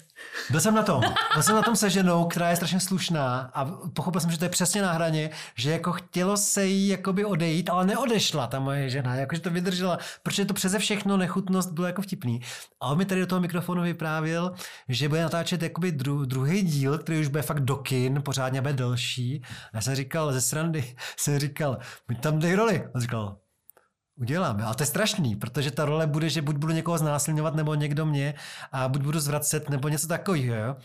Byl 0.49 0.59
jsem 0.59 0.75
na 0.75 0.83
tom. 0.83 1.01
Byl 1.33 1.43
jsem 1.43 1.55
na 1.55 1.61
tom 1.61 1.75
se 1.75 1.89
ženou, 1.89 2.25
která 2.25 2.49
je 2.49 2.55
strašně 2.55 2.79
slušná 2.79 3.51
a 3.53 3.65
pochopil 3.93 4.21
jsem, 4.21 4.31
že 4.31 4.37
to 4.37 4.45
je 4.45 4.49
přesně 4.49 4.81
na 4.81 4.91
hraně, 4.91 5.29
že 5.55 5.71
jako 5.71 5.91
chtělo 5.91 6.37
se 6.37 6.65
jí 6.65 6.87
jakoby 6.87 7.25
odejít, 7.25 7.69
ale 7.69 7.85
neodešla 7.85 8.47
ta 8.47 8.59
moje 8.59 8.89
žena, 8.89 9.15
jakože 9.15 9.41
to 9.41 9.49
vydržela, 9.49 9.97
protože 10.23 10.45
to 10.45 10.53
přeze 10.53 10.79
všechno 10.79 11.17
nechutnost 11.17 11.71
bylo 11.71 11.87
jako 11.87 12.01
vtipný. 12.01 12.41
A 12.81 12.87
on 12.87 12.97
mi 12.97 13.05
tady 13.05 13.21
do 13.21 13.27
toho 13.27 13.41
mikrofonu 13.41 13.81
vyprávěl, 13.81 14.53
že 14.89 15.09
bude 15.09 15.21
natáčet 15.21 15.61
jakoby 15.61 15.91
dru, 15.91 16.25
druhý 16.25 16.61
díl, 16.61 16.97
který 16.97 17.19
už 17.19 17.27
bude 17.27 17.41
fakt 17.41 17.59
do 17.59 17.75
kin, 17.75 18.21
pořádně 18.21 18.61
bude 18.61 18.73
delší. 18.73 19.41
A 19.45 19.69
já 19.73 19.81
jsem 19.81 19.95
říkal 19.95 20.33
ze 20.33 20.41
srandy, 20.41 20.95
jsem 21.17 21.39
říkal, 21.39 21.77
mi 22.09 22.15
tam 22.21 22.39
dej 22.39 22.55
roli. 22.55 22.87
On 22.95 23.01
říkal, 23.01 23.37
Uděláme, 24.21 24.63
ale 24.63 24.75
to 24.75 24.83
je 24.83 24.87
strašný, 24.87 25.35
protože 25.35 25.71
ta 25.71 25.85
role 25.85 26.07
bude, 26.07 26.29
že 26.29 26.41
buď 26.41 26.55
budu 26.55 26.73
někoho 26.73 26.97
znásilňovat, 26.97 27.55
nebo 27.55 27.75
někdo 27.75 28.05
mě, 28.05 28.33
a 28.71 28.87
buď 28.87 29.01
budu 29.01 29.19
zvracet, 29.19 29.69
nebo 29.69 29.87
něco 29.87 30.07
takového. 30.07 30.55
Jo? 30.55 30.75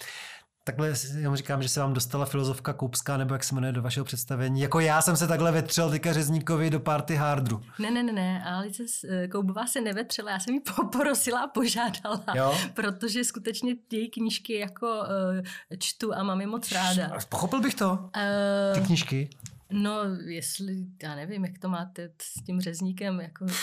Takhle 0.64 0.92
já 1.18 1.36
říkám, 1.36 1.62
že 1.62 1.68
se 1.68 1.80
vám 1.80 1.92
dostala 1.92 2.24
filozofka 2.26 2.72
Koupská, 2.72 3.16
nebo 3.16 3.34
jak 3.34 3.44
se 3.44 3.54
jmenuje 3.54 3.72
do 3.72 3.82
vašeho 3.82 4.04
představení. 4.04 4.60
Jako 4.60 4.80
já 4.80 5.02
jsem 5.02 5.16
se 5.16 5.26
takhle 5.26 5.52
vetřel 5.52 5.90
teďka 5.90 6.12
Řezníkovi 6.12 6.70
do 6.70 6.80
party 6.80 7.14
hardru. 7.14 7.62
Ne, 7.78 7.90
ne, 7.90 8.02
ne, 8.02 8.12
ne, 8.12 8.44
Alice 8.44 8.82
eh, 9.08 9.28
Koubová 9.28 9.66
se 9.66 9.80
nevetřela, 9.80 10.30
já 10.30 10.40
jsem 10.40 10.54
ji 10.54 10.60
poprosila 10.76 11.40
a 11.40 11.46
požádala, 11.46 12.24
jo? 12.34 12.58
protože 12.74 13.24
skutečně 13.24 13.74
její 13.92 14.10
knížky 14.10 14.58
jako 14.58 14.86
uh, 14.86 15.46
čtu 15.78 16.14
a 16.14 16.22
mám 16.22 16.40
je 16.40 16.46
moc 16.46 16.72
ráda. 16.72 17.10
Pochopil 17.28 17.60
bych 17.60 17.74
to, 17.74 17.90
uh, 17.92 18.74
ty 18.74 18.80
knížky. 18.80 19.30
No, 19.70 20.04
jestli, 20.26 20.86
já 21.02 21.14
nevím, 21.14 21.44
jak 21.44 21.58
to 21.58 21.68
máte 21.68 22.10
s 22.22 22.44
tím 22.44 22.60
řezníkem, 22.60 23.20
jako... 23.20 23.46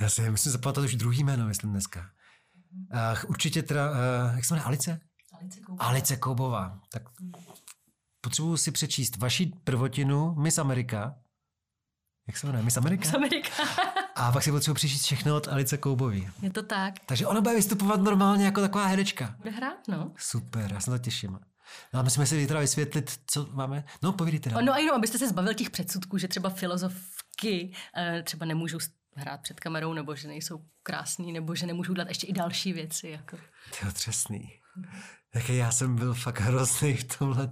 já 0.00 0.08
si 0.08 0.30
musím 0.30 0.52
zapamatovat 0.52 0.88
už 0.88 0.96
druhý 0.96 1.24
jméno, 1.24 1.46
myslím 1.46 1.70
dneska. 1.70 2.10
Uh, 2.72 3.30
určitě 3.30 3.62
teda, 3.62 3.90
uh, 3.90 3.96
jak 4.34 4.44
se 4.44 4.54
jmenuje, 4.54 4.66
Alice? 4.66 5.00
Alice 5.40 5.60
Koubová. 5.60 5.84
Alice 5.84 6.16
Koubová. 6.16 6.80
Tak 6.92 7.02
potřebuji 8.20 8.56
si 8.56 8.70
přečíst 8.70 9.16
vaši 9.16 9.52
prvotinu 9.64 10.34
Miss 10.34 10.58
Amerika. 10.58 11.14
Jak 12.26 12.36
se 12.36 12.46
jmenuje? 12.46 12.64
Miss 12.64 12.76
Amerika? 12.76 13.00
Miss 13.00 13.14
Amerika. 13.14 13.50
A 14.14 14.32
pak 14.32 14.42
si 14.42 14.50
potřebuji 14.50 14.74
přečíst 14.74 15.02
všechno 15.02 15.36
od 15.36 15.48
Alice 15.48 15.76
Koubový. 15.76 16.28
Je 16.42 16.50
to 16.50 16.62
tak. 16.62 16.94
Takže 17.06 17.26
ona 17.26 17.40
bude 17.40 17.54
vystupovat 17.54 18.00
normálně 18.00 18.44
jako 18.44 18.60
taková 18.60 18.86
herečka. 18.86 19.34
Bude 19.38 19.50
hrát, 19.50 19.88
no. 19.88 20.12
Super, 20.16 20.72
já 20.72 20.80
se 20.80 20.90
to 20.90 20.98
těším. 20.98 21.38
No 21.92 22.00
a 22.00 22.02
musíme 22.02 22.26
si 22.26 22.46
teda 22.46 22.60
vysvětlit, 22.60 23.20
co 23.26 23.48
máme. 23.52 23.84
No, 24.02 24.12
povídejte 24.12 24.50
No 24.62 24.72
a 24.72 24.78
jenom, 24.78 24.96
abyste 24.96 25.18
se 25.18 25.28
zbavil 25.28 25.54
těch 25.54 25.70
předsudků, 25.70 26.18
že 26.18 26.28
třeba 26.28 26.50
filozofky 26.50 27.72
eh, 27.96 28.22
třeba 28.22 28.46
nemůžou 28.46 28.78
hrát 29.16 29.40
před 29.40 29.60
kamerou, 29.60 29.92
nebo 29.92 30.14
že 30.14 30.28
nejsou 30.28 30.64
krásný, 30.82 31.32
nebo 31.32 31.54
že 31.54 31.66
nemůžou 31.66 31.94
dělat 31.94 32.08
ještě 32.08 32.26
i 32.26 32.32
další 32.32 32.72
věci. 32.72 33.08
Jako. 33.08 33.36
Ty 33.80 33.92
třesný. 33.92 34.52
Jaký 35.34 35.56
já 35.56 35.70
jsem 35.70 35.96
byl 35.96 36.14
fakt 36.14 36.40
hrozný 36.40 36.94
v 36.94 37.18
tomhle. 37.18 37.50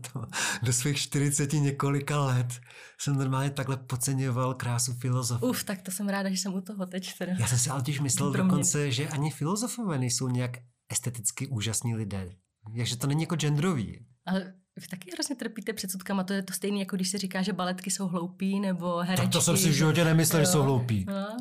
Do 0.63 0.73
svých 0.73 0.99
40 0.99 1.53
několika 1.53 2.21
let 2.21 2.61
jsem 2.99 3.17
normálně 3.17 3.51
takhle 3.51 3.77
podceňoval 3.77 4.55
krásu 4.55 4.95
filozofů. 4.95 5.47
Uf, 5.47 5.65
tak 5.65 5.83
to 5.83 5.91
jsem 5.91 6.09
ráda, 6.09 6.31
že 6.31 6.37
jsem 6.37 6.55
u 6.55 6.61
toho 6.61 6.87
teď. 6.87 7.19
Teda. 7.19 7.33
Já 7.39 7.47
jsem 7.47 7.59
si 7.59 7.71
ale 7.71 7.83
myslel 8.03 8.33
dokonce, 8.33 8.93
že 8.93 9.09
ani 9.09 9.31
filozofové 9.31 9.99
nejsou 9.99 10.29
nějak 10.29 10.59
esteticky 10.89 11.47
úžasní 11.47 11.95
lidé. 11.95 12.37
Takže 12.75 12.97
to 12.97 13.07
není 13.07 13.23
jako 13.23 13.37
genderový. 13.37 14.07
Ale 14.27 14.55
vy 14.77 14.87
taky 14.87 15.11
hrozně 15.13 15.37
trpíte 15.37 15.73
předsudkama, 15.73 16.25
to 16.25 16.33
je 16.33 16.43
to 16.43 16.53
stejné, 16.53 16.79
jako 16.79 16.97
když 16.97 17.09
se 17.09 17.19
říká, 17.19 17.43
že 17.43 17.53
baletky 17.53 17.91
jsou 17.91 18.09
hloupí, 18.09 18.61
nebo 18.61 18.97
herečky. 18.97 19.23
Tak 19.23 19.33
to 19.33 19.41
jsem 19.41 19.57
si 19.57 19.69
v 19.69 19.73
životě 19.73 20.05
nemyslel, 20.05 20.43
že 20.43 20.47
jsou 20.47 20.63
hloupí. 20.63 21.05
No. 21.09 21.37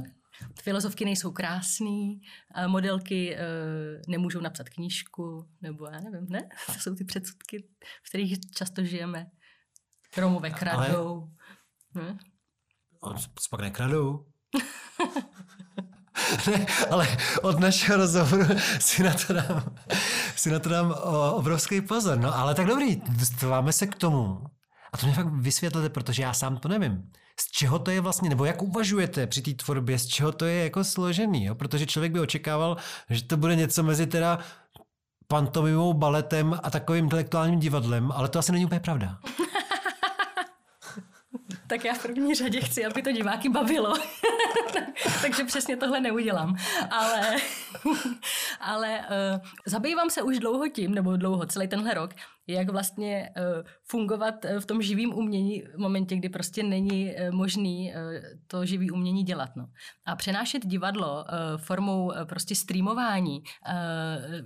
Filozofky 0.61 1.05
nejsou 1.05 1.31
krásný, 1.31 2.21
modelky 2.67 3.35
e, 3.35 3.39
nemůžou 4.07 4.41
napsat 4.41 4.69
knížku, 4.69 5.49
nebo 5.61 5.85
já 5.85 5.99
nevím, 5.99 6.27
ne? 6.29 6.49
To 6.73 6.73
jsou 6.73 6.95
ty 6.95 7.03
předsudky, 7.03 7.67
v 8.03 8.09
kterých 8.09 8.39
často 8.55 8.83
žijeme. 8.83 9.27
Romové 10.17 10.49
kradou. 10.49 11.29
Ale... 11.95 12.05
Ne? 12.05 12.17
Pak 13.49 13.61
nekradou. 13.61 14.25
ne, 16.47 16.65
ale 16.89 17.07
od 17.41 17.59
našeho 17.59 17.97
rozhovoru 17.97 18.45
si 18.79 19.03
na 19.03 19.13
to 19.13 19.33
dám, 19.33 19.75
si 20.35 20.51
na 20.51 20.59
to 20.59 20.69
dám 20.69 20.91
obrovský 21.31 21.81
pozor. 21.81 22.17
No 22.17 22.37
ale 22.37 22.55
tak 22.55 22.67
dobrý, 22.67 23.01
dostáváme 23.09 23.73
se 23.73 23.87
k 23.87 23.95
tomu. 23.95 24.41
A 24.93 24.97
to 24.97 25.05
mě 25.05 25.15
fakt 25.15 25.27
vysvětlete, 25.27 25.89
protože 25.89 26.23
já 26.23 26.33
sám 26.33 26.57
to 26.57 26.67
nevím. 26.67 27.11
Z 27.39 27.51
čeho 27.51 27.79
to 27.79 27.91
je 27.91 28.01
vlastně, 28.01 28.29
nebo 28.29 28.45
jak 28.45 28.61
uvažujete 28.61 29.27
při 29.27 29.41
té 29.41 29.53
tvorbě, 29.53 29.99
z 29.99 30.05
čeho 30.05 30.31
to 30.31 30.45
je 30.45 30.63
jako 30.63 30.83
složený, 30.83 31.45
jo? 31.45 31.55
protože 31.55 31.85
člověk 31.85 32.11
by 32.11 32.19
očekával, 32.19 32.77
že 33.09 33.23
to 33.23 33.37
bude 33.37 33.55
něco 33.55 33.83
mezi 33.83 34.07
teda 34.07 34.39
pantomimou, 35.27 35.93
baletem 35.93 36.59
a 36.63 36.69
takovým 36.69 37.03
intelektuálním 37.03 37.59
divadlem, 37.59 38.11
ale 38.11 38.29
to 38.29 38.39
asi 38.39 38.51
není 38.51 38.65
úplně 38.65 38.79
pravda. 38.79 39.19
tak 41.67 41.85
já 41.85 41.93
v 41.93 42.01
první 42.01 42.35
řadě 42.35 42.61
chci, 42.61 42.85
aby 42.85 43.01
to 43.01 43.11
diváky 43.11 43.49
bavilo. 43.49 43.93
Takže 45.21 45.43
přesně 45.43 45.77
tohle 45.77 45.99
neudělám. 45.99 46.57
Ale, 46.91 47.35
ale 48.59 48.99
uh, 48.99 49.41
zabývám 49.65 50.09
se 50.09 50.21
už 50.21 50.39
dlouho 50.39 50.67
tím, 50.67 50.95
nebo 50.95 51.17
dlouho, 51.17 51.45
celý 51.45 51.67
tenhle 51.67 51.93
rok, 51.93 52.11
jak 52.47 52.69
vlastně 52.69 53.29
uh, 53.37 53.67
fungovat 53.83 54.45
uh, 54.45 54.59
v 54.59 54.65
tom 54.65 54.81
živém 54.81 55.13
umění 55.13 55.63
v 55.75 55.77
momentě, 55.77 56.15
kdy 56.15 56.29
prostě 56.29 56.63
není 56.63 57.05
uh, 57.05 57.35
možný 57.35 57.93
to 58.47 58.65
živý 58.65 58.91
umění 58.91 59.23
dělat. 59.23 59.55
No. 59.55 59.67
A 60.05 60.15
přenášet 60.15 60.65
divadlo 60.65 61.25
formou 61.57 62.11
prostě 62.25 62.55
streamování 62.55 63.43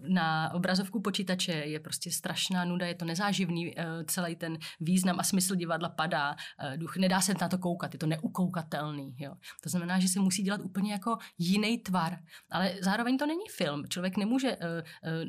na 0.08 0.54
obrazovku 0.54 1.02
počítače 1.02 1.52
je 1.52 1.80
prostě 1.80 2.12
strašná 2.12 2.66
nuda, 2.66 2.86
je 2.86 2.96
to 2.96 3.06
nezáživný, 3.06 3.76
celý 4.06 4.36
ten 4.36 4.58
význam 4.80 5.20
a 5.20 5.24
smysl 5.24 5.56
divadla 5.56 5.90
padá, 5.90 6.36
duch, 6.76 6.98
nedá 6.98 7.22
se 7.22 7.34
na 7.42 7.50
to 7.50 7.58
koukat, 7.58 7.94
je 7.94 8.00
to 8.00 8.06
neukoukatelný. 8.06 9.16
Jo. 9.20 9.34
To 9.64 9.70
znamená, 9.70 10.00
že 10.00 10.08
se 10.08 10.20
musí 10.20 10.44
dělat 10.44 10.62
úplně 10.64 10.92
jako 10.92 11.18
jiný 11.38 11.78
tvar, 11.78 12.18
ale 12.52 12.74
zároveň 12.82 13.18
to 13.18 13.26
není 13.26 13.46
film. 13.50 13.84
Člověk 13.90 14.18
nemůže 14.18 14.58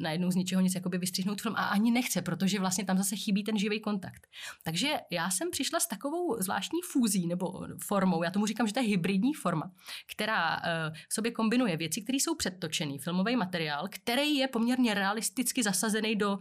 najednou 0.00 0.30
z 0.30 0.34
ničeho 0.34 0.62
nic 0.62 0.74
jakoby 0.74 0.98
vystřihnout 0.98 1.42
film 1.42 1.54
a 1.56 1.64
ani 1.64 1.90
nechce, 1.90 2.22
protože 2.22 2.59
vlastně 2.60 2.84
tam 2.84 2.98
zase 2.98 3.16
chybí 3.16 3.44
ten 3.44 3.58
živý 3.58 3.80
kontakt. 3.80 4.26
Takže 4.62 4.88
já 5.10 5.30
jsem 5.30 5.50
přišla 5.50 5.80
s 5.80 5.86
takovou 5.86 6.36
zvláštní 6.40 6.78
fúzí 6.92 7.26
nebo 7.26 7.66
formou, 7.86 8.22
já 8.22 8.30
tomu 8.30 8.46
říkám, 8.46 8.66
že 8.66 8.72
to 8.72 8.80
je 8.80 8.86
hybridní 8.86 9.34
forma, 9.34 9.70
která 10.14 10.56
uh, 10.56 10.62
v 11.08 11.14
sobě 11.14 11.32
kombinuje 11.32 11.76
věci, 11.76 12.02
které 12.02 12.16
jsou 12.16 12.34
předtočený, 12.34 12.98
filmový 12.98 13.36
materiál, 13.36 13.88
který 13.90 14.36
je 14.36 14.48
poměrně 14.48 14.94
realisticky 14.94 15.62
zasazený 15.62 16.16
do 16.16 16.32
uh, 16.32 16.38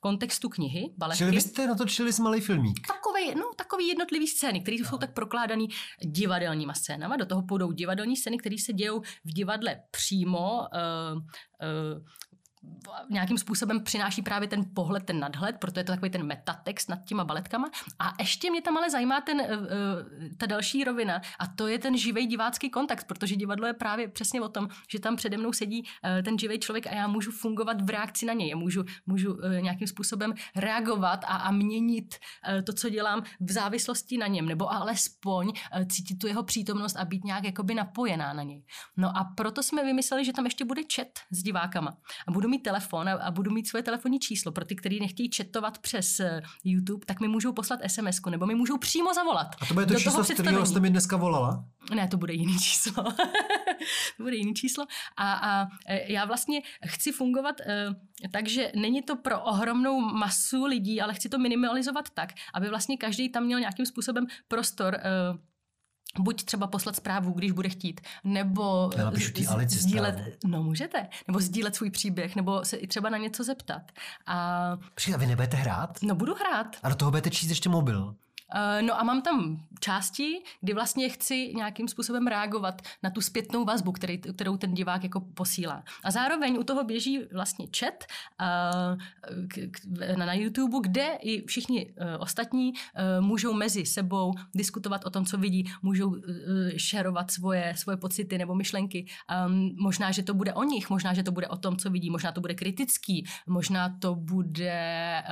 kontextu 0.00 0.48
knihy, 0.48 0.94
baletky. 0.98 1.18
Čili 1.18 1.30
vy 1.30 1.40
jste 1.40 1.66
natočili 1.66 2.12
s 2.12 2.18
malý 2.18 2.40
filmík. 2.40 2.86
Takový, 2.86 3.34
no, 3.34 3.50
takový 3.56 3.88
jednotlivý 3.88 4.26
scény, 4.26 4.60
které 4.60 4.76
jsou 4.76 4.98
tak 4.98 5.14
prokládaný 5.14 5.68
divadelníma 6.04 6.74
scénama. 6.74 7.16
Do 7.16 7.26
toho 7.26 7.42
půjdou 7.42 7.72
divadelní 7.72 8.16
scény, 8.16 8.38
které 8.38 8.56
se 8.58 8.72
dějou 8.72 9.00
v 9.00 9.32
divadle 9.32 9.80
přímo, 9.90 10.66
nějakým 13.10 13.38
způsobem 13.38 13.84
přináší 13.84 14.22
právě 14.22 14.48
ten 14.48 14.64
pohled, 14.74 15.04
ten 15.04 15.20
nadhled, 15.20 15.56
proto 15.56 15.80
je 15.80 15.84
to 15.84 15.92
takový 15.92 16.10
ten 16.10 16.26
metatext 16.26 16.88
nad 16.88 17.04
těma 17.04 17.24
baletkama. 17.24 17.70
A 17.98 18.12
ještě 18.18 18.50
mě 18.50 18.62
tam 18.62 18.76
ale 18.76 18.90
zajímá 18.90 19.20
ten, 19.20 19.40
uh, 19.40 19.46
ta 20.36 20.46
další 20.46 20.84
rovina 20.84 21.20
a 21.38 21.46
to 21.46 21.66
je 21.66 21.78
ten 21.78 21.96
živý 21.98 22.26
divácký 22.26 22.70
kontakt, 22.70 23.06
protože 23.06 23.36
divadlo 23.36 23.66
je 23.66 23.72
právě 23.72 24.08
přesně 24.08 24.40
o 24.40 24.48
tom, 24.48 24.68
že 24.88 25.00
tam 25.00 25.16
přede 25.16 25.36
mnou 25.36 25.52
sedí 25.52 25.82
uh, 25.82 26.22
ten 26.22 26.38
živý 26.38 26.58
člověk 26.58 26.86
a 26.86 26.94
já 26.94 27.06
můžu 27.06 27.30
fungovat 27.30 27.80
v 27.80 27.90
reakci 27.90 28.26
na 28.26 28.32
něj. 28.32 28.54
Můžu, 28.54 28.84
můžu 29.06 29.38
nějakým 29.60 29.88
způsobem 29.88 30.34
reagovat 30.56 31.24
a, 31.24 31.36
a 31.36 31.50
měnit 31.50 32.14
to, 32.66 32.72
co 32.72 32.88
dělám 32.88 33.22
v 33.40 33.52
závislosti 33.52 34.18
na 34.18 34.26
něm, 34.26 34.46
nebo 34.46 34.72
alespoň 34.72 35.52
cítit 35.88 36.18
tu 36.18 36.26
jeho 36.26 36.42
přítomnost 36.42 36.96
a 36.96 37.04
být 37.04 37.24
nějak 37.24 37.44
jakoby 37.44 37.74
napojená 37.74 38.32
na 38.32 38.42
něj. 38.42 38.64
No 38.96 39.08
a 39.16 39.24
proto 39.36 39.62
jsme 39.62 39.84
vymysleli, 39.84 40.24
že 40.24 40.32
tam 40.32 40.44
ještě 40.44 40.64
bude 40.64 40.82
chat 40.94 41.08
s 41.30 41.42
divákama. 41.42 41.96
A 42.28 42.32
budu 42.32 42.48
mít 42.48 42.57
telefon 42.58 43.08
a, 43.08 43.12
a 43.12 43.30
budu 43.30 43.50
mít 43.50 43.68
svoje 43.68 43.82
telefonní 43.82 44.18
číslo. 44.18 44.52
Pro 44.52 44.64
ty, 44.64 44.76
kteří 44.76 45.00
nechtějí 45.00 45.30
chatovat 45.36 45.78
přes 45.78 46.20
uh, 46.20 46.26
YouTube, 46.64 47.06
tak 47.06 47.20
mi 47.20 47.28
můžou 47.28 47.52
poslat 47.52 47.80
SMS 47.86 48.20
nebo 48.30 48.46
mi 48.46 48.54
můžou 48.54 48.78
přímo 48.78 49.14
zavolat. 49.14 49.48
A 49.60 49.66
to 49.66 49.74
bude 49.74 49.86
to 49.86 49.94
číslo, 49.94 50.24
z 50.24 50.30
kterého 50.30 50.66
jste 50.66 50.80
mi 50.80 50.90
dneska 50.90 51.16
volala? 51.16 51.64
Ne, 51.94 52.08
to 52.08 52.16
bude 52.16 52.32
jiný 52.32 52.58
číslo. 52.58 53.04
to 54.16 54.22
bude 54.22 54.36
jiný 54.36 54.54
číslo. 54.54 54.86
A, 55.16 55.32
a 55.32 55.66
e, 55.86 56.12
já 56.12 56.24
vlastně 56.24 56.62
chci 56.86 57.12
fungovat 57.12 57.56
uh, 57.60 57.94
takže 58.30 58.72
není 58.74 59.02
to 59.02 59.16
pro 59.16 59.40
ohromnou 59.40 60.00
masu 60.00 60.64
lidí, 60.64 61.00
ale 61.00 61.14
chci 61.14 61.28
to 61.28 61.38
minimalizovat 61.38 62.10
tak, 62.10 62.32
aby 62.54 62.68
vlastně 62.68 62.96
každý 62.96 63.28
tam 63.28 63.44
měl 63.44 63.60
nějakým 63.60 63.86
způsobem 63.86 64.26
prostor 64.48 64.94
uh, 65.32 65.38
buď 66.18 66.44
třeba 66.44 66.66
poslat 66.66 66.96
zprávu, 66.96 67.32
když 67.32 67.52
bude 67.52 67.68
chtít, 67.68 68.00
nebo 68.24 68.90
Já 68.96 69.04
napíšu 69.04 69.32
tý 69.32 69.46
Alici 69.46 69.78
sdílet, 69.78 70.14
zprávu. 70.14 70.30
no 70.46 70.62
můžete, 70.62 71.06
nebo 71.26 71.40
sdílet 71.40 71.76
svůj 71.76 71.90
příběh, 71.90 72.36
nebo 72.36 72.64
se 72.64 72.76
i 72.76 72.86
třeba 72.86 73.10
na 73.10 73.18
něco 73.18 73.44
zeptat. 73.44 73.82
A, 74.26 74.76
Počkej, 74.94 75.14
a 75.14 75.16
vy 75.16 75.26
nebudete 75.26 75.56
hrát? 75.56 75.98
no 76.02 76.14
budu 76.14 76.34
hrát. 76.34 76.76
A 76.82 76.88
do 76.88 76.94
toho 76.94 77.10
budete 77.10 77.30
číst 77.30 77.48
ještě 77.48 77.68
mobil. 77.68 78.14
Uh, 78.54 78.86
no 78.86 79.00
a 79.00 79.04
mám 79.04 79.22
tam 79.22 79.64
části, 79.80 80.42
kdy 80.60 80.74
vlastně 80.74 81.08
chci 81.08 81.52
nějakým 81.56 81.88
způsobem 81.88 82.26
reagovat 82.26 82.82
na 83.02 83.10
tu 83.10 83.20
zpětnou 83.20 83.64
vazbu, 83.64 83.92
který, 83.92 84.18
kterou 84.18 84.56
ten 84.56 84.74
divák 84.74 85.02
jako 85.02 85.20
posílá. 85.20 85.84
A 86.04 86.10
zároveň 86.10 86.58
u 86.58 86.64
toho 86.64 86.84
běží 86.84 87.20
vlastně 87.32 87.66
chat 87.78 88.04
k, 89.48 89.58
na, 90.16 90.34
YouTube, 90.34 90.78
kde 90.82 91.18
i 91.22 91.46
všichni 91.46 91.86
uh, 91.86 92.06
ostatní 92.18 92.72
můžou 93.20 93.52
mezi 93.52 93.86
sebou 93.86 94.32
diskutovat 94.54 95.04
o 95.04 95.10
tom, 95.10 95.24
co 95.24 95.38
vidí, 95.38 95.64
můžou 95.82 96.16
šerovat 96.76 97.30
svoje, 97.30 97.74
svoje 97.76 97.96
pocity 97.96 98.38
nebo 98.38 98.54
myšlenky. 98.54 99.06
Um, 99.46 99.74
možná, 99.80 100.10
že 100.10 100.22
to 100.22 100.34
bude 100.34 100.54
o 100.54 100.64
nich, 100.64 100.90
možná, 100.90 101.14
že 101.14 101.22
to 101.22 101.32
bude 101.32 101.48
o 101.48 101.56
tom, 101.56 101.76
co 101.76 101.90
vidí, 101.90 102.10
možná 102.10 102.32
to 102.32 102.40
bude 102.40 102.54
kritický, 102.54 103.24
možná 103.46 103.96
to 103.98 104.14
bude 104.14 105.22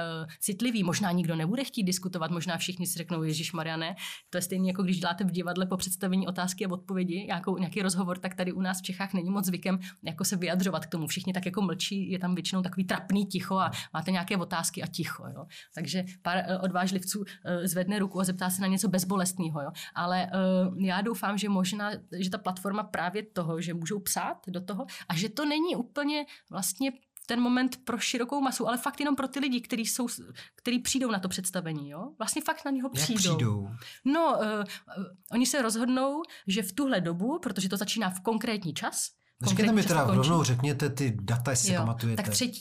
citlivý, 0.41 0.85
možná 0.85 1.12
nikdo 1.12 1.37
nebude 1.37 1.64
chtít 1.64 1.83
diskutovat, 1.83 2.31
možná 2.31 2.57
všichni 2.57 2.87
si 2.87 2.99
řeknou, 3.07 3.22
Ježíš 3.22 3.52
Mariane, 3.52 3.96
to 4.30 4.38
je 4.38 4.42
stejně 4.42 4.70
jako 4.70 4.82
když 4.82 5.00
děláte 5.00 5.24
v 5.24 5.30
divadle 5.30 5.66
po 5.66 5.76
představení 5.76 6.26
otázky 6.26 6.66
a 6.66 6.72
odpovědi, 6.72 7.24
nějakou, 7.26 7.59
nějaký 7.59 7.82
rozhovor, 7.82 8.18
tak 8.18 8.34
tady 8.34 8.52
u 8.52 8.61
nás 8.61 8.78
v 8.78 8.82
Čechách 8.82 9.14
není 9.14 9.30
moc 9.30 9.46
zvykem 9.46 9.78
jako 10.02 10.24
se 10.24 10.36
vyjadřovat 10.36 10.86
k 10.86 10.90
tomu. 10.90 11.07
Všichni 11.07 11.32
tak 11.32 11.46
jako 11.46 11.62
mlčí, 11.62 12.11
je 12.11 12.18
tam 12.18 12.34
většinou 12.34 12.62
takový 12.62 12.84
trapný 12.84 13.26
ticho 13.26 13.54
a 13.59 13.70
máte 13.94 14.11
nějaké 14.11 14.36
otázky 14.36 14.82
a 14.82 14.86
ticho. 14.86 15.24
Jo. 15.34 15.46
Takže 15.74 16.04
pár 16.22 16.36
uh, 16.36 16.64
odvážlivců 16.64 17.18
uh, 17.18 17.24
zvedne 17.64 17.98
ruku 17.98 18.20
a 18.20 18.24
zeptá 18.24 18.50
se 18.50 18.62
na 18.62 18.66
něco 18.66 18.88
bezbolestného. 18.88 19.62
Jo. 19.62 19.70
Ale 19.94 20.26
uh, 20.26 20.80
já 20.84 21.00
doufám, 21.00 21.38
že 21.38 21.48
možná, 21.48 21.90
že 22.18 22.30
ta 22.30 22.38
platforma 22.38 22.82
právě 22.82 23.22
toho, 23.22 23.61
že 23.61 23.74
můžou 23.74 24.00
psát 24.00 24.38
do 24.48 24.61
toho 24.61 24.86
a 25.09 25.16
že 25.16 25.28
to 25.28 25.44
není 25.44 25.76
úplně 25.76 26.26
vlastně 26.50 26.90
ten 27.27 27.41
moment 27.41 27.77
pro 27.85 27.99
širokou 27.99 28.41
masu, 28.41 28.68
ale 28.68 28.79
fakt 28.79 29.01
jenom 29.01 29.16
pro 29.16 29.29
ty 29.29 29.41
lidi, 29.41 29.61
kteří 29.61 29.87
jsou, 29.87 30.09
který 30.55 30.79
přijdou 30.79 31.11
na 31.11 31.18
to 31.18 31.29
představení, 31.29 31.91
jo? 31.91 32.12
Vlastně 32.18 32.43
fakt 32.43 32.64
na 32.64 32.70
něho 32.70 32.91
přijdou. 32.91 33.12
Jak 33.12 33.18
přijdou? 33.18 33.68
No, 34.05 34.39
uh, 34.39 35.05
oni 35.33 35.47
se 35.47 35.62
rozhodnou, 35.62 36.22
že 36.47 36.62
v 36.62 36.72
tuhle 36.72 37.01
dobu, 37.01 37.39
protože 37.39 37.68
to 37.68 37.77
začíná 37.77 38.11
v 38.11 38.20
konkrétní 38.20 38.74
čas, 38.74 39.11
Řekněte 39.45 39.72
mi 39.72 39.82
teda 39.82 40.05
rovnou, 40.05 40.43
řekněte 40.43 40.91
ty 40.91 41.16
data, 41.22 41.51
jestli 41.51 41.68
jo. 41.72 41.74
si 41.74 41.78
pamatujete. 41.78 42.22
Tak 42.22 42.32
3., 42.32 42.53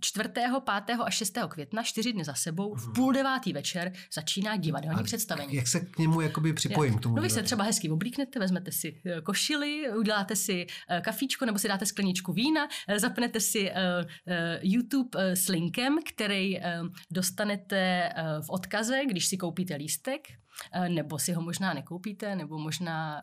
4., 0.00 0.28
5. 0.86 0.96
a 1.04 1.10
6. 1.10 1.38
května, 1.48 1.82
čtyři 1.82 2.12
dny 2.12 2.24
za 2.24 2.34
sebou, 2.34 2.74
v 2.74 2.92
půl 2.94 3.12
devátý 3.12 3.52
večer 3.52 3.92
začíná 4.14 4.56
divadelní 4.56 4.94
Mhm. 4.96 5.04
Představení. 5.04 5.54
Jak 5.54 5.68
se 5.68 5.80
k 5.80 5.98
němu 5.98 6.20
jakoby 6.20 6.52
připojím 6.52 6.98
k 6.98 7.00
tomu? 7.00 7.16
No 7.16 7.22
vy 7.22 7.30
se 7.30 7.42
třeba 7.42 7.64
hezky 7.64 7.90
oblíknete, 7.90 8.38
vezmete 8.38 8.72
si 8.72 9.00
eh, 9.06 9.20
košili, 9.20 9.92
uděláte 9.98 10.36
si 10.36 10.66
eh, 10.90 11.00
kafíčko 11.00 11.44
nebo 11.46 11.58
si 11.58 11.68
dáte 11.68 11.86
skleničku 11.86 12.32
vína, 12.32 12.68
eh, 12.88 12.98
zapnete 13.00 13.40
si 13.40 13.70
YouTube 14.62 15.18
s 15.36 15.48
linkem, 15.48 15.98
který 16.14 16.60
dostanete 17.10 18.12
v 18.42 18.50
odkaze, 18.50 19.00
když 19.08 19.26
si 19.26 19.36
koupíte 19.36 19.74
lístek, 19.76 20.28
nebo 20.88 21.18
si 21.18 21.32
ho 21.32 21.42
možná 21.42 21.74
nekoupíte, 21.74 22.36
nebo 22.36 22.58
možná 22.58 23.22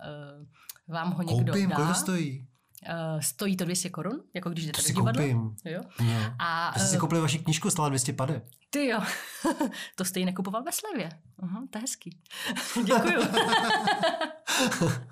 vám 0.87 1.11
ho 1.11 1.21
někdo 1.21 1.53
Koupím, 1.53 1.69
dá. 1.69 1.75
kolik 1.75 1.89
to 1.89 1.95
stojí? 1.95 2.47
Eh, 2.85 3.21
stojí 3.21 3.57
to 3.57 3.65
200 3.65 3.89
korun, 3.89 4.23
jako 4.33 4.49
když 4.49 4.65
jdete 4.65 4.81
To 4.81 4.87
do 4.87 4.93
divadla. 4.93 5.21
koupím. 5.23 5.55
Jo? 5.65 5.81
No. 5.99 6.33
A 6.39 6.65
Já 6.65 6.79
jsem 6.79 6.87
si 6.87 6.95
eh, 6.95 6.99
koupil 6.99 7.21
vaši 7.21 7.39
knížku, 7.39 7.69
stála 7.69 7.89
200 7.89 8.13
pade. 8.13 8.41
ty 8.69 8.87
jo, 8.87 8.99
to 9.95 10.05
jste 10.05 10.19
ji 10.19 10.25
nekupoval 10.25 10.63
ve 10.63 10.71
slevě. 10.71 11.09
Aha, 11.43 11.63
to 11.69 11.77
je 11.77 11.81
hezký. 11.81 12.17
Děkuju. 12.85 13.21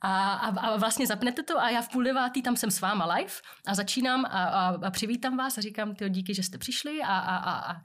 A, 0.00 0.32
a, 0.34 0.48
a 0.60 0.76
vlastně 0.76 1.06
zapnete 1.06 1.42
to 1.42 1.58
a 1.60 1.70
já 1.70 1.82
v 1.82 1.88
půl 1.88 2.04
devátý 2.04 2.42
tam 2.42 2.56
jsem 2.56 2.70
s 2.70 2.80
váma 2.80 3.14
live 3.14 3.32
a 3.66 3.74
začínám 3.74 4.24
a, 4.24 4.28
a, 4.28 4.68
a 4.86 4.90
přivítám 4.90 5.36
vás 5.36 5.58
a 5.58 5.60
říkám, 5.60 5.94
ty 5.94 6.10
díky, 6.10 6.34
že 6.34 6.42
jste 6.42 6.58
přišli 6.58 7.02
a, 7.02 7.18
a, 7.18 7.36
a, 7.36 7.72
a, 7.72 7.80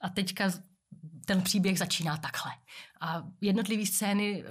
a 0.00 0.08
teďka 0.08 0.50
ten 1.26 1.42
příběh 1.42 1.78
začíná 1.78 2.16
takhle. 2.16 2.50
A 3.00 3.22
jednotlivé 3.40 3.86
scény 3.86 4.44
uh, 4.44 4.48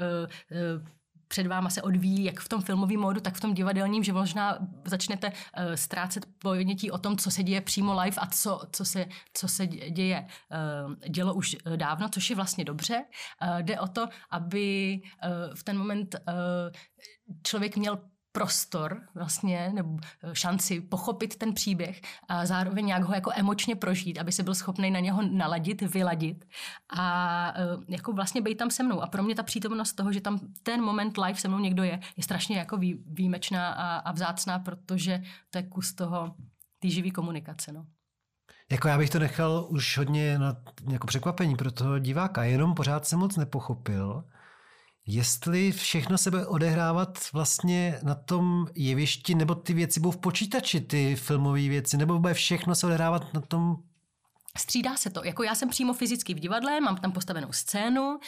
uh, 0.80 0.88
před 1.34 1.48
váma 1.48 1.70
se 1.70 1.82
odvíjí 1.82 2.24
jak 2.24 2.40
v 2.40 2.50
tom 2.50 2.62
filmovém 2.62 3.00
módu, 3.00 3.20
tak 3.20 3.36
v 3.36 3.40
tom 3.40 3.54
divadelním, 3.54 4.04
že 4.04 4.14
možná 4.14 4.58
začnete 4.86 5.28
uh, 5.28 5.74
ztrácet 5.76 6.26
pojednětí 6.40 6.92
o 6.92 6.98
tom, 6.98 7.18
co 7.18 7.32
se 7.32 7.44
děje 7.44 7.62
přímo 7.62 8.02
live 8.02 8.18
a 8.18 8.26
co, 8.28 8.62
co, 8.72 8.86
se, 8.86 9.06
co 9.34 9.48
se 9.48 9.68
děje. 9.68 10.28
Uh, 10.86 10.94
dělo 11.10 11.34
už 11.34 11.56
eh, 11.66 11.78
dávno, 11.78 12.10
což 12.10 12.30
je 12.30 12.36
vlastně 12.36 12.66
dobře. 12.66 13.06
Uh, 13.42 13.62
jde 13.62 13.80
o 13.80 13.88
to, 13.88 14.08
aby 14.32 15.00
uh, 15.02 15.56
v 15.56 15.64
ten 15.64 15.78
moment 15.78 16.16
uh, 16.28 16.34
člověk 17.44 17.78
měl 17.78 18.00
prostor 18.34 19.02
vlastně, 19.16 19.72
nebo 19.74 19.98
šanci 20.34 20.82
pochopit 20.82 21.36
ten 21.36 21.54
příběh 21.54 22.02
a 22.28 22.46
zároveň 22.46 22.86
nějak 22.86 23.04
ho 23.04 23.14
jako 23.14 23.32
emočně 23.36 23.76
prožít, 23.76 24.20
aby 24.20 24.32
se 24.32 24.44
byl 24.44 24.56
schopný 24.56 24.92
na 24.92 25.00
něho 25.00 25.22
naladit, 25.22 25.82
vyladit 25.82 26.46
a 26.98 27.54
jako 27.88 28.14
vlastně 28.14 28.42
být 28.42 28.56
tam 28.56 28.72
se 28.72 28.84
mnou. 28.84 29.02
A 29.02 29.08
pro 29.08 29.24
mě 29.24 29.36
ta 29.36 29.44
přítomnost 29.44 29.94
toho, 29.94 30.12
že 30.12 30.22
tam 30.22 30.40
ten 30.64 30.82
moment 30.82 31.18
live 31.18 31.40
se 31.40 31.48
mnou 31.48 31.60
někdo 31.60 31.84
je, 31.84 32.00
je 32.18 32.24
strašně 32.24 32.58
jako 32.58 32.78
vý, 32.78 33.04
výjimečná 33.06 33.74
a, 33.74 33.98
a 33.98 34.12
vzácná, 34.12 34.60
protože 34.60 35.24
to 35.50 35.58
je 35.58 35.64
kus 35.64 35.94
toho, 35.94 36.36
té 36.80 36.90
živý 36.90 37.12
komunikace. 37.12 37.72
No. 37.72 37.86
Jako 38.72 38.88
já 38.88 38.98
bych 38.98 39.10
to 39.10 39.20
nechal 39.20 39.68
už 39.70 39.98
hodně 39.98 40.40
na 40.40 40.56
jako 40.92 41.08
překvapení 41.08 41.56
pro 41.56 41.72
toho 41.72 42.00
diváka, 42.00 42.44
jenom 42.44 42.74
pořád 42.74 43.06
jsem 43.06 43.20
moc 43.20 43.38
nepochopil, 43.38 44.24
jestli 45.06 45.72
všechno 45.72 46.18
se 46.18 46.32
bude 46.32 46.46
odehrávat 46.46 47.20
vlastně 47.34 48.00
na 48.04 48.16
tom 48.16 48.68
jevišti, 48.76 49.36
nebo 49.36 49.56
ty 49.56 49.74
věci 49.74 50.00
budou 50.00 50.12
v 50.12 50.18
počítači, 50.18 50.82
ty 50.82 51.16
filmové 51.16 51.70
věci, 51.70 51.98
nebo 51.98 52.20
bude 52.20 52.34
všechno 52.34 52.76
se 52.76 52.88
odehrávat 52.88 53.34
na 53.34 53.42
tom 53.42 53.76
Střídá 54.58 54.98
se 54.98 55.10
to. 55.10 55.24
Jako 55.24 55.44
já 55.44 55.56
jsem 55.56 55.70
přímo 55.70 55.94
fyzicky 55.94 56.34
v 56.34 56.40
divadle, 56.40 56.82
mám 56.82 56.98
tam 56.98 57.12
postavenou 57.12 57.52
scénu, 57.52 58.20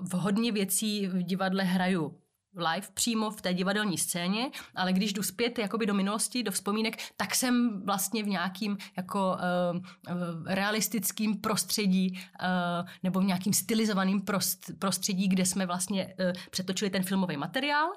v 0.00 0.12
hodně 0.12 0.52
věcí 0.52 1.06
v 1.06 1.22
divadle 1.22 1.64
hraju 1.64 2.18
live 2.56 2.86
přímo 2.94 3.30
v 3.30 3.42
té 3.42 3.54
divadelní 3.54 3.98
scéně, 3.98 4.50
ale 4.74 4.92
když 4.92 5.12
jdu 5.12 5.22
zpět 5.22 5.58
jakoby 5.58 5.86
do 5.86 5.94
minulosti, 5.94 6.42
do 6.42 6.52
vzpomínek, 6.52 6.96
tak 7.16 7.34
jsem 7.34 7.82
vlastně 7.84 8.22
v 8.22 8.28
nějakým 8.28 8.78
jako 8.96 9.36
uh, 9.36 10.14
realistickým 10.46 11.40
prostředí 11.40 12.12
uh, 12.12 12.88
nebo 13.02 13.20
v 13.20 13.24
nějakým 13.24 13.52
stylizovaným 13.52 14.20
prost, 14.20 14.70
prostředí, 14.78 15.28
kde 15.28 15.46
jsme 15.46 15.66
vlastně 15.66 16.06
uh, 16.06 16.32
přetočili 16.50 16.90
ten 16.90 17.02
filmový 17.02 17.36
materiál, 17.36 17.88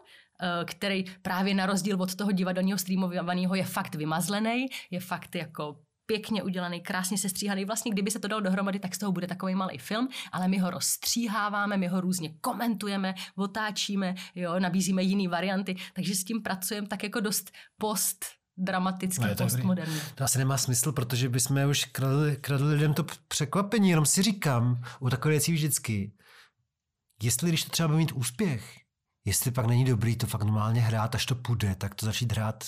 který 0.66 1.06
právě 1.22 1.54
na 1.54 1.66
rozdíl 1.66 2.02
od 2.02 2.16
toho 2.16 2.32
divadelního 2.32 2.78
streamovaného 2.78 3.56
je 3.56 3.64
fakt 3.64 3.96
vymazlený, 3.96 4.66
je 4.92 5.00
fakt 5.00 5.36
jako 5.36 5.76
pěkně 6.08 6.44
udělaný, 6.44 6.82
krásně 6.82 7.18
sestříhaný. 7.18 7.66
Vlastně, 7.66 7.92
kdyby 7.92 8.12
se 8.12 8.20
to 8.20 8.28
dalo 8.28 8.42
dohromady, 8.42 8.80
tak 8.80 8.96
z 8.96 8.98
toho 8.98 9.12
bude 9.12 9.28
takový 9.28 9.56
malý 9.56 9.78
film, 9.78 10.10
ale 10.32 10.48
my 10.48 10.58
ho 10.58 10.70
rozstříháváme, 10.70 11.78
my 11.78 11.88
ho 11.88 12.02
různě 12.02 12.34
komentujeme, 12.42 13.14
otáčíme, 13.36 14.16
jo, 14.36 14.60
nabízíme 14.60 15.04
jiné 15.04 15.30
varianty, 15.30 15.76
takže 15.94 16.16
s 16.16 16.24
tím 16.24 16.42
pracujeme 16.42 16.88
tak 16.88 17.04
jako 17.04 17.20
dost 17.20 17.52
post 17.78 18.26
dramatický, 18.58 19.26
no, 19.26 19.36
postmoderní. 19.36 20.00
To 20.16 20.24
asi 20.24 20.38
nemá 20.38 20.58
smysl, 20.58 20.92
protože 20.92 21.30
bychom 21.30 21.70
už 21.70 21.86
kradli, 21.86 22.38
kradli 22.42 22.74
lidem 22.74 22.94
to 22.94 23.06
překvapení, 23.28 23.90
jenom 23.90 24.06
si 24.06 24.24
říkám, 24.24 24.84
u 25.00 25.10
takové 25.10 25.32
věcí 25.32 25.54
vždycky, 25.54 26.14
jestli 27.22 27.50
když 27.50 27.64
to 27.64 27.70
třeba 27.70 27.88
bude 27.88 27.98
mít 27.98 28.12
úspěch, 28.12 28.76
jestli 29.26 29.52
pak 29.52 29.66
není 29.66 29.86
dobrý 29.86 30.16
to 30.16 30.28
fakt 30.28 30.44
normálně 30.44 30.82
hrát, 30.82 31.16
až 31.16 31.26
to 31.26 31.36
půjde, 31.36 31.76
tak 31.76 31.96
to 31.96 32.06
začít 32.06 32.32
hrát 32.32 32.64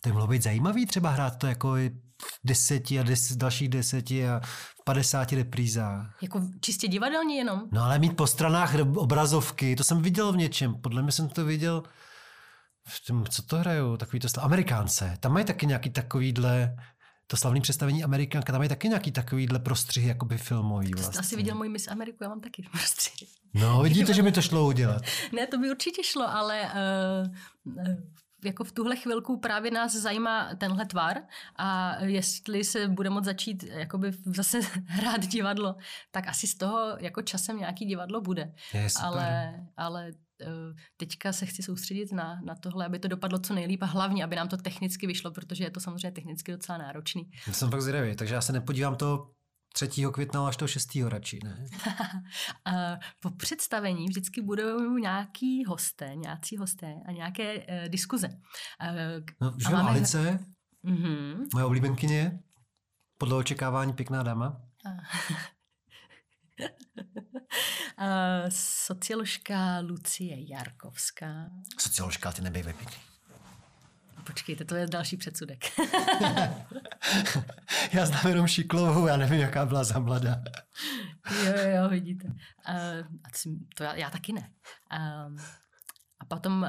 to 0.00 0.08
by 0.08 0.12
mohlo 0.12 0.26
být 0.26 0.42
zajímavý 0.42 0.86
třeba 0.86 1.10
hrát 1.10 1.36
to 1.36 1.46
jako 1.46 1.74
v 2.22 2.38
deseti 2.44 3.00
a 3.00 3.02
des, 3.02 3.36
dalších 3.36 3.68
deseti 3.68 4.28
a 4.28 4.40
v 4.44 4.84
padesáti 4.84 5.36
reprízách. 5.36 6.18
Jako 6.22 6.42
čistě 6.60 6.88
divadelně 6.88 7.36
jenom? 7.36 7.62
No 7.72 7.84
ale 7.84 7.98
mít 7.98 8.16
po 8.16 8.26
stranách 8.26 8.74
obrazovky, 8.96 9.76
to 9.76 9.84
jsem 9.84 10.02
viděl 10.02 10.32
v 10.32 10.36
něčem. 10.36 10.74
Podle 10.74 11.02
mě 11.02 11.12
jsem 11.12 11.28
to 11.28 11.44
viděl 11.44 11.82
v 12.88 13.06
tom, 13.06 13.26
co 13.26 13.42
to 13.42 13.56
hrajou, 13.56 13.96
takový 13.96 14.20
to 14.20 14.28
Amerikánce. 14.44 15.16
Tam 15.20 15.32
mají 15.32 15.44
taky 15.44 15.66
nějaký 15.66 15.90
takovýhle 15.90 16.76
to 17.30 17.36
slavné 17.36 17.60
představení 17.60 18.04
Amerikánka, 18.04 18.52
tam 18.52 18.60
mají 18.60 18.68
taky 18.68 18.88
nějaký 18.88 19.12
takovýhle 19.12 19.58
prostřihy, 19.58 20.08
jakoby 20.08 20.38
filmový 20.38 20.90
vlastně. 20.94 21.20
Asi 21.20 21.36
viděl 21.36 21.54
můj 21.54 21.68
Miss 21.68 21.88
Ameriku, 21.88 22.24
já 22.24 22.28
mám 22.28 22.40
taky 22.40 22.62
prostřihy. 22.72 23.30
No, 23.54 23.82
vidíte, 23.82 24.14
že 24.14 24.22
mi 24.22 24.32
to 24.32 24.42
šlo 24.42 24.66
udělat. 24.66 25.02
ne, 25.32 25.46
to 25.46 25.58
by 25.58 25.70
určitě 25.70 26.02
šlo, 26.04 26.28
ale 26.28 26.62
uh, 26.62 27.86
jako 28.44 28.64
v 28.64 28.72
tuhle 28.72 28.96
chvilku 28.96 29.40
právě 29.40 29.70
nás 29.70 29.92
zajímá 29.94 30.54
tenhle 30.54 30.86
tvar 30.86 31.16
a 31.56 31.96
jestli 32.04 32.64
se 32.64 32.88
bude 32.88 33.10
moct 33.10 33.24
začít 33.24 33.62
jakoby 33.62 34.12
zase 34.26 34.60
hrát 34.86 35.26
divadlo, 35.26 35.76
tak 36.10 36.28
asi 36.28 36.46
z 36.46 36.54
toho 36.54 36.96
jako 37.00 37.22
časem 37.22 37.58
nějaký 37.58 37.84
divadlo 37.84 38.20
bude. 38.20 38.52
Je, 38.74 38.88
ale, 39.02 39.54
ale 39.76 40.12
eh, 40.40 40.46
teďka 40.96 41.32
se 41.32 41.46
chci 41.46 41.62
soustředit 41.62 42.12
na, 42.12 42.40
na 42.44 42.54
tohle, 42.54 42.86
aby 42.86 42.98
to 42.98 43.08
dopadlo 43.08 43.38
co 43.38 43.54
nejlíp 43.54 43.82
a 43.82 43.86
hlavně, 43.86 44.24
aby 44.24 44.36
nám 44.36 44.48
to 44.48 44.56
technicky 44.56 45.06
vyšlo, 45.06 45.30
protože 45.30 45.64
je 45.64 45.70
to 45.70 45.80
samozřejmě 45.80 46.12
technicky 46.12 46.52
docela 46.52 46.78
náročný. 46.78 47.30
Já 47.46 47.52
jsem 47.52 47.70
fakt 47.70 47.82
zvědavý, 47.82 48.16
takže 48.16 48.34
já 48.34 48.40
se 48.40 48.52
nepodívám 48.52 48.96
to 48.96 49.30
3. 49.72 49.88
května 50.12 50.48
až 50.48 50.56
toho 50.56 50.68
6. 50.68 50.88
radši, 51.08 51.38
ne? 51.44 51.66
po 53.20 53.30
představení 53.30 54.06
vždycky 54.06 54.42
budou 54.42 54.96
nějaký 54.96 55.64
hosté, 55.64 56.16
nějací 56.16 56.56
hosté 56.56 56.94
a 57.06 57.12
nějaké 57.12 57.58
uh, 57.58 57.64
diskuze. 57.88 58.28
Uh, 58.28 59.24
no, 59.40 59.54
že 59.58 59.68
máme... 59.68 59.90
Alice, 59.90 60.38
mm-hmm. 60.84 61.46
moje 61.54 61.64
oblíbenkyně, 61.64 62.38
podle 63.18 63.36
očekávání 63.36 63.92
pěkná 63.92 64.22
dáma. 64.22 64.60
socioložka 68.48 69.78
Lucie 69.80 70.50
Jarkovská. 70.50 71.50
Socioložka, 71.78 72.32
ty 72.32 72.42
nebej 72.42 72.62
pěkný. 72.62 73.07
Počkejte, 74.28 74.64
to 74.64 74.74
je 74.74 74.86
další 74.86 75.16
předsudek. 75.16 75.64
já 77.92 78.06
znám 78.06 78.26
jenom 78.28 78.46
Šiklovou, 78.46 79.06
já 79.06 79.16
nevím, 79.16 79.40
jaká 79.40 79.66
byla 79.66 79.84
za 79.84 79.98
mladá. 79.98 80.42
jo, 81.44 81.52
jo, 81.56 81.88
vidíte. 81.88 82.28
Uh, 82.28 82.34
to 83.76 83.84
já, 83.84 83.94
já 83.94 84.10
taky 84.10 84.32
ne. 84.32 84.52
Uh, 84.92 85.40
a 86.20 86.24
potom 86.28 86.62
uh, 86.62 86.68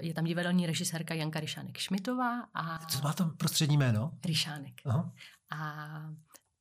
je 0.00 0.14
tam 0.14 0.24
divadelní 0.24 0.66
režisérka 0.66 1.14
Janka 1.14 1.40
Ryšánek 1.40 1.78
Šmitová. 1.78 2.40
A... 2.54 2.86
Co 2.86 3.02
má 3.02 3.12
tam 3.12 3.36
prostřední 3.36 3.76
jméno? 3.76 4.12
Ryšánek. 4.24 4.74
Aha. 4.86 5.12
A 5.50 5.86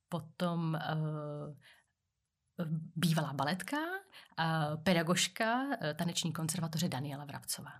potom 0.09 0.77
uh, 0.91 2.65
bývalá 2.95 3.33
baletka, 3.33 3.77
uh, 3.77 4.83
pedagožka 4.83 5.63
uh, 5.63 5.73
taneční 5.95 6.33
konzervatoře 6.33 6.89
Daniela 6.89 7.25
Vrabcová. 7.25 7.71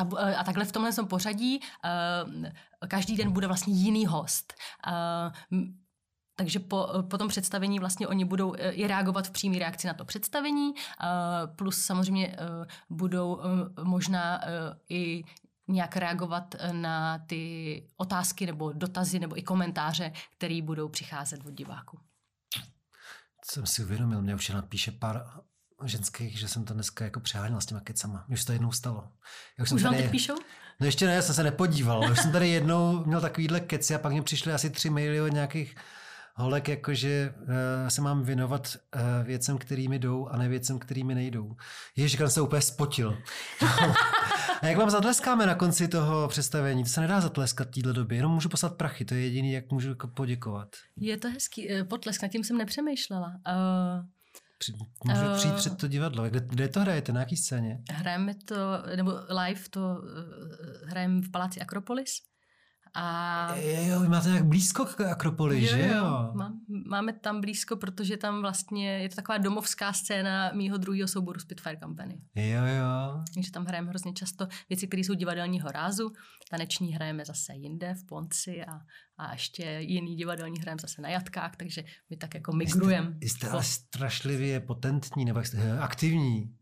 Eh, 0.00 0.36
a 0.36 0.44
takhle 0.44 0.64
v 0.64 0.72
tomhle 0.72 0.92
pořadí 1.08 1.60
uh, 1.60 2.88
každý 2.88 3.16
den 3.16 3.32
bude 3.32 3.46
vlastně 3.46 3.74
jiný 3.74 4.06
host. 4.06 4.54
Uh, 5.50 5.60
takže 6.36 6.58
po, 6.58 6.88
po 7.10 7.18
tom 7.18 7.28
představení 7.28 7.78
vlastně 7.78 8.08
oni 8.08 8.24
budou 8.24 8.54
i 8.56 8.86
reagovat 8.86 9.26
v 9.26 9.30
přímé 9.30 9.58
reakci 9.58 9.86
na 9.86 9.94
to 9.94 10.04
představení, 10.04 10.72
plus 11.56 11.84
samozřejmě 11.84 12.36
budou 12.90 13.40
možná 13.82 14.40
i 14.88 15.24
nějak 15.68 15.96
reagovat 15.96 16.54
na 16.72 17.18
ty 17.18 17.82
otázky 17.96 18.46
nebo 18.46 18.72
dotazy 18.72 19.18
nebo 19.18 19.38
i 19.38 19.42
komentáře, 19.42 20.12
které 20.36 20.62
budou 20.62 20.88
přicházet 20.88 21.46
od 21.46 21.52
diváků. 21.54 21.98
Jsem 23.44 23.66
si 23.66 23.84
uvědomil, 23.84 24.22
mě 24.22 24.34
už 24.34 24.48
napíše 24.48 24.92
pár 24.92 25.26
ženských, 25.88 26.38
že 26.38 26.48
jsem 26.48 26.64
to 26.64 26.74
dneska 26.74 27.04
jako 27.04 27.20
přeháněl 27.20 27.60
s 27.60 27.66
těma 27.66 27.80
kecama. 27.80 28.24
Už 28.28 28.44
to 28.44 28.52
jednou 28.52 28.72
stalo. 28.72 29.08
Já 29.58 29.62
už, 29.62 29.72
už 29.72 29.82
vám 29.82 29.94
teď 29.94 30.10
píšou? 30.10 30.34
No 30.80 30.86
ještě 30.86 31.06
ne, 31.06 31.14
já 31.14 31.22
jsem 31.22 31.34
se 31.34 31.42
nepodíval. 31.42 32.10
Už 32.12 32.18
jsem 32.20 32.32
tady 32.32 32.48
jednou 32.48 33.04
měl 33.04 33.20
takovýhle 33.20 33.60
keci 33.60 33.94
a 33.94 33.98
pak 33.98 34.12
mě 34.12 34.22
přišly 34.22 34.52
asi 34.52 34.70
tři 34.70 34.90
maily 34.90 35.20
od 35.20 35.32
nějakých 35.32 35.74
holek, 36.34 36.68
jakože 36.68 37.34
uh, 37.36 37.44
se 37.88 38.00
mám 38.00 38.22
věnovat 38.22 38.76
uh, 38.94 39.26
věcem, 39.26 39.58
kterými 39.58 39.98
jdou 39.98 40.28
a 40.28 40.36
ne 40.36 40.48
věcem, 40.48 40.78
kterými 40.78 41.14
nejdou. 41.14 41.56
Ježiš, 41.96 42.18
jsem 42.18 42.30
se 42.30 42.40
úplně 42.40 42.62
spotil. 42.62 43.18
a 44.62 44.66
jak 44.66 44.78
vám 44.78 44.90
zatleskáme 44.90 45.46
na 45.46 45.54
konci 45.54 45.88
toho 45.88 46.28
představení? 46.28 46.82
To 46.82 46.90
se 46.90 47.00
nedá 47.00 47.20
zatleskat 47.20 47.68
v 47.68 47.70
této 47.70 47.92
době, 47.92 48.18
jenom 48.18 48.32
můžu 48.32 48.48
poslat 48.48 48.76
prachy, 48.76 49.04
to 49.04 49.14
je 49.14 49.20
jediný, 49.20 49.52
jak 49.52 49.70
můžu 49.70 49.88
jako 49.88 50.08
poděkovat. 50.08 50.68
Je 50.96 51.16
to 51.16 51.30
hezký, 51.30 51.72
eh, 51.72 51.84
potlesk, 51.84 52.22
nad 52.22 52.28
tím 52.28 52.44
jsem 52.44 52.58
nepřemýšlela. 52.58 53.26
Uh... 53.26 54.13
Můžu 55.04 55.26
uh, 55.26 55.36
přijít 55.36 55.54
před 55.54 55.78
to 55.78 55.88
divadlo. 55.88 56.24
Kde, 56.24 56.40
kde 56.40 56.68
to 56.68 56.80
hrajete? 56.80 57.12
Na 57.12 57.20
jaký 57.20 57.36
scéně? 57.36 57.82
Hrajeme 57.90 58.34
to, 58.34 58.56
nebo 58.96 59.12
live 59.28 59.60
to 59.70 59.80
uh, 59.80 60.88
hrajeme 60.88 61.20
v 61.20 61.30
Paláci 61.30 61.60
Akropolis. 61.60 62.20
A... 62.96 63.56
Jo, 63.56 64.00
vy 64.00 64.08
máte 64.08 64.28
nějak 64.28 64.44
blízko 64.44 64.84
k 64.84 65.00
Akropoli, 65.00 65.62
jo, 65.62 65.68
že 65.68 65.88
jo? 65.94 66.30
Má, 66.34 66.52
máme 66.86 67.12
tam 67.12 67.40
blízko, 67.40 67.76
protože 67.76 68.16
tam 68.16 68.40
vlastně 68.40 68.98
je 68.98 69.08
to 69.08 69.16
taková 69.16 69.38
domovská 69.38 69.92
scéna 69.92 70.52
mýho 70.52 70.76
druhého 70.76 71.08
souboru 71.08 71.40
Spitfire 71.40 71.76
Company. 71.76 72.20
Jo, 72.34 72.64
jo. 72.64 73.24
Takže 73.34 73.50
tam 73.50 73.64
hrajeme 73.64 73.88
hrozně 73.88 74.12
často 74.12 74.48
věci, 74.68 74.86
které 74.86 75.00
jsou 75.00 75.14
divadelního 75.14 75.70
rázu. 75.70 76.12
Taneční 76.50 76.94
hrajeme 76.94 77.24
zase 77.24 77.54
jinde 77.54 77.94
v 77.94 78.06
Ponci 78.06 78.64
a, 78.64 78.72
a 79.18 79.32
ještě 79.32 79.78
jiný 79.80 80.16
divadelní 80.16 80.60
hrajeme 80.60 80.80
zase 80.80 81.02
na 81.02 81.08
jatkách, 81.08 81.56
takže 81.56 81.84
my 82.10 82.16
tak 82.16 82.34
jako 82.34 82.52
migrujeme. 82.52 83.16
Jste, 83.20 83.28
jste 83.28 83.50
ale 83.50 83.62
strašlivě 83.62 84.60
potentní 84.60 85.24
nebo 85.24 85.40
jste 85.40 85.78
aktivní. 85.78 86.54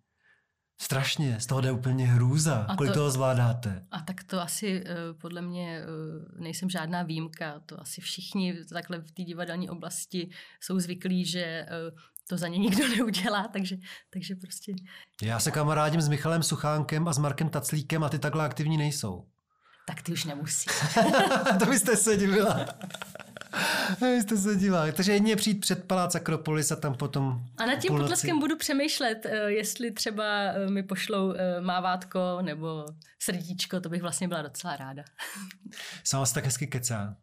Strašně, 0.83 1.41
z 1.41 1.47
toho 1.47 1.61
jde 1.61 1.73
úplně 1.73 2.07
hrůza. 2.07 2.67
A 2.69 2.77
Kolik 2.77 2.93
to, 2.93 2.99
toho 2.99 3.11
zvládáte? 3.11 3.87
A 3.91 4.01
tak 4.01 4.25
to 4.25 4.41
asi 4.41 4.85
uh, 4.85 5.19
podle 5.21 5.43
mě 5.43 5.81
uh, 5.81 6.43
nejsem 6.43 6.71
žádná 6.71 7.03
výjimka. 7.03 7.61
To 7.67 7.81
asi 7.81 8.01
všichni 8.01 8.65
takhle 8.65 8.99
v 8.99 9.13
té 9.13 9.23
divadelní 9.23 9.71
oblasti 9.71 10.31
jsou 10.61 10.79
zvyklí, 10.79 11.25
že 11.25 11.67
uh, 11.91 11.99
to 12.29 12.37
za 12.37 12.49
ně 12.49 12.59
nikdo 12.59 12.89
neudělá, 12.97 13.49
takže, 13.53 13.77
takže 14.11 14.35
prostě... 14.35 14.75
Já 15.23 15.41
se 15.41 15.51
kamarádím 15.51 16.01
s 16.01 16.09
Michalem 16.09 16.43
Suchánkem 16.43 17.09
a 17.09 17.13
s 17.13 17.19
Markem 17.19 17.49
Taclíkem 17.49 18.05
a 18.05 18.09
ty 18.09 18.19
takhle 18.19 18.45
aktivní 18.45 18.77
nejsou. 18.77 19.27
Tak 19.87 20.03
ty 20.03 20.13
už 20.13 20.25
nemusí. 20.25 20.67
to 21.59 21.67
byste 21.67 21.97
se 21.97 22.17
divila. 22.17 22.67
Jste 24.21 24.37
se 24.37 24.57
díval. 24.57 24.93
Takže 24.93 25.13
jedině 25.13 25.37
přijít 25.37 25.61
před 25.61 25.85
palác 25.85 26.15
Akropolis 26.15 26.73
a 26.73 26.77
tam 26.77 26.95
potom 26.95 27.45
A 27.59 27.67
nad 27.67 27.75
tím 27.75 27.97
potleskem 27.97 28.39
budu 28.39 28.57
přemýšlet, 28.57 29.27
eh, 29.27 29.53
jestli 29.53 29.91
třeba 29.91 30.25
eh, 30.25 30.71
mi 30.71 30.83
pošlou 30.83 31.33
eh, 31.33 31.61
mávátko 31.61 32.39
nebo 32.43 32.87
srdíčko, 33.23 33.81
to 33.81 33.89
bych 33.89 34.03
vlastně 34.03 34.29
byla 34.29 34.43
docela 34.43 34.77
ráda. 34.77 35.05
Jsem 36.05 36.19
vás 36.19 36.33
tak 36.33 36.45
hezky 36.45 36.67
kecá. 36.67 37.17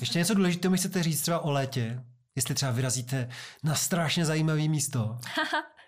Ještě 0.00 0.18
něco 0.18 0.34
důležitého 0.34 0.72
mi 0.72 0.78
chcete 0.78 1.02
říct 1.02 1.22
třeba 1.22 1.38
o 1.38 1.50
létě? 1.50 2.00
Jestli 2.36 2.54
třeba 2.54 2.72
vyrazíte 2.72 3.28
na 3.64 3.74
strašně 3.74 4.24
zajímavé 4.24 4.68
místo. 4.68 5.18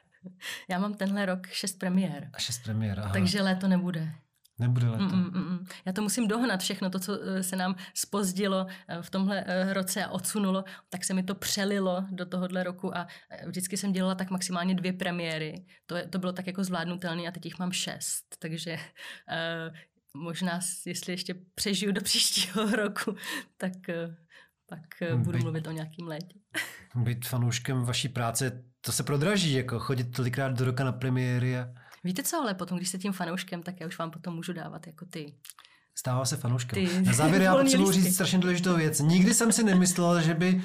Já 0.68 0.78
mám 0.78 0.94
tenhle 0.94 1.26
rok 1.26 1.46
šest 1.46 1.78
premiér. 1.78 2.30
A 2.32 2.38
šest 2.38 2.58
premiér, 2.58 3.00
aha. 3.00 3.12
Takže 3.12 3.42
léto 3.42 3.68
nebude. 3.68 4.12
Nebude 4.58 4.88
léto. 4.88 5.04
Mm, 5.04 5.22
mm, 5.22 5.50
mm. 5.50 5.66
Já 5.84 5.92
to 5.92 6.02
musím 6.02 6.28
dohnat 6.28 6.60
všechno, 6.60 6.90
to, 6.90 6.98
co 6.98 7.18
eh, 7.22 7.42
se 7.42 7.56
nám 7.56 7.74
spozdilo 7.94 8.66
eh, 8.88 9.02
v 9.02 9.10
tomhle 9.10 9.44
eh, 9.46 9.72
roce 9.72 10.04
a 10.04 10.08
odsunulo, 10.10 10.64
tak 10.88 11.04
se 11.04 11.14
mi 11.14 11.22
to 11.22 11.34
přelilo 11.34 12.04
do 12.10 12.26
tohohle 12.26 12.64
roku 12.64 12.96
a 12.96 13.06
vždycky 13.46 13.76
jsem 13.76 13.92
dělala 13.92 14.14
tak 14.14 14.30
maximálně 14.30 14.74
dvě 14.74 14.92
premiéry. 14.92 15.64
To, 15.86 15.96
to 16.10 16.18
bylo 16.18 16.32
tak 16.32 16.46
jako 16.46 16.64
zvládnutelné 16.64 17.22
a 17.28 17.30
teď 17.30 17.44
jich 17.44 17.58
mám 17.58 17.72
šest, 17.72 18.24
takže 18.38 18.74
uh, 18.74 19.76
možná, 20.22 20.60
jestli 20.86 21.12
ještě 21.12 21.34
přežiju 21.54 21.92
do 21.92 22.00
příštího 22.00 22.76
roku, 22.76 23.16
tak 23.56 23.72
uh, 23.88 24.14
pak 24.66 25.10
hmm, 25.10 25.22
budu 25.22 25.38
být, 25.38 25.42
mluvit 25.42 25.66
o 25.66 25.70
nějakým 25.70 26.06
létě. 26.06 26.38
Být 26.94 27.26
fanouškem 27.26 27.84
vaší 27.84 28.08
práce, 28.08 28.64
to 28.80 28.92
se 28.92 29.02
prodraží, 29.02 29.52
jako 29.52 29.78
chodit 29.78 30.04
tolikrát 30.04 30.52
do 30.58 30.64
roka 30.64 30.84
na 30.84 30.92
premiéry 30.92 31.58
a 31.58 31.68
Víte 32.04 32.22
co, 32.22 32.36
ale 32.36 32.54
potom, 32.54 32.76
když 32.76 32.88
jste 32.88 32.98
tím 32.98 33.12
fanouškem, 33.12 33.62
tak 33.62 33.80
já 33.80 33.86
už 33.86 33.98
vám 33.98 34.10
potom 34.10 34.34
můžu 34.34 34.52
dávat 34.52 34.86
jako 34.86 35.06
ty 35.06 35.34
Stává 35.94 36.24
se 36.24 36.36
fanouškem. 36.36 36.86
Ty 36.86 37.02
Na 37.02 37.12
závěr 37.12 37.42
já 37.42 37.56
potřebuji 37.56 37.92
říct 37.92 38.14
strašně 38.14 38.38
důležitou 38.38 38.76
věc. 38.76 39.00
Nikdy 39.00 39.34
jsem 39.34 39.52
si 39.52 39.64
nemyslel, 39.64 40.22
že 40.22 40.34
by 40.34 40.62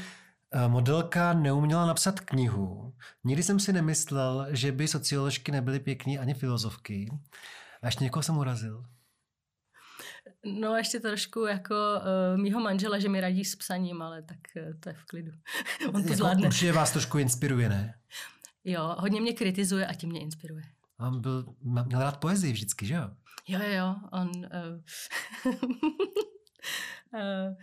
eh, 0.51 0.67
modelka 0.67 1.33
neuměla 1.33 1.85
napsat 1.85 2.19
knihu. 2.19 2.93
Nikdy 3.23 3.43
jsem 3.43 3.59
si 3.59 3.73
nemyslel, 3.73 4.47
že 4.49 4.71
by 4.71 4.87
socioložky 4.87 5.51
nebyly 5.51 5.79
pěkný 5.79 6.19
ani 6.19 6.33
filozofky. 6.33 7.09
A 7.81 7.85
ještě 7.85 8.03
někoho 8.03 8.23
jsem 8.23 8.37
urazil. 8.37 8.85
No 10.45 10.75
ještě 10.75 10.99
trošku 10.99 11.45
jako 11.45 11.75
uh, 11.75 12.41
mýho 12.41 12.59
manžela, 12.59 12.99
že 12.99 13.09
mi 13.09 13.21
radí 13.21 13.45
s 13.45 13.55
psaním, 13.55 14.01
ale 14.01 14.21
tak 14.21 14.37
uh, 14.55 14.79
to 14.79 14.89
je 14.89 14.95
v 14.95 15.05
klidu. 15.05 15.31
On 15.85 15.91
to 15.91 15.99
jako 15.99 16.13
zvládne. 16.13 16.47
Určitě 16.47 16.71
vás 16.71 16.91
trošku 16.91 17.17
inspiruje, 17.17 17.69
ne? 17.69 17.93
Jo, 18.63 18.95
hodně 18.99 19.21
mě 19.21 19.33
kritizuje 19.33 19.87
a 19.87 19.93
tím 19.93 20.09
mě 20.09 20.21
inspiruje. 20.21 20.63
On 20.99 21.21
byl, 21.21 21.55
měl 21.61 21.99
rád 21.99 22.17
poezii 22.17 22.53
vždycky, 22.53 22.85
že 22.85 22.93
jo? 22.93 23.09
Jo, 23.47 23.59
jo. 23.63 23.95
On 24.11 24.29
uh, 24.29 25.53
uh, 27.13 27.55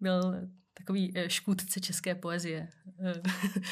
byl 0.00 0.34
takový 0.74 1.12
uh, 1.12 1.22
škůdce 1.28 1.80
české 1.80 2.14
poezie. 2.14 2.68
Uh, 2.98 3.12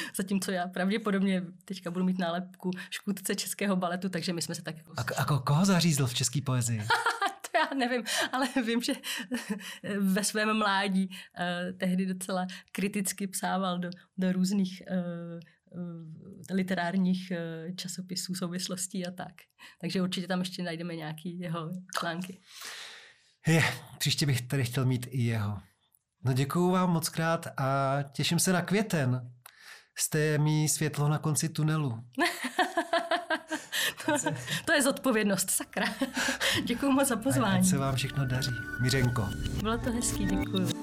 zatímco 0.15 0.51
já 0.51 0.67
pravděpodobně 0.67 1.43
teďka 1.65 1.91
budu 1.91 2.05
mít 2.05 2.19
nálepku 2.19 2.71
škůdce 2.89 3.35
českého 3.35 3.75
baletu, 3.75 4.09
takže 4.09 4.33
my 4.33 4.41
jsme 4.41 4.55
se 4.55 4.61
tak... 4.61 4.77
Jako... 4.77 4.93
A, 4.97 5.21
a 5.21 5.39
koho 5.39 5.65
zařízl 5.65 6.07
v 6.07 6.13
české 6.13 6.41
poezii? 6.41 6.79
to 7.51 7.57
já 7.57 7.77
nevím, 7.77 8.03
ale 8.31 8.47
vím, 8.65 8.81
že 8.81 8.93
ve 9.99 10.23
svém 10.23 10.57
mládí 10.57 11.09
uh, 11.09 11.77
tehdy 11.77 12.05
docela 12.05 12.47
kriticky 12.71 13.27
psával 13.27 13.79
do, 13.79 13.89
do 14.17 14.31
různých 14.31 14.83
Eh, 14.87 15.39
literárních 16.51 17.31
eh, 17.31 17.73
časopisů, 17.75 18.35
souvislostí 18.35 19.07
a 19.07 19.11
tak. 19.11 19.33
Takže 19.81 20.01
určitě 20.01 20.27
tam 20.27 20.39
ještě 20.39 20.63
najdeme 20.63 20.95
nějaký 20.95 21.39
jeho 21.39 21.71
články. 21.99 22.41
Je, 23.47 23.63
příště 23.99 24.25
bych 24.25 24.41
tady 24.41 24.63
chtěl 24.63 24.85
mít 24.85 25.07
i 25.09 25.21
jeho. 25.21 25.57
No 26.25 26.33
děkuju 26.33 26.71
vám 26.71 26.89
moc 26.89 27.09
krát 27.09 27.47
a 27.57 27.97
těším 28.11 28.39
se 28.39 28.53
na 28.53 28.61
květen. 28.61 29.31
Jste 29.97 30.37
mý 30.37 30.69
světlo 30.69 31.09
na 31.09 31.17
konci 31.17 31.49
tunelu. 31.49 31.99
to, 34.05 34.11
to 34.65 34.73
je 34.73 34.81
zodpovědnost, 34.81 35.49
sakra. 35.49 35.85
děkuju 36.65 36.91
moc 36.91 37.07
za 37.07 37.15
pozvání. 37.15 37.59
Ať 37.59 37.65
se 37.65 37.77
vám 37.77 37.95
všechno 37.95 38.25
daří. 38.25 38.51
Mířenko. 38.81 39.29
Bylo 39.61 39.77
to 39.77 39.91
hezký, 39.91 40.25
děkuju. 40.25 40.82